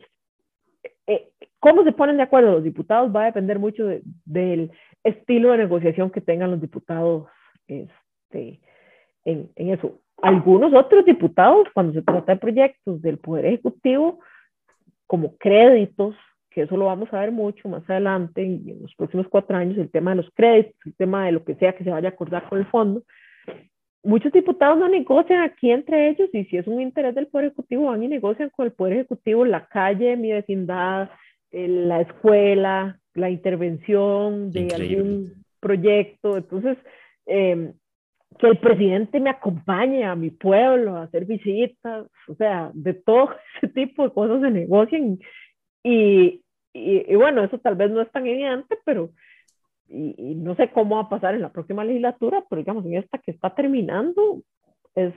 cómo 1.60 1.84
se 1.84 1.92
ponen 1.92 2.18
de 2.18 2.24
acuerdo 2.24 2.52
los 2.52 2.64
diputados 2.64 3.14
va 3.14 3.24
a 3.24 3.26
depender 3.26 3.58
mucho 3.58 3.88
del 4.26 4.72
estilo 5.04 5.52
de 5.52 5.58
negociación 5.58 6.12
que 6.12 6.22
tengan 6.22 6.52
los 6.52 6.62
diputados 6.62 7.28
este, 7.68 8.60
en, 9.26 9.52
en 9.56 9.70
eso. 9.70 10.00
Algunos 10.22 10.74
otros 10.74 11.06
diputados, 11.06 11.68
cuando 11.74 11.94
se 11.94 12.02
trata 12.02 12.34
de 12.34 12.40
proyectos 12.40 13.02
del 13.02 13.18
Poder 13.18 13.46
Ejecutivo, 13.46 14.20
como 15.08 15.36
créditos, 15.38 16.16
que 16.50 16.64
eso 16.64 16.78
lo 16.78 16.86
vamos 16.86 17.12
a 17.14 17.20
ver 17.20 17.32
mucho 17.32 17.70
más 17.70 17.88
adelante, 17.90 18.44
y 18.44 18.72
en 18.72 18.82
los 18.82 18.94
próximos 18.96 19.28
cuatro 19.30 19.56
años, 19.56 19.78
el 19.78 19.92
tema 19.92 20.12
de 20.12 20.18
los 20.18 20.30
créditos, 20.34 20.76
el 20.86 20.96
tema 20.96 21.26
de 21.26 21.32
lo 21.32 21.44
que 21.44 21.56
sea 21.56 21.74
que 21.74 21.84
se 21.84 21.92
vaya 21.92 22.10
a 22.10 22.12
acordar 22.12 22.48
con 22.50 22.60
el 22.60 22.66
fondo. 22.68 23.04
Muchos 24.04 24.32
diputados 24.32 24.80
no 24.80 24.88
negocian 24.88 25.42
aquí 25.44 25.72
entre 25.72 26.10
ellos 26.10 26.30
y 26.34 26.46
si 26.46 26.58
es 26.58 26.68
un 26.68 26.82
interés 26.82 27.14
del 27.16 27.28
Poder 27.28 27.48
Ejecutivo, 27.48 27.86
van 27.86 28.02
y 28.02 28.08
negocian 28.08 28.50
con 28.50 28.66
el 28.66 28.72
Poder 28.72 28.94
Ejecutivo 28.94 29.46
la 29.46 29.68
calle, 29.68 30.16
mi 30.16 30.32
vecindad, 30.32 31.10
la 31.52 32.02
escuela, 32.02 33.00
la 33.14 33.30
intervención 33.30 34.52
de 34.52 34.68
algún 34.74 35.44
proyecto. 35.60 36.38
Entonces, 36.38 36.78
eh, 37.26 37.74
que 38.38 38.48
el 38.48 38.58
presidente 38.58 39.20
me 39.20 39.30
acompañe 39.30 40.06
a 40.06 40.16
mi 40.16 40.30
pueblo 40.30 40.96
a 40.96 41.04
hacer 41.04 41.26
visitas, 41.26 42.08
o 42.28 42.36
sea, 42.36 42.72
de 42.74 42.94
todo 42.94 43.32
ese 43.62 43.72
tipo 43.74 44.04
de 44.04 44.14
cosas 44.14 44.42
se 44.42 44.52
negocian 44.52 45.20
y, 45.84 46.42
y, 46.74 47.16
bueno, 47.16 47.44
eso 47.44 47.58
tal 47.60 47.76
vez 47.76 47.92
no 47.92 48.02
es 48.02 48.12
tan 48.12 48.28
evidente, 48.28 48.78
pero 48.86 49.12
y, 49.88 50.36
no 50.36 50.56
sé 50.56 50.70
cómo 50.72 50.98
va 50.98 51.04
a 51.04 51.10
pasar 51.10 51.36
en 51.36 51.42
la 51.42 51.52
próxima 51.52 51.84
legislatura, 51.84 52.44
pero 52.50 52.62
digamos, 52.62 52.86
en 52.86 52.96
esta 52.96 53.18
que 53.18 53.32
está 53.32 53.54
terminando, 53.54 54.42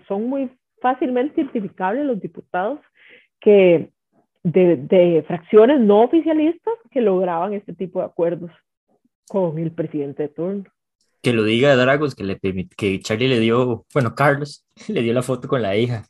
son 0.06 0.28
muy 0.28 0.50
fácilmente 0.80 1.40
identificables 1.40 2.06
los 2.06 2.20
diputados 2.20 2.80
que 3.40 3.90
de, 4.42 4.76
de, 4.76 5.24
fracciones 5.26 5.80
no 5.80 6.02
oficialistas 6.02 6.74
que 6.90 7.00
lograban 7.00 7.52
este 7.52 7.72
tipo 7.72 8.00
de 8.00 8.06
acuerdos 8.06 8.50
con 9.28 9.58
el 9.58 9.72
presidente 9.72 10.24
de 10.24 10.28
turno. 10.28 10.64
Que 11.22 11.32
lo 11.32 11.44
diga 11.44 11.76
Dragos, 11.76 12.14
que, 12.14 12.24
le, 12.24 12.38
que 12.40 13.00
Charlie 13.00 13.28
le 13.28 13.38
dio, 13.38 13.84
bueno, 13.94 14.14
Carlos 14.14 14.66
le 14.88 15.02
dio 15.02 15.12
la 15.12 15.22
foto 15.22 15.48
con 15.48 15.62
la 15.62 15.76
hija 15.76 16.04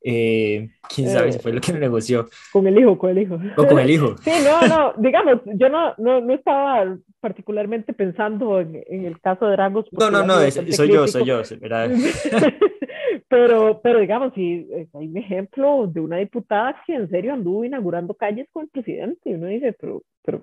eh, 0.00 0.70
quién 0.94 1.08
sabe 1.08 1.32
si 1.32 1.38
fue 1.38 1.52
lo 1.52 1.60
que 1.60 1.72
negoció. 1.72 2.26
Con 2.52 2.66
el 2.66 2.78
hijo, 2.78 2.96
con 2.96 3.10
el 3.10 3.18
hijo. 3.18 3.38
O 3.56 3.66
con 3.66 3.78
el 3.78 3.90
hijo. 3.90 4.16
Sí, 4.18 4.30
no, 4.44 4.68
no, 4.68 4.92
digamos, 4.96 5.40
yo 5.44 5.68
no, 5.68 5.94
no, 5.98 6.20
no 6.20 6.34
estaba 6.34 6.96
particularmente 7.20 7.92
pensando 7.92 8.60
en, 8.60 8.82
en, 8.86 9.06
el 9.06 9.20
caso 9.20 9.46
de 9.46 9.52
Dragos. 9.52 9.86
No, 9.92 10.10
no, 10.10 10.24
no, 10.24 10.34
soy 10.50 10.92
yo, 10.92 11.06
soy 11.08 11.24
yo, 11.24 11.42
¿verdad? 11.60 11.90
pero, 13.28 13.80
pero 13.82 14.00
digamos, 14.00 14.32
sí, 14.34 14.68
hay 14.94 15.06
un 15.08 15.16
ejemplo 15.16 15.86
de 15.88 16.00
una 16.00 16.18
diputada 16.18 16.80
que 16.86 16.94
en 16.94 17.10
serio 17.10 17.32
anduvo 17.32 17.64
inaugurando 17.64 18.14
calles 18.14 18.48
con 18.52 18.64
el 18.64 18.68
presidente 18.68 19.30
y 19.30 19.34
uno 19.34 19.48
dice, 19.48 19.74
pero, 19.80 20.02
pero 20.24 20.42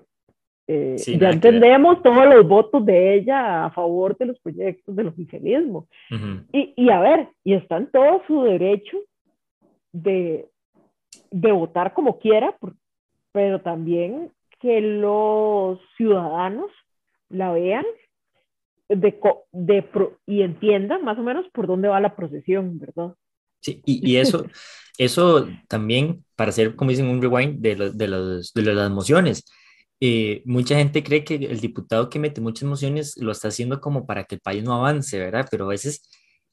eh, 0.68 0.96
ya 1.18 1.30
entendemos 1.30 2.02
todos 2.02 2.26
los 2.26 2.46
votos 2.46 2.84
de 2.84 3.14
ella 3.14 3.64
a 3.64 3.70
favor 3.70 4.16
de 4.18 4.26
los 4.26 4.38
proyectos 4.40 4.94
del 4.94 5.08
oficialismo. 5.08 5.88
y, 6.52 6.74
y 6.76 6.90
a 6.90 7.00
ver, 7.00 7.28
y 7.42 7.54
está 7.54 7.78
en 7.78 7.90
todo 7.90 8.22
su 8.26 8.42
derecho 8.42 8.98
de, 10.02 10.48
de 11.30 11.52
votar 11.52 11.94
como 11.94 12.18
quiera, 12.18 12.56
pero 13.32 13.60
también 13.62 14.32
que 14.60 14.80
los 14.80 15.78
ciudadanos 15.96 16.70
la 17.28 17.52
vean 17.52 17.84
de, 18.88 19.18
de, 19.52 19.84
y 20.26 20.42
entiendan 20.42 21.04
más 21.04 21.18
o 21.18 21.22
menos 21.22 21.46
por 21.52 21.66
dónde 21.66 21.88
va 21.88 22.00
la 22.00 22.14
procesión, 22.14 22.78
¿verdad? 22.78 23.14
Sí, 23.60 23.82
y, 23.84 24.12
y 24.12 24.16
eso, 24.16 24.46
eso 24.98 25.48
también, 25.68 26.24
para 26.36 26.50
hacer, 26.50 26.76
como 26.76 26.90
dicen, 26.90 27.08
un 27.08 27.22
rewind 27.22 27.60
de, 27.60 27.90
de, 27.92 28.08
los, 28.08 28.52
de 28.52 28.62
las 28.62 28.90
mociones. 28.90 29.44
Eh, 29.98 30.42
mucha 30.44 30.76
gente 30.76 31.02
cree 31.02 31.24
que 31.24 31.36
el 31.36 31.60
diputado 31.60 32.10
que 32.10 32.18
mete 32.18 32.42
muchas 32.42 32.68
mociones 32.68 33.16
lo 33.16 33.32
está 33.32 33.48
haciendo 33.48 33.80
como 33.80 34.06
para 34.06 34.24
que 34.24 34.34
el 34.34 34.42
país 34.42 34.62
no 34.62 34.74
avance, 34.74 35.18
¿verdad? 35.18 35.48
Pero 35.50 35.64
a 35.64 35.68
veces 35.68 36.02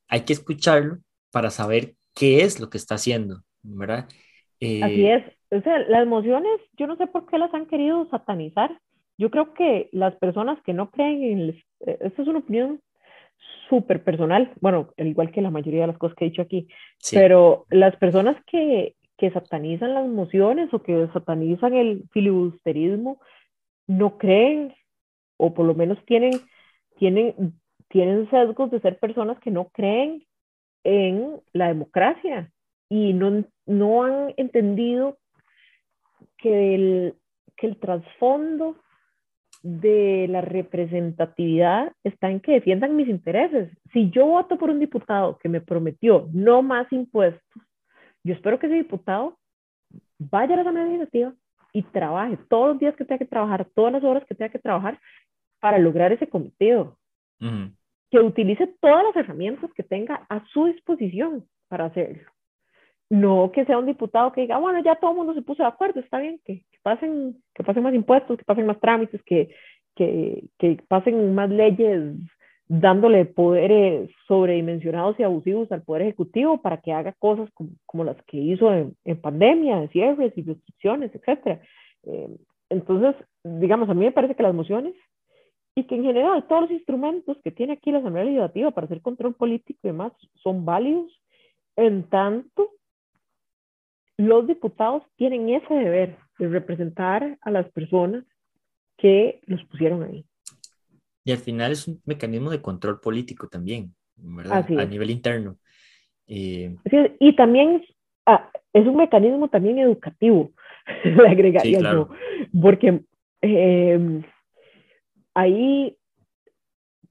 hay 0.07 0.21
que 0.21 0.33
escucharlo 0.33 0.99
para 1.29 1.49
saber 1.49 1.95
qué 2.13 2.43
es 2.43 2.59
lo 2.59 2.69
que 2.69 2.77
está 2.77 2.95
haciendo, 2.95 3.43
¿verdad? 3.61 4.05
Así 4.59 5.05
eh, 5.05 5.15
es. 5.15 5.23
O 5.57 5.61
sea, 5.61 5.79
las 5.79 6.03
emociones, 6.03 6.59
yo 6.77 6.87
no 6.87 6.95
sé 6.95 7.07
por 7.07 7.27
qué 7.27 7.37
las 7.37 7.53
han 7.53 7.67
querido 7.67 8.07
satanizar. 8.09 8.79
Yo 9.17 9.29
creo 9.29 9.53
que 9.53 9.89
las 9.91 10.15
personas 10.15 10.59
que 10.63 10.73
no 10.73 10.89
creen 10.89 11.23
en... 11.23 11.49
Eh, 11.81 11.97
esta 12.01 12.21
es 12.21 12.27
una 12.27 12.39
opinión 12.39 12.81
súper 13.69 14.03
personal, 14.03 14.51
bueno, 14.61 14.89
al 14.97 15.07
igual 15.07 15.31
que 15.31 15.41
la 15.41 15.49
mayoría 15.49 15.81
de 15.81 15.87
las 15.87 15.97
cosas 15.97 16.15
que 16.15 16.25
he 16.25 16.29
dicho 16.29 16.41
aquí, 16.41 16.67
pero 17.11 17.65
las 17.69 17.95
personas 17.95 18.37
que, 18.45 18.95
que 19.17 19.31
satanizan 19.31 19.93
las 19.93 20.07
mociones 20.07 20.73
o 20.73 20.83
que 20.83 21.07
satanizan 21.13 21.73
el 21.73 22.03
filibusterismo 22.11 23.19
no 23.87 24.17
creen, 24.17 24.73
o 25.37 25.53
por 25.53 25.65
lo 25.65 25.73
menos 25.73 25.97
tienen, 26.05 26.33
tienen, 26.97 27.53
tienen 27.89 28.29
sesgos 28.29 28.69
de 28.71 28.79
ser 28.79 28.99
personas 28.99 29.39
que 29.39 29.51
no 29.51 29.69
creen 29.69 30.23
en 30.83 31.39
la 31.53 31.67
democracia 31.67 32.51
y 32.89 33.13
no, 33.13 33.43
no 33.65 34.03
han 34.03 34.33
entendido 34.37 35.17
que 36.37 36.75
el, 36.75 37.15
que 37.55 37.67
el 37.67 37.77
trasfondo 37.77 38.75
de 39.63 40.27
la 40.29 40.41
representatividad 40.41 41.93
está 42.03 42.29
en 42.29 42.41
que 42.41 42.51
defiendan 42.51 42.97
mis 42.97 43.07
intereses. 43.07 43.71
Si 43.93 44.09
yo 44.09 44.25
voto 44.25 44.57
por 44.57 44.69
un 44.69 44.79
diputado 44.79 45.37
que 45.37 45.47
me 45.47 45.61
prometió 45.61 46.27
no 46.33 46.61
más 46.61 46.91
impuestos, 46.91 47.63
yo 48.23 48.33
espero 48.33 48.59
que 48.59 48.67
ese 48.67 48.75
diputado 48.75 49.37
vaya 50.19 50.53
a 50.53 50.55
la 50.57 50.61
Asamblea 50.61 50.85
Legislativa 50.85 51.33
y 51.71 51.81
trabaje 51.83 52.37
todos 52.49 52.69
los 52.69 52.79
días 52.79 52.95
que 52.95 53.05
tenga 53.05 53.19
que 53.19 53.25
trabajar, 53.25 53.65
todas 53.73 53.93
las 53.93 54.03
horas 54.03 54.25
que 54.25 54.35
tenga 54.35 54.51
que 54.51 54.59
trabajar 54.59 54.99
para 55.59 55.79
lograr 55.79 56.11
ese 56.11 56.27
cometido. 56.27 56.97
Que 58.13 58.19
utilice 58.19 58.67
todas 58.79 59.03
las 59.03 59.15
herramientas 59.15 59.73
que 59.73 59.81
tenga 59.81 60.23
a 60.29 60.45
su 60.49 60.65
disposición 60.65 61.45
para 61.67 61.85
hacerlo. 61.85 62.29
No 63.09 63.51
que 63.51 63.65
sea 63.65 63.79
un 63.79 63.87
diputado 63.87 64.31
que 64.31 64.41
diga, 64.41 64.59
bueno, 64.59 64.83
ya 64.83 64.97
todo 64.97 65.09
el 65.09 65.17
mundo 65.17 65.33
se 65.33 65.41
puso 65.41 65.63
de 65.63 65.69
acuerdo, 65.69 65.99
está 65.99 66.19
bien, 66.19 66.39
que, 66.45 66.63
pasen, 66.83 67.41
que 67.55 67.63
pasen 67.63 67.81
más 67.81 67.95
impuestos, 67.95 68.37
que 68.37 68.43
pasen 68.43 68.67
más 68.67 68.79
trámites, 68.79 69.19
que, 69.23 69.49
que, 69.95 70.43
que 70.59 70.77
pasen 70.87 71.33
más 71.33 71.49
leyes 71.49 72.13
dándole 72.67 73.25
poderes 73.25 74.11
sobredimensionados 74.27 75.19
y 75.19 75.23
abusivos 75.23 75.71
al 75.71 75.81
Poder 75.81 76.03
Ejecutivo 76.03 76.61
para 76.61 76.81
que 76.81 76.93
haga 76.93 77.13
cosas 77.13 77.49
como, 77.87 78.03
las 78.03 78.17
que 78.25 78.37
hizo 78.37 78.71
en, 78.71 78.95
en, 79.05 79.19
pandemia, 79.19 79.77
de 79.77 79.87
cierres 79.87 80.33
y 80.37 80.43
restricciones, 80.43 81.09
etc. 81.15 81.61
Eh, 82.03 82.29
entonces, 82.69 83.15
digamos, 83.43 83.89
a 83.89 83.95
mí 83.95 84.05
me 84.05 84.11
parece 84.11 84.35
que 84.35 84.43
las 84.43 84.53
mociones 84.53 84.93
y 85.75 85.85
que 85.85 85.95
en 85.95 86.03
general 86.03 86.45
todos 86.47 86.63
los 86.63 86.71
instrumentos 86.71 87.37
que 87.43 87.51
tiene 87.51 87.73
aquí 87.73 87.91
la 87.91 87.99
Asamblea 87.99 88.25
Legislativa 88.25 88.71
para 88.71 88.85
hacer 88.85 89.01
control 89.01 89.33
político 89.33 89.79
y 89.83 89.87
demás 89.87 90.13
son 90.35 90.65
válidos, 90.65 91.11
en 91.75 92.03
tanto 92.09 92.71
los 94.17 94.45
diputados 94.45 95.03
tienen 95.15 95.49
ese 95.49 95.73
deber 95.73 96.17
de 96.37 96.47
representar 96.47 97.37
a 97.41 97.51
las 97.51 97.69
personas 97.71 98.23
que 98.97 99.41
los 99.45 99.63
pusieron 99.65 100.03
ahí. 100.03 100.25
Y 101.25 101.31
al 101.31 101.39
final 101.39 101.71
es 101.71 101.87
un 101.87 102.01
mecanismo 102.05 102.51
de 102.51 102.61
control 102.61 102.99
político 102.99 103.47
también, 103.47 103.95
¿verdad? 104.15 104.65
A 104.77 104.85
nivel 104.85 105.09
interno. 105.09 105.57
Eh... 106.27 106.75
y 107.19 107.35
también 107.35 107.83
ah, 108.25 108.49
es 108.71 108.87
un 108.87 108.95
mecanismo 108.95 109.49
también 109.49 109.79
educativo, 109.79 110.53
le 111.03 111.27
agregaría 111.27 111.79
yo, 111.79 112.09
porque 112.61 113.03
eh, 113.41 114.21
hay 115.33 115.97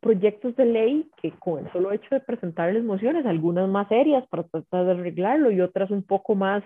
proyectos 0.00 0.56
de 0.56 0.64
ley 0.64 1.10
que 1.20 1.30
con 1.32 1.64
el 1.64 1.72
solo 1.72 1.92
hecho 1.92 2.08
de 2.10 2.20
presentarles 2.20 2.82
mociones, 2.82 3.24
algunas 3.24 3.68
más 3.68 3.88
serias 3.88 4.26
para 4.28 4.42
tratar 4.42 4.84
de 4.86 4.92
arreglarlo 4.92 5.50
y 5.50 5.60
otras 5.60 5.90
un 5.90 6.02
poco 6.02 6.34
más 6.34 6.64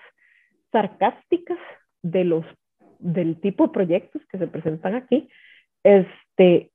sarcásticas 0.72 1.58
de 2.02 2.24
los 2.24 2.44
del 2.98 3.38
tipo 3.40 3.66
de 3.66 3.72
proyectos 3.72 4.22
que 4.30 4.38
se 4.38 4.46
presentan 4.46 4.94
aquí, 4.94 5.28
este, 5.84 6.70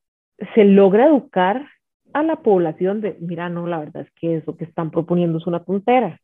se 0.54 0.66
logra 0.66 1.08
educar 1.08 1.68
a 2.14 2.24
la 2.24 2.38
población 2.38 3.02
de, 3.02 3.18
mira, 3.20 3.50
no, 3.50 3.68
la 3.68 3.80
verdad 3.80 4.04
es 4.04 4.12
que 4.20 4.38
eso 4.38 4.56
que 4.58 4.66
están 4.66 4.92
proponiendo 4.92 5.38
es 5.38 5.48
una 5.48 5.64
tontera. 5.64 6.20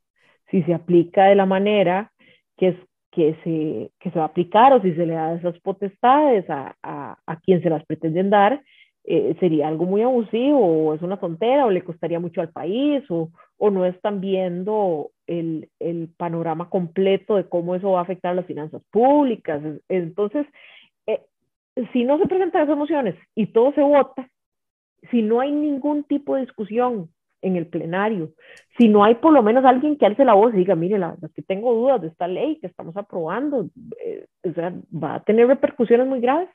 Si 0.51 0.63
se 0.63 0.73
aplica 0.73 1.25
de 1.25 1.35
la 1.35 1.45
manera 1.45 2.11
que, 2.57 2.69
es, 2.69 2.75
que, 3.17 3.35
se, 3.43 3.91
que 3.99 4.11
se 4.11 4.19
va 4.19 4.25
a 4.25 4.27
aplicar 4.27 4.73
o 4.73 4.81
si 4.81 4.93
se 4.93 5.07
le 5.07 5.15
da 5.15 5.33
esas 5.33 5.59
potestades 5.61 6.47
a, 6.51 6.75
a, 6.83 7.17
a 7.25 7.39
quien 7.39 7.63
se 7.63 7.69
las 7.71 7.83
pretenden 7.83 8.29
dar, 8.29 8.61
eh, 9.05 9.35
sería 9.39 9.67
algo 9.67 9.85
muy 9.85 10.03
abusivo 10.03 10.59
o 10.59 10.93
es 10.93 11.01
una 11.01 11.17
tontera 11.17 11.65
o 11.65 11.71
le 11.71 11.83
costaría 11.83 12.19
mucho 12.19 12.41
al 12.41 12.49
país 12.49 13.03
o, 13.09 13.31
o 13.57 13.71
no 13.71 13.87
están 13.87 14.21
viendo 14.21 15.09
el, 15.25 15.67
el, 15.79 16.09
panorama 16.15 16.69
completo 16.69 17.37
de 17.37 17.49
cómo 17.49 17.73
eso 17.73 17.93
va 17.93 18.01
a 18.01 18.03
afectar 18.03 18.35
las 18.35 18.45
finanzas 18.45 18.83
públicas. 18.91 19.63
Entonces, 19.89 20.45
eh, 21.07 21.21
si 21.91 22.03
no 22.03 22.19
se 22.19 22.27
presentan 22.27 22.65
esas 22.65 22.77
mociones 22.77 23.15
y 23.33 23.47
todo 23.47 23.73
se 23.73 23.81
vota, 23.81 24.29
si 25.09 25.23
no 25.23 25.39
hay 25.39 25.51
ningún 25.51 26.03
tipo 26.03 26.35
de 26.35 26.41
discusión 26.41 27.09
en 27.47 27.55
el 27.55 27.67
plenario, 27.67 28.31
si 28.77 28.87
no 28.87 29.03
hay 29.03 29.15
por 29.15 29.33
lo 29.33 29.41
menos 29.43 29.65
alguien 29.65 29.97
que 29.97 30.05
alce 30.05 30.25
la 30.25 30.33
voz 30.33 30.53
y 30.53 30.57
diga, 30.57 30.75
mire, 30.75 30.99
la 30.99 31.11
verdad 31.11 31.29
es 31.29 31.33
que 31.33 31.41
tengo 31.41 31.73
dudas 31.73 32.01
de 32.01 32.07
esta 32.07 32.27
ley 32.27 32.57
que 32.59 32.67
estamos 32.67 32.95
aprobando, 32.95 33.69
eh, 34.03 34.27
o 34.43 34.53
sea, 34.53 34.73
va 34.93 35.15
a 35.15 35.23
tener 35.23 35.47
repercusiones 35.47 36.07
muy 36.07 36.19
graves, 36.19 36.49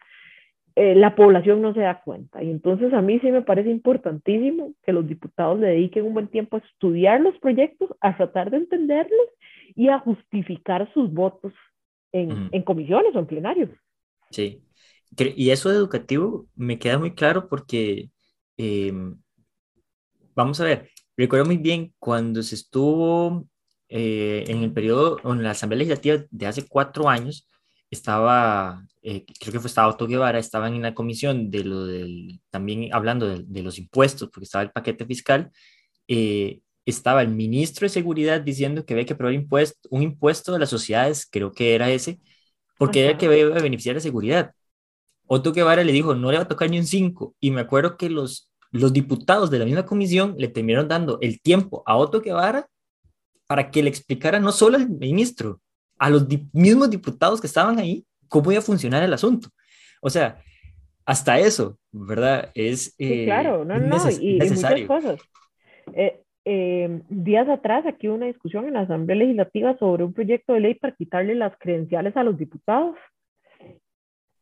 eh, 0.75 0.95
la 0.95 1.15
población 1.15 1.61
no 1.61 1.75
se 1.75 1.81
da 1.81 2.01
cuenta. 2.03 2.43
Y 2.43 2.51
entonces 2.51 2.93
a 2.95 3.03
mí 3.03 3.19
sí 3.21 3.31
me 3.31 3.43
parece 3.43 3.71
importantísimo 3.71 4.73
que 4.83 4.93
los 4.93 5.07
diputados 5.07 5.59
le 5.59 5.69
dediquen 5.69 6.07
un 6.07 6.15
buen 6.15 6.29
tiempo 6.29 6.57
a 6.57 6.61
estudiar 6.61 7.21
los 7.21 7.39
proyectos, 7.39 7.91
a 8.01 8.17
tratar 8.17 8.51
de 8.51 8.59
entenderlos 8.59 9.27
y 9.75 9.89
a 9.89 9.99
justificar 9.99 10.91
sus 10.95 11.13
votos 11.13 11.53
en, 12.13 12.49
en 12.53 12.63
comisiones 12.63 13.15
o 13.15 13.19
en 13.19 13.27
plenarios. 13.27 13.71
Sí, 14.31 14.63
y 15.37 15.51
eso 15.51 15.69
de 15.69 15.77
educativo 15.77 16.47
me 16.57 16.79
queda 16.79 16.99
muy 16.99 17.15
claro 17.15 17.49
porque, 17.49 18.11
em, 18.57 19.17
vamos 20.35 20.61
a 20.61 20.65
ver, 20.65 20.91
recuerdo 21.17 21.47
muy 21.47 21.59
bien 21.59 21.95
cuando 21.99 22.43
se 22.43 22.55
estuvo 22.55 23.47
eh, 23.89 24.45
en 24.49 24.63
el 24.63 24.73
periodo, 24.73 25.21
en 25.25 25.43
la 25.43 25.51
Asamblea 25.51 25.79
Legislativa 25.79 26.25
de 26.31 26.47
hace 26.47 26.67
cuatro 26.67 27.09
años, 27.09 27.49
estaba, 27.91 28.87
eh, 29.03 29.27
creo 29.39 29.53
que 29.53 29.61
fue 29.61 29.69
estaba 29.69 29.89
Otto 29.89 30.07
Guevara, 30.07 30.39
estaban 30.39 30.75
en 30.75 30.83
la 30.83 30.95
comisión 30.95 31.51
de 31.51 31.65
lo 31.65 31.85
del, 31.87 32.41
también 32.51 32.89
hablando 32.95 33.29
de, 33.29 33.63
los 33.63 33.79
impuestos, 33.79 34.31
porque 34.31 34.45
estaba 34.45 34.65
el 34.65 34.71
paquete 34.71 35.05
fiscal, 35.05 35.51
eh, 36.09 36.61
estaba 36.87 37.23
el 37.23 37.29
ministro 37.29 37.85
de 37.85 37.91
Seguridad 37.91 38.41
diciendo 38.41 38.85
que 38.85 38.95
había 38.95 39.07
que 39.07 39.13
aprobar 39.13 39.35
impuesto, 39.35 39.89
un 39.91 40.03
impuesto 40.03 40.53
de 40.53 40.59
las 40.61 40.71
sociedades, 40.71 41.29
creo 41.31 41.53
que 41.53 41.75
era 41.75 41.91
ese, 41.91 42.21
porque 42.79 43.05
era 43.05 43.19
que 43.19 43.27
iba 43.27 43.57
a 43.57 43.63
beneficiar 43.63 43.95
la 43.97 44.01
seguridad. 44.01 44.53
Otto 45.27 45.53
Guevara 45.53 45.85
le 45.85 45.93
dijo, 45.93 46.15
no 46.15 46.31
le 46.31 46.39
va 46.39 46.45
a 46.45 46.49
tocar 46.49 46.71
ni 46.71 46.79
un 46.79 46.87
5, 46.87 47.37
y 47.41 47.51
me 47.51 47.61
acuerdo 47.61 47.97
que 47.97 48.11
los, 48.11 48.52
los 48.73 48.93
diputados 48.93 49.51
de 49.51 49.59
la 49.59 49.65
misma 49.65 49.87
comisión 49.87 50.35
le 50.39 50.49
terminaron 50.49 50.89
dando 50.89 51.19
el 51.21 51.41
tiempo 51.41 51.83
a 51.87 51.97
Otto 51.97 52.21
Guevara 52.21 52.67
para 53.47 53.71
que 53.71 53.83
le 53.83 53.91
explicara 53.91 54.41
no 54.41 54.51
solo 54.51 54.79
al 54.79 54.89
ministro, 54.89 55.61
a 55.99 56.11
los 56.11 56.27
mismos 56.53 56.91
diputados 56.91 57.41
que 57.41 57.47
estaban 57.47 57.79
ahí 57.79 58.05
cómo 58.29 58.51
iba 58.51 58.61
a 58.61 58.65
funcionar 58.65 59.03
el 59.03 59.13
asunto. 59.13 59.49
O 60.01 60.09
sea, 60.09 60.39
hasta 61.05 61.39
eso, 61.39 61.79
¿verdad? 61.93 62.51
Es 62.55 62.95
eh, 62.99 63.27
claro, 63.27 63.65
no, 63.65 63.79
no, 63.79 63.97
y, 64.21 64.39
muchas 64.39 64.81
cosas. 64.87 65.21
Eh, 65.95 66.23
eh, 66.45 67.03
días 67.09 67.49
atrás, 67.49 67.85
aquí 67.87 68.09
hubo 68.09 68.17
una 68.17 68.27
discusión 68.27 68.67
en 68.67 68.75
la 68.75 68.81
Asamblea 68.81 69.17
Legislativa 69.17 69.77
sobre 69.79 70.05
un 70.05 70.13
proyecto 70.13 70.55
de 70.55 70.61
ley 70.61 70.75
para 70.75 70.95
quitarle 70.95 71.35
las 71.35 71.53
credenciales 71.59 72.17
a 72.17 72.25
los 72.25 72.39
diputados 72.39 72.97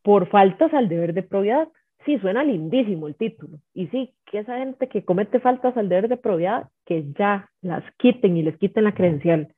por 0.02 0.28
faltas 0.28 0.72
al 0.72 0.88
deber 0.88 1.12
de 1.14 1.22
probidad. 1.22 1.68
Sí, 2.04 2.18
suena 2.18 2.42
lindísimo 2.42 3.08
el 3.08 3.14
título. 3.14 3.58
Y 3.74 3.88
sí, 3.88 4.14
que 4.26 4.38
esa 4.38 4.58
gente 4.58 4.88
que 4.88 5.04
comete 5.04 5.38
faltas 5.40 5.76
al 5.76 5.88
deber 5.88 6.08
de 6.08 6.16
probidad, 6.16 6.68
que 6.86 7.04
ya 7.18 7.50
las 7.60 7.84
quiten 7.98 8.36
y 8.36 8.42
les 8.42 8.56
quiten 8.56 8.84
la 8.84 8.94
credencial. 8.94 9.54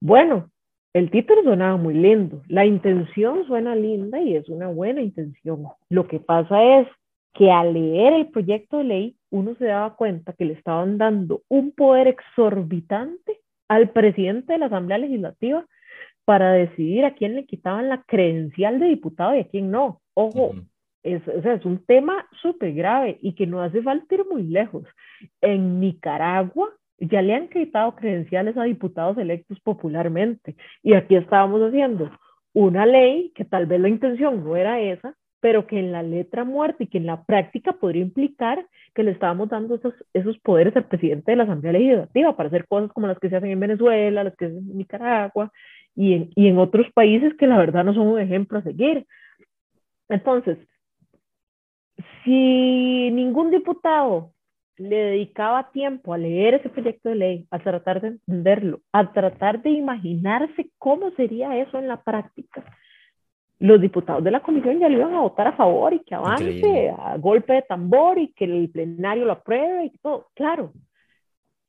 Bueno, 0.00 0.50
el 0.92 1.10
título 1.10 1.42
sonaba 1.42 1.76
muy 1.76 1.94
lindo, 1.94 2.42
la 2.48 2.64
intención 2.64 3.46
suena 3.46 3.74
linda 3.74 4.20
y 4.20 4.36
es 4.36 4.48
una 4.48 4.68
buena 4.68 5.02
intención. 5.02 5.64
Lo 5.90 6.06
que 6.06 6.20
pasa 6.20 6.80
es 6.80 6.88
que 7.34 7.50
al 7.50 7.74
leer 7.74 8.14
el 8.14 8.28
proyecto 8.28 8.78
de 8.78 8.84
ley, 8.84 9.16
uno 9.30 9.54
se 9.56 9.66
daba 9.66 9.94
cuenta 9.96 10.32
que 10.32 10.46
le 10.46 10.54
estaban 10.54 10.96
dando 10.96 11.42
un 11.48 11.72
poder 11.72 12.08
exorbitante 12.08 13.40
al 13.68 13.90
presidente 13.90 14.54
de 14.54 14.58
la 14.58 14.66
Asamblea 14.66 14.98
Legislativa 14.98 15.66
para 16.24 16.52
decidir 16.52 17.04
a 17.04 17.14
quién 17.14 17.34
le 17.34 17.44
quitaban 17.44 17.88
la 17.88 18.02
credencial 18.04 18.80
de 18.80 18.86
diputado 18.86 19.36
y 19.36 19.40
a 19.40 19.48
quién 19.48 19.70
no. 19.70 20.00
Ojo, 20.14 20.54
es, 21.06 21.26
es 21.28 21.64
un 21.64 21.84
tema 21.84 22.26
súper 22.42 22.72
grave 22.72 23.18
y 23.22 23.34
que 23.34 23.46
no 23.46 23.62
hace 23.62 23.82
falta 23.82 24.14
ir 24.14 24.24
muy 24.28 24.42
lejos. 24.42 24.84
En 25.40 25.80
Nicaragua, 25.80 26.70
ya 26.98 27.22
le 27.22 27.34
han 27.34 27.48
quitado 27.48 27.94
credenciales 27.94 28.56
a 28.56 28.64
diputados 28.64 29.18
electos 29.18 29.60
popularmente. 29.60 30.56
Y 30.82 30.94
aquí 30.94 31.14
estábamos 31.14 31.60
haciendo 31.62 32.10
una 32.52 32.86
ley 32.86 33.32
que 33.34 33.44
tal 33.44 33.66
vez 33.66 33.80
la 33.80 33.88
intención 33.88 34.42
no 34.42 34.56
era 34.56 34.80
esa, 34.80 35.14
pero 35.40 35.66
que 35.66 35.78
en 35.78 35.92
la 35.92 36.02
letra 36.02 36.44
muerta 36.44 36.82
y 36.82 36.86
que 36.86 36.98
en 36.98 37.06
la 37.06 37.22
práctica 37.24 37.74
podría 37.74 38.02
implicar 38.02 38.66
que 38.94 39.02
le 39.02 39.12
estábamos 39.12 39.50
dando 39.50 39.76
esos, 39.76 39.94
esos 40.14 40.38
poderes 40.38 40.74
al 40.74 40.86
presidente 40.86 41.30
de 41.30 41.36
la 41.36 41.44
Asamblea 41.44 41.74
Legislativa 41.74 42.34
para 42.34 42.48
hacer 42.48 42.66
cosas 42.66 42.90
como 42.92 43.06
las 43.06 43.18
que 43.18 43.28
se 43.28 43.36
hacen 43.36 43.50
en 43.50 43.60
Venezuela, 43.60 44.24
las 44.24 44.34
que 44.36 44.46
se 44.48 44.52
hacen 44.52 44.70
en 44.70 44.78
Nicaragua 44.78 45.52
y 45.94 46.14
en, 46.14 46.30
y 46.34 46.48
en 46.48 46.58
otros 46.58 46.90
países 46.94 47.34
que 47.34 47.46
la 47.46 47.58
verdad 47.58 47.84
no 47.84 47.94
son 47.94 48.06
un 48.08 48.18
ejemplo 48.18 48.58
a 48.58 48.62
seguir. 48.62 49.06
Entonces, 50.08 50.58
si 52.24 53.10
ningún 53.12 53.50
diputado 53.50 54.32
le 54.76 54.96
dedicaba 54.96 55.70
tiempo 55.70 56.12
a 56.12 56.18
leer 56.18 56.54
ese 56.54 56.68
proyecto 56.68 57.08
de 57.08 57.14
ley, 57.14 57.46
a 57.50 57.58
tratar 57.58 58.00
de 58.00 58.08
entenderlo, 58.08 58.80
a 58.92 59.12
tratar 59.12 59.62
de 59.62 59.70
imaginarse 59.70 60.70
cómo 60.78 61.10
sería 61.12 61.56
eso 61.56 61.78
en 61.78 61.88
la 61.88 62.02
práctica, 62.02 62.64
los 63.58 63.80
diputados 63.80 64.22
de 64.22 64.30
la 64.30 64.40
comisión 64.40 64.78
ya 64.78 64.88
le 64.88 64.98
iban 64.98 65.14
a 65.14 65.20
votar 65.20 65.46
a 65.46 65.56
favor 65.56 65.94
y 65.94 66.00
que 66.00 66.14
avance 66.14 66.44
Increíble. 66.44 66.94
a 66.98 67.16
golpe 67.16 67.54
de 67.54 67.62
tambor 67.62 68.18
y 68.18 68.32
que 68.32 68.44
el 68.44 68.70
plenario 68.70 69.24
lo 69.24 69.32
apruebe 69.32 69.86
y 69.86 69.98
todo. 69.98 70.26
Claro, 70.34 70.72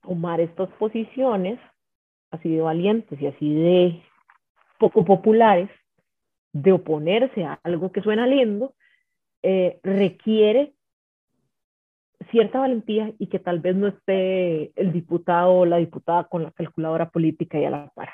tomar 0.01 0.41
estas 0.41 0.69
posiciones 0.73 1.59
así 2.31 2.49
de 2.49 2.61
valientes 2.61 3.21
y 3.21 3.27
así 3.27 3.53
de 3.53 4.03
poco 4.79 5.05
populares, 5.05 5.69
de 6.51 6.71
oponerse 6.73 7.45
a 7.45 7.59
algo 7.63 7.91
que 7.91 8.01
suena 8.01 8.27
lindo, 8.27 8.73
eh, 9.43 9.79
requiere 9.83 10.73
cierta 12.31 12.59
valentía 12.59 13.13
y 13.19 13.27
que 13.27 13.39
tal 13.39 13.59
vez 13.59 13.75
no 13.75 13.87
esté 13.87 14.71
el 14.79 14.91
diputado 14.91 15.51
o 15.51 15.65
la 15.65 15.77
diputada 15.77 16.25
con 16.25 16.43
la 16.43 16.51
calculadora 16.51 17.09
política 17.09 17.59
y 17.59 17.65
a 17.65 17.69
la 17.69 17.89
par. 17.95 18.09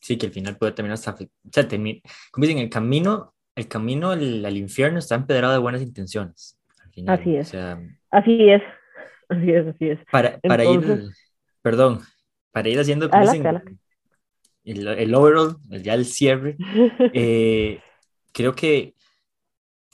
Sí, 0.00 0.16
que 0.16 0.26
al 0.26 0.32
final 0.32 0.56
puede 0.56 0.72
terminar 0.72 0.94
hasta, 0.94 1.12
o 1.12 1.16
sea, 1.52 1.68
como 1.68 2.46
dicen, 2.46 2.58
el 2.58 2.70
camino, 2.70 3.34
el 3.54 3.68
camino 3.68 4.10
al, 4.10 4.44
al 4.44 4.56
infierno 4.56 4.98
está 4.98 5.14
empedrado 5.16 5.52
de 5.52 5.58
buenas 5.58 5.82
intenciones. 5.82 6.58
Al 6.84 6.90
final, 6.92 7.20
Así 7.20 7.36
o 7.36 7.40
es. 7.40 7.48
sea, 7.48 7.80
Así 8.10 8.50
es, 8.50 8.62
así 9.28 9.50
es, 9.50 9.66
así 9.66 9.88
es. 9.90 9.98
para, 10.10 10.38
para 10.40 10.64
Entonces- 10.64 11.06
ir, 11.08 11.12
perdón, 11.62 12.00
para 12.52 12.68
ir 12.68 12.78
haciendo 12.78 13.10
como 13.10 13.22
dicen, 13.22 13.78
el, 14.64 14.86
el 14.88 15.14
overall, 15.14 15.56
el- 15.70 15.82
ya 15.82 15.94
el 15.94 16.04
cierre, 16.04 16.56
eh, 17.12 17.80
creo 18.32 18.54
que, 18.54 18.94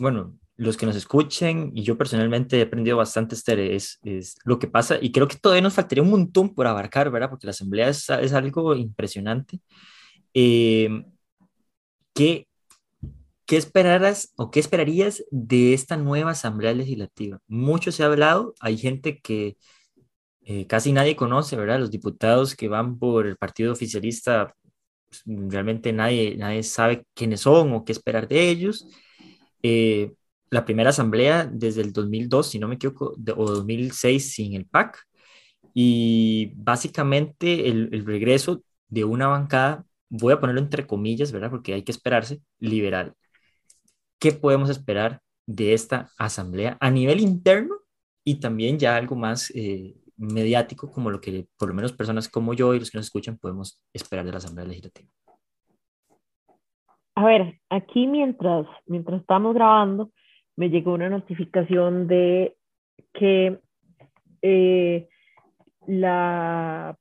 bueno, 0.03 0.39
los 0.57 0.77
que 0.77 0.87
nos 0.87 0.97
escuchen 0.97 1.73
y 1.75 1.83
yo 1.83 1.97
personalmente 1.97 2.59
he 2.59 2.63
aprendido 2.63 2.97
bastante, 2.97 3.35
Esther, 3.35 3.61
es, 3.61 3.99
es 4.05 4.37
lo 4.45 4.59
que 4.59 4.69
pasa 4.69 4.99
y 5.01 5.13
creo 5.13 5.29
que 5.29 5.37
todavía 5.37 5.63
nos 5.63 5.75
faltaría 5.75 6.03
un 6.03 6.11
montón 6.11 6.55
por 6.55 6.67
abarcar, 6.67 7.11
¿verdad? 7.11 7.31
Porque 7.31 7.47
la 7.47 7.53
asamblea 7.53 7.89
es, 7.89 8.09
es 8.11 8.33
algo 8.33 8.75
impresionante. 8.75 9.61
Eh, 10.35 11.05
¿qué, 12.15 12.47
¿Qué 13.47 13.57
esperaras 13.57 14.33
o 14.37 14.51
qué 14.51 14.61
esperarías 14.61 15.25
de 15.31 15.75
esta 15.75 15.97
nueva 15.97 16.31
asamblea 16.33 16.73
legislativa? 16.75 17.39
Mucho 17.49 17.93
se 17.93 18.03
ha 18.03 18.07
hablado, 18.07 18.55
hay 18.61 18.79
gente 18.79 19.21
que 19.21 19.57
eh, 20.45 20.67
casi 20.67 20.93
nadie 20.93 21.17
conoce, 21.17 21.57
¿verdad? 21.57 21.81
Los 21.81 21.91
diputados 21.91 22.57
que 22.57 22.69
van 22.69 22.99
por 22.99 23.27
el 23.27 23.37
partido 23.37 23.73
oficialista, 23.73 24.55
pues, 25.09 25.23
realmente 25.27 25.93
nadie, 25.93 26.37
nadie 26.37 26.63
sabe 26.63 27.05
quiénes 27.15 27.41
son 27.41 27.73
o 27.75 27.85
qué 27.85 27.93
esperar 27.93 28.29
de 28.29 28.49
ellos. 28.49 28.87
Eh, 29.63 30.13
la 30.51 30.65
primera 30.65 30.91
asamblea 30.91 31.47
desde 31.47 31.81
el 31.83 31.93
2002, 31.93 32.51
si 32.51 32.59
no 32.59 32.69
me 32.69 32.75
equivoco, 32.77 33.15
de- 33.17 33.33
o 33.33 33.47
2006 33.47 34.35
sin 34.35 34.55
el 34.55 34.67
PAC. 34.67 34.99
Y 35.75 36.53
básicamente 36.57 37.69
el, 37.69 38.05
regreso 38.07 38.63
de 38.89 39.05
una 39.05 39.29
bancada, 39.29 39.87
voy 40.11 40.35
a 40.35 40.41
ponerlo 40.41 40.61
entre 40.61 40.87
comillas, 40.87 41.33
¿verdad? 41.33 41.51
Porque 41.51 41.75
hay 41.75 41.83
que 41.85 41.93
esperarse, 41.93 42.43
liberal. 42.59 43.15
¿Qué 44.19 44.33
podemos 44.33 44.71
esperar 44.71 45.21
de 45.47 45.75
esta 45.75 46.11
asamblea 46.19 46.77
a 46.81 46.91
nivel 46.91 47.21
interno 47.21 47.77
y 48.25 48.37
también 48.41 48.79
ya 48.79 48.97
algo 48.97 49.17
más 49.17 49.51
eh, 49.55 49.97
mediático, 50.17 50.91
como 50.91 51.11
lo 51.11 51.21
que 51.21 51.49
por 51.57 51.69
lo 51.69 51.75
menos 51.75 51.93
personas 51.93 52.29
como 52.29 52.55
yo 52.55 52.75
y 52.75 52.79
los 52.79 52.91
que 52.91 52.99
nos 52.99 53.07
escuchan 53.07 53.39
podemos 53.39 53.81
esperar 53.93 54.25
de 54.25 54.33
la 54.33 54.39
asamblea 54.39 54.67
legislativa? 54.67 55.11
A 57.15 57.25
ver, 57.25 57.59
aquí 57.69 58.07
mientras, 58.07 58.67
mientras 58.87 59.21
estamos 59.21 59.55
grabando, 59.55 60.11
me 60.57 60.71
llegó 60.71 60.95
una 60.95 61.11
notificación 61.11 62.07
de 62.07 62.57
que 63.13 63.59
eh, 64.41 65.09
la 65.87 66.97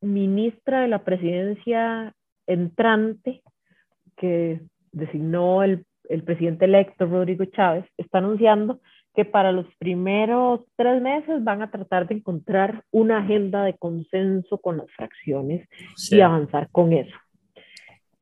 ministra 0.00 0.82
de 0.82 0.88
la 0.88 1.04
presidencia 1.04 2.14
entrante, 2.46 3.42
que 4.16 4.60
designó 4.90 5.62
el, 5.62 5.86
el 6.08 6.24
presidente 6.24 6.64
electo 6.64 7.06
Rodrigo 7.06 7.44
Chávez, 7.44 7.84
está 7.96 8.18
anunciando 8.18 8.80
que 9.14 9.24
para 9.24 9.52
los 9.52 9.66
primeros 9.76 10.60
tres 10.76 11.00
meses 11.02 11.44
van 11.44 11.62
a 11.62 11.70
tratar 11.70 12.08
de 12.08 12.16
encontrar 12.16 12.82
una 12.90 13.18
agenda 13.18 13.64
de 13.64 13.76
consenso 13.76 14.58
con 14.58 14.78
las 14.78 14.90
fracciones 14.92 15.68
y 16.10 16.20
avanzar 16.20 16.68
con 16.70 16.92
eso. 16.92 17.14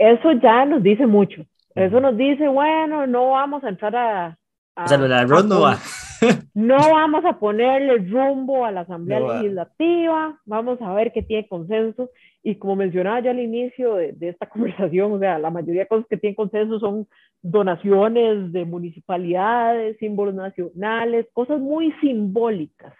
Eso 0.00 0.32
ya 0.32 0.64
nos 0.64 0.82
dice 0.82 1.06
mucho. 1.06 1.42
Eso 1.74 2.00
nos 2.00 2.16
dice, 2.16 2.48
bueno, 2.48 3.06
no 3.06 3.30
vamos 3.32 3.62
a 3.64 3.68
entrar 3.68 3.94
a... 3.94 4.26
a- 4.74 4.84
o 4.84 4.88
sea, 4.88 4.96
lo 4.96 5.04
de 5.04 5.10
la 5.10 5.24
no 5.24 5.34
pon- 5.36 5.62
va. 5.62 5.78
no 6.54 6.76
vamos 6.78 7.24
a 7.26 7.38
ponerle 7.38 7.98
rumbo 7.98 8.64
a 8.64 8.70
la 8.72 8.80
Asamblea 8.80 9.20
No. 9.20 9.34
Legislativa, 9.34 10.38
vamos 10.46 10.80
a 10.80 10.92
ver 10.94 11.12
qué 11.12 11.22
tiene 11.22 11.46
consenso. 11.46 12.10
Y 12.42 12.54
como 12.56 12.76
mencionaba 12.76 13.20
yo 13.20 13.30
al 13.30 13.40
inicio 13.40 13.94
de, 13.96 14.12
de 14.12 14.30
esta 14.30 14.46
conversación, 14.48 15.12
o 15.12 15.18
sea, 15.18 15.38
la 15.38 15.50
mayoría 15.50 15.82
de 15.82 15.88
cosas 15.88 16.06
que 16.08 16.16
tienen 16.16 16.34
consenso 16.34 16.80
son 16.80 17.06
donaciones 17.42 18.52
de 18.52 18.64
municipalidades, 18.64 19.98
símbolos 19.98 20.34
nacionales, 20.34 21.26
cosas 21.34 21.60
muy 21.60 21.92
simbólicas. 22.00 22.94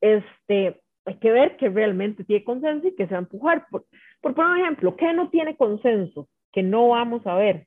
Este, 0.00 0.80
hay 1.04 1.14
que 1.16 1.30
ver 1.32 1.56
que 1.56 1.68
realmente 1.68 2.22
tiene 2.24 2.44
consenso 2.44 2.86
y 2.88 2.94
que 2.94 3.06
se 3.06 3.12
va 3.14 3.18
a 3.18 3.22
empujar. 3.22 3.66
Por, 3.70 3.84
por 4.20 4.34
poner 4.34 4.52
un 4.52 4.60
ejemplo, 4.60 4.96
¿qué 4.96 5.12
no 5.12 5.28
tiene 5.30 5.56
consenso? 5.56 6.28
Que 6.52 6.62
no 6.62 6.88
vamos 6.88 7.26
a 7.26 7.34
ver. 7.34 7.66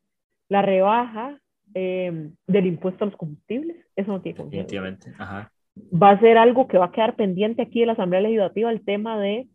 La 0.50 0.62
rebaja 0.62 1.40
eh, 1.74 2.30
del 2.48 2.66
impuesto 2.66 3.04
a 3.04 3.08
los 3.08 3.16
combustibles, 3.16 3.78
eso 3.96 4.12
no 4.12 4.22
tiene 4.22 4.38
consenso 4.38 4.58
Definitivamente. 4.58 5.14
Ajá. 5.18 5.52
va 5.92 6.12
a 6.12 6.20
ser 6.20 6.38
algo 6.38 6.68
que 6.68 6.78
va 6.78 6.86
a 6.86 6.92
quedar 6.92 7.16
pendiente 7.16 7.62
aquí 7.62 7.80
de 7.80 7.86
la 7.86 7.94
Asamblea 7.94 8.22
Legislativa, 8.22 8.72
el 8.72 8.84
tema 8.84 9.20
de 9.20 9.48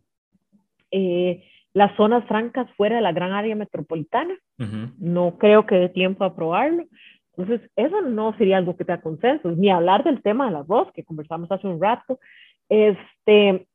eh, 0.91 1.43
las 1.73 1.95
zonas 1.95 2.25
francas 2.27 2.67
fuera 2.75 2.95
de 2.95 3.01
la 3.01 3.11
gran 3.11 3.33
área 3.33 3.55
metropolitana. 3.55 4.35
Ujú. 4.57 4.93
No 4.97 5.37
creo 5.37 5.65
que 5.65 5.75
dé 5.75 5.89
tiempo 5.89 6.23
a 6.23 6.27
aprobarlo. 6.27 6.85
Entonces, 7.37 7.69
eso 7.75 8.01
no 8.01 8.35
sería 8.37 8.57
algo 8.57 8.75
que 8.75 8.83
tenga 8.83 9.01
consenso, 9.01 9.51
ni 9.51 9.69
hablar 9.69 10.03
del 10.03 10.23
tema 10.23 10.47
del 10.47 10.55
arroz, 10.55 10.91
que 10.93 11.03
conversamos 11.03 11.51
hace 11.51 11.67
un 11.67 11.79
rato. 11.79 12.19
Este, 12.67 13.67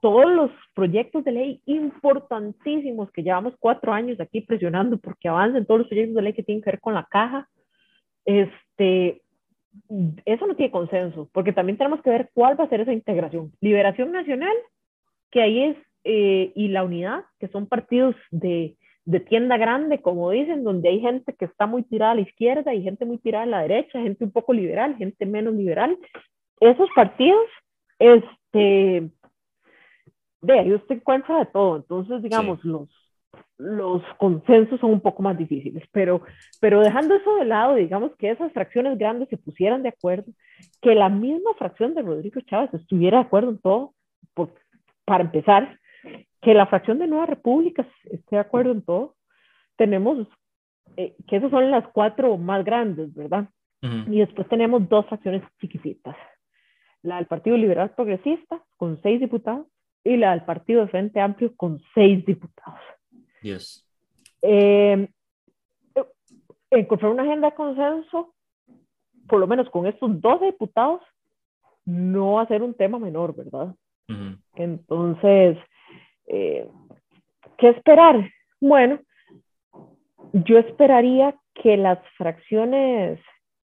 todos 0.00 0.30
los 0.30 0.50
proyectos 0.74 1.24
de 1.24 1.32
ley 1.32 1.62
importantísimos 1.66 3.10
que 3.10 3.22
llevamos 3.22 3.54
cuatro 3.58 3.92
años 3.92 4.20
aquí 4.20 4.40
presionando 4.40 4.98
porque 4.98 5.28
avancen 5.28 5.66
todos 5.66 5.80
los 5.80 5.88
proyectos 5.88 6.14
de 6.14 6.22
ley 6.22 6.32
que 6.32 6.42
tienen 6.42 6.62
que 6.62 6.70
ver 6.70 6.80
con 6.80 6.94
la 6.94 7.04
caja, 7.04 7.48
este, 8.24 9.22
eso 10.24 10.46
no 10.46 10.54
tiene 10.54 10.70
consenso, 10.70 11.28
porque 11.32 11.52
también 11.52 11.76
tenemos 11.76 12.02
que 12.02 12.10
ver 12.10 12.30
cuál 12.32 12.58
va 12.58 12.64
a 12.64 12.68
ser 12.68 12.80
esa 12.80 12.92
integración. 12.92 13.52
Liberación 13.60 14.12
Nacional, 14.12 14.54
que 15.30 15.42
ahí 15.42 15.64
es, 15.64 15.76
eh, 16.04 16.52
y 16.54 16.68
la 16.68 16.84
Unidad, 16.84 17.24
que 17.40 17.48
son 17.48 17.66
partidos 17.66 18.14
de, 18.30 18.76
de 19.04 19.20
tienda 19.20 19.56
grande, 19.56 20.00
como 20.00 20.30
dicen, 20.30 20.64
donde 20.64 20.88
hay 20.88 21.00
gente 21.00 21.34
que 21.34 21.46
está 21.46 21.66
muy 21.66 21.82
tirada 21.82 22.12
a 22.12 22.16
la 22.16 22.20
izquierda 22.20 22.72
y 22.74 22.82
gente 22.82 23.04
muy 23.04 23.18
tirada 23.18 23.44
a 23.44 23.48
la 23.48 23.62
derecha, 23.62 24.00
gente 24.00 24.24
un 24.24 24.30
poco 24.30 24.52
liberal, 24.52 24.96
gente 24.96 25.26
menos 25.26 25.54
liberal. 25.54 25.98
Esos 26.60 26.88
partidos, 26.94 27.46
este, 27.98 29.10
de 30.44 30.58
ahí 30.58 30.72
usted 30.72 30.96
encuentra 30.96 31.38
de 31.38 31.46
todo. 31.46 31.76
Entonces, 31.76 32.22
digamos, 32.22 32.64
los, 32.64 32.88
los 33.58 34.02
consensos 34.18 34.80
son 34.80 34.90
un 34.92 35.00
poco 35.00 35.22
más 35.22 35.36
difíciles, 35.38 35.84
pero, 35.92 36.22
pero 36.60 36.80
dejando 36.80 37.14
eso 37.14 37.36
de 37.36 37.44
lado, 37.44 37.74
digamos 37.76 38.14
que 38.16 38.30
esas 38.30 38.52
fracciones 38.52 38.98
grandes 38.98 39.28
se 39.28 39.36
pusieran 39.36 39.82
de 39.82 39.90
acuerdo, 39.90 40.32
que 40.80 40.94
la 40.94 41.08
misma 41.08 41.54
fracción 41.54 41.94
de 41.94 42.02
Rodrigo 42.02 42.40
Chávez 42.42 42.72
estuviera 42.74 43.18
de 43.18 43.24
acuerdo 43.24 43.50
en 43.50 43.58
todo, 43.58 43.94
por, 44.34 44.54
para 45.04 45.24
empezar, 45.24 45.78
que 46.42 46.54
la 46.54 46.66
fracción 46.66 46.98
de 46.98 47.06
Nueva 47.06 47.26
República 47.26 47.86
esté 48.04 48.36
de 48.36 48.40
acuerdo 48.40 48.72
en 48.72 48.82
todo, 48.82 49.14
tenemos, 49.76 50.28
eh, 50.96 51.14
que 51.26 51.36
esas 51.36 51.50
son 51.50 51.70
las 51.70 51.86
cuatro 51.88 52.36
más 52.36 52.64
grandes, 52.64 53.14
¿verdad? 53.14 53.48
Ujú. 53.82 54.12
Y 54.12 54.18
después 54.20 54.48
tenemos 54.48 54.88
dos 54.88 55.06
fracciones 55.06 55.42
chiquititas, 55.60 56.16
la 57.02 57.16
del 57.16 57.26
Partido 57.26 57.56
Liberal 57.56 57.90
Progresista 57.90 58.62
con 58.76 59.00
seis 59.02 59.20
diputados 59.20 59.66
y 60.04 60.16
la 60.16 60.32
del 60.32 60.44
Partido 60.44 60.82
de 60.82 60.88
Frente 60.88 61.20
Amplio 61.20 61.56
con 61.56 61.80
seis 61.94 62.24
diputados. 62.24 62.80
Dios. 63.42 63.88
Eh, 64.42 65.08
encontrar 66.70 67.10
una 67.10 67.22
agenda 67.22 67.50
de 67.50 67.56
consenso, 67.56 68.34
por 69.26 69.40
lo 69.40 69.46
menos 69.46 69.70
con 69.70 69.86
estos 69.86 70.20
dos 70.20 70.40
diputados, 70.42 71.00
no 71.86 72.34
va 72.34 72.42
a 72.42 72.48
ser 72.48 72.62
un 72.62 72.74
tema 72.74 72.98
menor, 72.98 73.34
¿verdad? 73.34 73.74
Entonces, 74.54 75.56
eh, 76.26 76.68
¿qué 77.56 77.68
esperar? 77.70 78.30
Bueno, 78.60 79.00
yo 80.32 80.58
esperaría 80.58 81.34
que 81.54 81.76
las 81.76 81.98
fracciones 82.16 83.18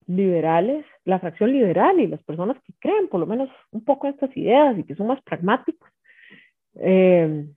liberales, 0.08 0.86
la 1.06 1.20
fracción 1.20 1.52
liberal 1.52 2.00
y 2.00 2.08
las 2.08 2.24
personas 2.24 2.58
que 2.64 2.74
creen 2.80 3.08
por 3.08 3.20
lo 3.20 3.26
menos 3.26 3.50
un 3.72 3.84
poco 3.84 4.08
en 4.08 4.14
estas 4.14 4.36
ideas 4.36 4.78
y 4.78 4.84
que 4.84 4.96
son 4.96 5.08
más 5.08 5.22
pragmáticos, 5.24 5.90
eh, 6.76 7.48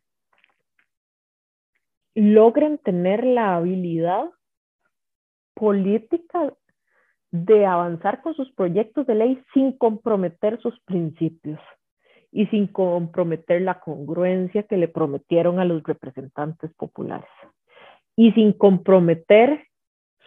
logren 2.14 2.78
tener 2.78 3.24
la 3.24 3.56
habilidad 3.56 4.30
política 5.54 6.52
de 7.30 7.66
avanzar 7.66 8.22
con 8.22 8.34
sus 8.34 8.50
proyectos 8.52 9.06
de 9.06 9.14
ley 9.14 9.42
sin 9.52 9.76
comprometer 9.76 10.60
sus 10.60 10.78
principios 10.80 11.60
y 12.30 12.46
sin 12.46 12.66
comprometer 12.66 13.62
la 13.62 13.80
congruencia 13.80 14.64
que 14.64 14.76
le 14.76 14.88
prometieron 14.88 15.58
a 15.58 15.64
los 15.64 15.82
representantes 15.82 16.72
populares 16.74 17.30
y 18.16 18.32
sin 18.32 18.52
comprometer 18.52 19.66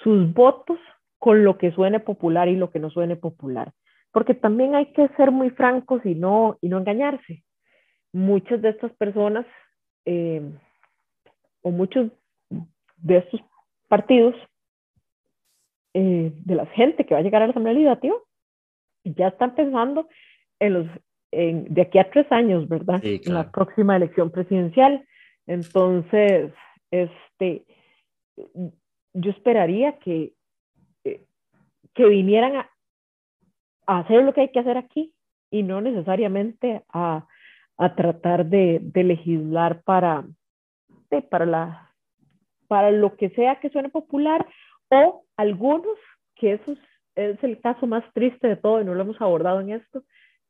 sus 0.04 0.34
votos 0.34 0.80
con 1.18 1.44
lo 1.44 1.58
que 1.58 1.72
suene 1.72 2.00
popular 2.00 2.48
y 2.48 2.56
lo 2.56 2.70
que 2.72 2.80
no 2.80 2.90
suene 2.90 3.16
popular. 3.16 3.74
Porque 4.12 4.34
también 4.34 4.76
hay 4.76 4.94
que 4.94 5.08
ser 5.18 5.32
muy 5.32 5.50
francos 5.50 6.06
y 6.06 6.16
no, 6.16 6.58
y 6.62 6.70
no 6.70 6.78
engañarse. 6.78 7.44
Muchas 8.14 8.62
de 8.62 8.70
estas 8.70 8.92
personas 8.94 9.46
eh, 10.06 10.42
o 11.62 11.72
muchos 11.72 12.12
de 12.98 13.18
estos 13.18 13.42
partidos, 13.88 14.36
eh, 15.94 16.32
de 16.34 16.56
la 16.56 16.66
gente 16.68 17.06
que 17.06 17.14
va 17.14 17.20
a 17.20 17.24
llegar 17.24 17.42
a 17.42 17.48
la 17.48 17.52
Asamblea 17.52 17.74
Legislativa, 17.74 18.16
ya 19.04 19.28
están 19.28 19.56
pensando 19.56 20.08
en 20.60 20.74
los, 20.74 20.88
en, 21.32 21.74
de 21.74 21.82
aquí 21.82 22.00
a 22.00 22.10
tres 22.10 22.32
años, 22.32 22.68
¿verdad? 22.68 23.00
En 23.04 23.34
la 23.34 23.52
próxima 23.52 23.96
elección 23.96 24.32
presidencial. 24.32 25.06
Entonces, 25.46 26.54
este, 26.92 27.66
yo 29.14 29.32
esperaría 29.32 29.98
que, 30.00 30.34
eh, 31.04 31.26
que 31.94 32.06
vinieran 32.06 32.58
a, 32.58 32.70
a, 33.88 34.00
hacer 34.00 34.24
lo 34.24 34.34
que 34.34 34.42
hay 34.42 34.52
que 34.52 34.60
hacer 34.60 34.78
aquí 34.78 35.14
y 35.50 35.64
no 35.64 35.82
necesariamente 35.82 36.84
a, 36.90 37.28
a 37.78 37.96
tratar 37.96 38.46
de, 38.46 38.80
de 38.82 39.04
legislar 39.04 39.82
para, 39.84 40.26
de, 41.10 41.22
para, 41.22 41.46
la, 41.46 41.94
para 42.68 42.92
lo 42.92 43.16
que 43.16 43.30
sea 43.32 43.60
que 43.60 43.70
suene 43.70 43.90
popular 43.90 44.46
o 44.90 45.24
algunos, 45.36 45.98
que 46.36 46.54
eso 46.54 46.72
es, 46.72 46.80
es 47.16 47.44
el 47.44 47.60
caso 47.62 47.88
más 47.88 48.04
triste 48.14 48.48
de 48.48 48.56
todo 48.56 48.82
y 48.82 48.86
no 48.86 48.94
lo 48.94 49.02
hemos 49.02 49.22
abordado 49.22 49.62
en 49.62 49.72
esto, 49.72 50.04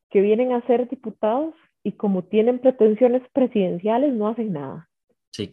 que 0.09 0.21
vienen 0.21 0.53
a 0.53 0.65
ser 0.67 0.89
diputados 0.89 1.53
y 1.83 1.93
como 1.93 2.23
tienen 2.23 2.59
pretensiones 2.59 3.23
presidenciales 3.33 4.13
no 4.13 4.27
hacen 4.27 4.53
nada. 4.53 4.89
Sí, 5.31 5.51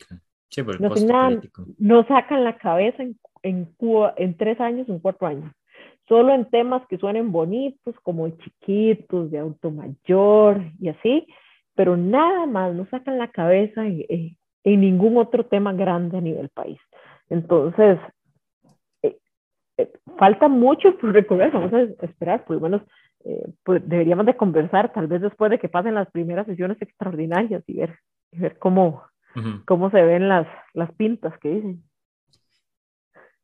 Sí, 0.55 0.63
por 0.63 0.77
el 0.77 0.83
no, 0.83 0.95
nada, 1.81 2.05
sacan 2.07 2.45
la 2.45 2.57
cabeza 2.59 3.03
en, 3.03 3.19
en, 3.43 3.75
en 4.17 4.37
tres 4.37 4.61
años, 4.61 4.89
en 4.89 5.01
cuatro 5.01 5.27
años. 5.27 5.53
Solo 6.09 6.33
en 6.33 6.49
temas 6.49 6.87
que 6.87 6.97
suenen 6.97 7.33
bonitos, 7.33 7.97
como 8.05 8.29
chiquitos, 8.29 9.33
de 9.33 9.39
auto 9.39 9.73
mayor 9.73 10.63
y 10.79 10.91
así, 10.91 11.27
pero 11.75 11.97
nada 11.97 12.47
más, 12.47 12.75
no 12.75 12.87
sacan 12.87 13.19
la 13.19 13.29
cabeza 13.29 13.87
en, 13.87 14.05
en, 14.09 14.37
en 14.65 14.81
ningún 14.81 15.17
otro 15.17 15.45
tema 15.47 15.73
grande 15.73 16.19
a 16.19 16.21
nivel 16.21 16.49
país. 16.49 16.81
Entonces, 17.29 17.99
eh, 19.03 19.19
eh, 19.77 19.93
falta 20.19 20.49
mucho 20.49 20.97
por 20.99 21.13
recorrer, 21.13 21.53
vamos 21.53 21.73
a 21.73 21.83
esperar, 22.05 22.45
por 22.45 22.57
lo 22.57 22.63
menos 22.63 22.83
eh, 23.25 23.47
pues 23.63 23.83
deberíamos 23.89 24.27
de 24.27 24.37
conversar, 24.37 24.93
tal 24.93 25.07
vez 25.07 25.21
después 25.21 25.51
de 25.51 25.59
que 25.59 25.69
pasen 25.69 25.95
las 25.95 26.11
primeras 26.11 26.47
sesiones 26.47 26.81
extraordinarias 26.81 27.63
y 27.67 27.75
ver, 27.75 27.99
y 28.33 28.39
ver 28.39 28.59
cómo, 28.59 29.03
Uh-huh. 29.37 29.65
cómo 29.67 29.91
se 29.91 30.01
ven 30.01 30.29
las, 30.29 30.47
las 30.75 30.93
pintas 30.93 31.37
que 31.41 31.49
dicen. 31.49 31.83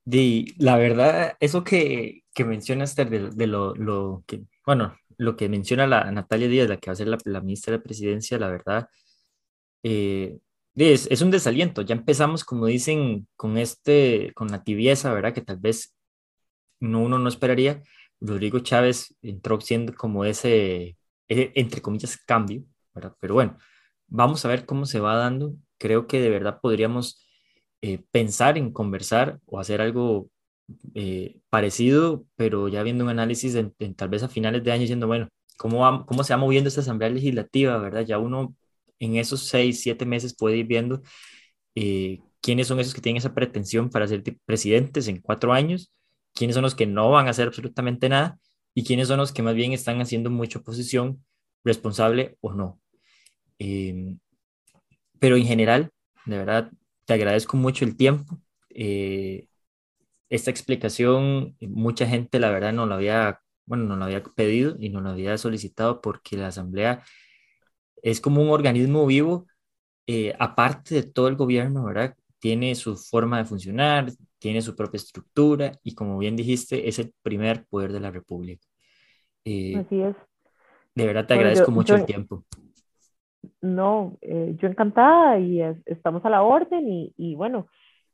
De, 0.05 0.45
la 0.57 0.77
verdad, 0.77 1.33
eso 1.41 1.65
que, 1.65 2.23
que 2.33 2.45
mencionas 2.45 2.95
de, 2.95 3.31
de 3.35 3.47
lo, 3.49 3.75
lo, 3.75 4.23
que, 4.25 4.43
bueno, 4.65 4.95
lo 5.21 5.37
que 5.37 5.49
menciona 5.49 5.87
la 5.87 6.11
Natalia 6.11 6.49
Díaz, 6.49 6.69
la 6.69 6.79
que 6.79 6.91
va 6.91 6.93
a 6.95 6.97
ser 6.97 7.09
la, 7.09 7.19
la 7.25 7.41
ministra 7.41 7.73
de 7.73 7.81
Presidencia, 7.81 8.39
la 8.39 8.49
verdad, 8.49 8.89
eh, 9.83 10.39
es, 10.77 11.07
es, 11.11 11.23
un 11.23 11.31
desaliento. 11.31 11.83
Ya 11.83 11.95
empezamos, 11.95 12.45
como 12.45 12.67
dicen, 12.67 13.29
con 13.37 13.59
este, 13.59 14.33
con 14.35 14.49
la 14.49 14.65
tibieza, 14.65 15.13
¿verdad? 15.13 15.35
Que 15.35 15.43
tal 15.43 15.59
vez 15.59 15.95
no, 16.81 17.01
uno 17.03 17.19
no 17.19 17.29
esperaría. 17.29 17.83
Rodrigo 18.21 18.61
Chávez 18.61 19.17
entró 19.23 19.61
siendo 19.61 19.95
como 19.95 20.25
ese, 20.25 20.97
ese 21.29 21.53
entre 21.55 21.83
comillas, 21.83 22.17
cambio, 22.19 22.65
¿verdad? 22.95 23.15
Pero 23.21 23.35
bueno, 23.35 23.59
vamos 24.09 24.45
a 24.45 24.49
ver 24.49 24.67
cómo 24.67 24.87
se 24.87 25.01
va 25.01 25.17
dando 25.17 25.55
creo 25.81 26.07
que 26.07 26.21
de 26.21 26.31
verdad 26.31 26.61
podríamos 26.61 27.27
eh, 27.83 28.05
pensar 28.13 28.59
en 28.59 28.73
conversar 28.73 29.41
o 29.47 29.59
hacer 29.59 29.81
algo 29.81 30.31
eh, 30.95 31.41
parecido, 31.51 32.27
pero 32.37 32.69
ya 32.69 32.83
viendo 32.83 33.05
un 33.05 33.11
análisis 33.11 33.55
en, 33.55 33.75
en, 33.79 33.95
tal 33.95 34.09
vez 34.09 34.23
a 34.23 34.29
finales 34.29 34.65
de 34.65 34.73
año 34.73 34.83
diciendo, 34.83 35.07
bueno, 35.07 35.29
¿cómo, 35.57 36.07
¿cómo 36.07 36.25
se 36.25 36.33
va 36.35 36.39
moviendo 36.39 36.69
esta 36.69 36.81
asamblea 36.83 37.11
legislativa, 37.11 37.79
verdad? 37.79 38.05
Ya 38.07 38.19
uno 38.19 38.55
en 38.99 39.17
esos 39.17 39.49
seis, 39.49 39.81
siete 39.83 40.07
meses 40.07 40.35
puede 40.37 40.59
ir 40.59 40.67
viendo 40.67 41.03
eh, 41.75 42.21
quiénes 42.41 42.67
son 42.69 42.81
esos 42.81 42.95
que 42.95 43.01
tienen 43.01 43.19
esa 43.19 43.35
pretensión 43.35 43.91
para 43.91 44.07
ser 44.09 44.23
presidentes 44.45 45.09
en 45.09 45.21
cuatro 45.21 45.53
años, 45.53 45.93
quiénes 46.35 46.55
son 46.55 46.63
los 46.65 46.75
que 46.75 46.87
no 46.87 47.11
van 47.11 47.27
a 47.27 47.31
hacer 47.31 47.49
absolutamente 47.49 48.09
nada 48.09 48.39
y 48.75 48.85
quiénes 48.85 49.09
son 49.09 49.19
los 49.19 49.33
que 49.33 49.43
más 49.43 49.55
bien 49.55 49.73
están 49.73 50.01
haciendo 50.01 50.31
mucha 50.31 50.59
oposición, 50.61 51.25
responsable 51.65 52.37
o 52.41 52.53
no. 52.55 52.81
Eh, 53.59 54.17
pero 55.19 55.37
en 55.37 55.45
general, 55.45 55.91
de 56.27 56.39
verdad, 56.39 56.71
te 57.05 57.15
agradezco 57.15 57.57
mucho 57.57 57.85
el 57.85 57.97
tiempo. 57.97 58.39
Eh, 58.71 59.47
esta 60.31 60.51
explicación, 60.51 61.57
mucha 61.61 62.07
gente, 62.07 62.39
la 62.39 62.51
verdad, 62.51 62.73
no 62.73 62.87
la 62.87 62.95
había, 62.95 63.41
bueno, 63.67 63.85
no 63.85 63.97
la 63.97 64.07
había 64.07 64.23
pedido 64.23 64.77
y 64.79 64.89
no 64.89 65.01
la 65.01 65.11
había 65.11 65.37
solicitado 65.37 66.01
porque 66.01 66.37
la 66.37 66.49
Asamblea 66.49 67.03
es 68.03 68.21
como 68.21 68.43
un 68.43 68.49
organismo 68.51 69.07
vivo, 69.07 69.47
eh, 70.07 70.35
aparte 70.39 70.95
de 70.95 71.03
todo 71.03 71.29
el 71.29 71.37
gobierno, 71.37 71.85
¿verdad? 71.85 72.17
Tiene 72.39 72.75
su 72.75 72.97
forma 72.97 73.39
de 73.39 73.45
funcionar, 73.45 74.11
tiene 74.39 74.63
su 74.63 74.75
propia 74.75 74.99
estructura 74.99 75.73
y 75.83 75.95
como 75.95 76.17
bien 76.19 76.37
dijiste, 76.37 76.89
es 76.89 76.99
el 76.99 77.13
primer 77.23 77.67
poder 77.67 77.93
de 77.93 78.01
la 78.01 78.11
República. 78.11 78.67
Eh, 79.45 79.77
Así 79.77 80.01
es. 80.01 80.17
De 80.95 81.07
verdad 81.07 81.27
te 81.27 81.35
agradezco 81.35 81.73
bueno, 81.73 81.83
yo, 81.87 81.95
mucho 81.95 81.95
yo, 81.95 82.01
el 82.01 82.07
tiempo 82.07 82.45
no, 83.61 84.19
eh, 84.23 84.55
yo 84.59 84.69
encantada 84.69 85.39
y 85.39 85.63
es, 85.63 85.77
estamos 85.87 86.25
a 86.25 86.31
la 86.31 86.43
orden 86.43 86.89
y, 86.89 87.15
y, 87.17 87.35
bueno, 87.35 87.69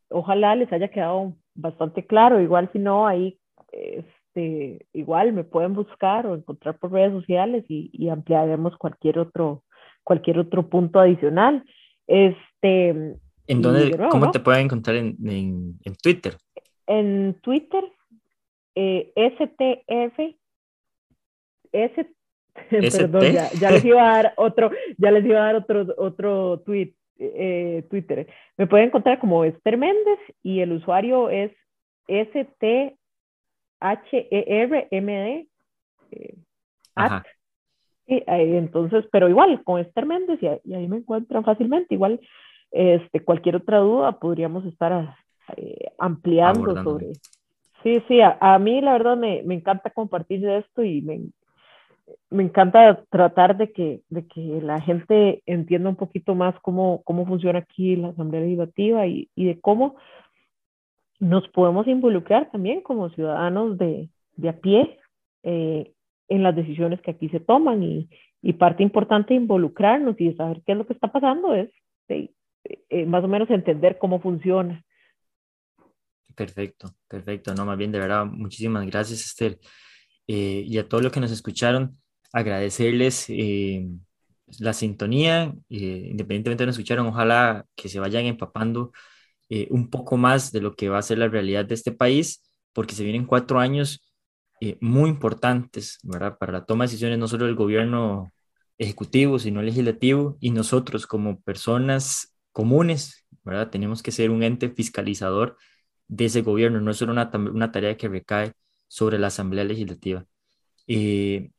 ojalá 0.08 0.54
les 0.54 0.72
haya 0.72 0.88
quedado 0.88 1.36
bastante 1.56 2.06
claro. 2.06 2.40
Igual 2.40 2.70
si 2.72 2.78
no, 2.78 3.06
ahí 3.06 3.38
este, 3.72 4.86
igual 4.92 5.32
me 5.32 5.44
pueden 5.44 5.74
buscar 5.74 6.26
o 6.26 6.34
encontrar 6.34 6.78
por 6.78 6.92
redes 6.92 7.12
sociales 7.12 7.64
y, 7.68 7.90
y 7.92 8.08
ampliaremos 8.08 8.76
cualquier 8.76 9.18
otro, 9.18 9.64
cualquier 10.04 10.38
otro 10.38 10.68
punto 10.68 11.00
adicional. 11.00 11.64
Este, 12.06 12.90
¿En 13.48 13.62
dónde, 13.62 13.90
nuevo, 13.90 14.10
¿Cómo 14.10 14.26
¿no? 14.26 14.30
te 14.30 14.40
pueden 14.40 14.66
encontrar 14.66 14.96
en, 14.96 15.16
en, 15.24 15.78
en 15.84 15.94
Twitter? 16.02 16.36
En 16.86 17.34
Twitter, 17.40 17.84
eh, 18.74 19.12
STF, 19.16 20.36
ST 21.72 22.16
Perdón, 22.70 23.32
ya, 23.32 23.50
ya, 23.52 23.70
les 23.70 23.84
iba 23.84 24.02
a 24.02 24.16
dar 24.16 24.34
otro, 24.36 24.70
ya 24.96 25.10
les 25.10 25.24
iba 25.26 25.40
a 25.40 25.52
dar 25.52 25.56
otro, 25.56 25.86
otro 25.98 26.62
tweet, 26.64 26.94
eh, 27.18 27.84
Twitter. 27.90 28.26
Me 28.56 28.66
pueden 28.66 28.88
encontrar 28.88 29.18
como 29.18 29.44
Esther 29.44 29.76
Méndez 29.78 30.18
y 30.42 30.60
el 30.60 30.72
usuario 30.72 31.30
es 31.30 31.52
S-T-H-E-R-M-D. 32.08 32.96
Eh, 36.12 36.34
sí, 38.06 38.22
entonces, 38.26 39.06
pero 39.10 39.28
igual, 39.28 39.62
con 39.64 39.80
Esther 39.80 40.06
Méndez 40.06 40.38
y, 40.42 40.46
y, 40.70 40.74
ahí 40.74 40.88
me 40.88 40.98
encuentran 40.98 41.44
fácilmente. 41.44 41.94
Igual, 41.94 42.20
este, 42.70 43.20
cualquier 43.20 43.56
otra 43.56 43.78
duda 43.78 44.18
podríamos 44.18 44.64
estar 44.66 45.16
eh, 45.56 45.92
ampliando 45.98 46.60
Abordando. 46.60 46.90
sobre. 46.90 47.12
Sí, 47.82 48.02
sí, 48.08 48.20
a, 48.20 48.36
a, 48.40 48.58
mí 48.58 48.80
la 48.80 48.92
verdad 48.92 49.16
me, 49.16 49.42
me 49.44 49.54
encanta 49.54 49.90
compartir 49.90 50.46
esto 50.48 50.82
y 50.82 51.02
me, 51.02 51.20
me 52.30 52.44
encanta 52.44 53.04
tratar 53.10 53.56
de 53.56 53.72
que, 53.72 54.02
de 54.08 54.26
que 54.26 54.60
la 54.62 54.80
gente 54.80 55.42
entienda 55.46 55.88
un 55.88 55.96
poquito 55.96 56.34
más 56.34 56.54
cómo, 56.60 57.02
cómo 57.04 57.26
funciona 57.26 57.60
aquí 57.60 57.96
la 57.96 58.08
Asamblea 58.08 58.42
Legislativa 58.42 59.06
y, 59.06 59.28
y 59.34 59.46
de 59.46 59.60
cómo 59.60 59.96
nos 61.18 61.48
podemos 61.48 61.86
involucrar 61.86 62.50
también 62.50 62.82
como 62.82 63.10
ciudadanos 63.10 63.78
de, 63.78 64.08
de 64.36 64.48
a 64.48 64.60
pie 64.60 64.98
eh, 65.42 65.92
en 66.28 66.42
las 66.42 66.54
decisiones 66.54 67.00
que 67.00 67.12
aquí 67.12 67.28
se 67.28 67.40
toman 67.40 67.82
y, 67.82 68.08
y, 68.42 68.52
parte 68.54 68.82
importante 68.82 69.34
de 69.34 69.40
involucrarnos 69.40 70.20
y 70.20 70.28
de 70.30 70.36
saber 70.36 70.62
qué 70.66 70.72
es 70.72 70.78
lo 70.78 70.86
que 70.86 70.92
está 70.92 71.10
pasando 71.10 71.54
es 71.54 71.70
eh, 72.08 73.06
más 73.06 73.24
o 73.24 73.28
menos 73.28 73.48
entender 73.50 73.98
cómo 73.98 74.20
funciona. 74.20 74.84
Perfecto, 76.34 76.90
perfecto. 77.08 77.54
No, 77.54 77.64
más 77.64 77.78
bien, 77.78 77.92
de 77.92 77.98
verdad, 77.98 78.26
muchísimas 78.26 78.84
gracias, 78.86 79.24
Esther. 79.24 79.58
Eh, 80.28 80.64
y 80.66 80.78
a 80.78 80.88
todos 80.88 81.02
los 81.02 81.12
que 81.12 81.20
nos 81.20 81.30
escucharon, 81.30 81.96
agradecerles 82.32 83.26
eh, 83.28 83.88
la 84.58 84.72
sintonía, 84.72 85.54
eh, 85.70 86.08
independientemente 86.10 86.62
de 86.62 86.66
nos 86.66 86.76
escucharon, 86.76 87.06
ojalá 87.06 87.64
que 87.74 87.88
se 87.88 87.98
vayan 87.98 88.26
empapando 88.26 88.92
eh, 89.48 89.68
un 89.70 89.90
poco 89.90 90.16
más 90.16 90.52
de 90.52 90.60
lo 90.60 90.74
que 90.74 90.88
va 90.88 90.98
a 90.98 91.02
ser 91.02 91.18
la 91.18 91.28
realidad 91.28 91.64
de 91.64 91.74
este 91.74 91.92
país, 91.92 92.42
porque 92.72 92.94
se 92.94 93.04
vienen 93.04 93.26
cuatro 93.26 93.58
años 93.58 94.02
muy 94.80 95.10
importantes. 95.10 95.98
Para 96.08 96.36
la 96.52 96.64
toma 96.64 96.84
de 96.84 96.88
decisiones 96.88 97.18
no 97.18 97.28
solo 97.28 97.44
del 97.46 97.54
gobierno 97.54 98.32
ejecutivo, 98.78 99.38
sino 99.38 99.62
legislativo, 99.62 100.36
y 100.40 100.50
nosotros 100.50 101.06
como 101.06 101.40
personas 101.42 102.34
comunes, 102.52 103.26
¿verdad? 103.44 103.70
Tenemos 103.70 104.02
que 104.02 104.12
ser 104.12 104.30
un 104.30 104.42
ente 104.42 104.70
fiscalizador 104.70 105.56
de 106.08 106.26
ese 106.26 106.42
gobierno, 106.42 106.80
no 106.80 106.90
es 106.90 106.96
solo 106.96 107.12
una 107.12 107.70
tarea 107.72 107.96
que 107.96 108.08
recae 108.08 108.52
sobre 108.88 109.18
la 109.18 109.28
Asamblea 109.28 109.64
Legislativa. 109.64 110.26
Eh, 110.86 111.50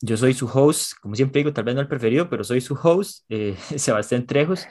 yo 0.00 0.16
soy 0.16 0.34
su 0.34 0.46
host, 0.46 0.94
como 1.00 1.14
siempre 1.14 1.40
digo, 1.40 1.52
tal 1.52 1.64
vez 1.64 1.74
no 1.74 1.80
el 1.80 1.88
preferido, 1.88 2.28
pero 2.28 2.44
soy 2.44 2.60
su 2.60 2.74
host, 2.74 3.24
eh, 3.28 3.56
Sebastián 3.76 4.26
Trejos, 4.26 4.66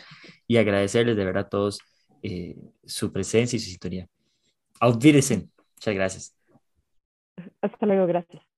y 0.47 0.57
agradecerles 0.57 1.15
de 1.15 1.25
verdad 1.25 1.45
a 1.45 1.49
todos 1.49 1.79
eh, 2.21 2.55
su 2.85 3.11
presencia 3.11 3.57
y 3.57 3.59
su 3.59 3.69
historia. 3.69 4.07
Auf. 4.79 4.95
Muchas 4.95 5.95
gracias. 5.95 6.35
Hasta 7.61 7.85
luego, 7.85 8.05
gracias. 8.07 8.50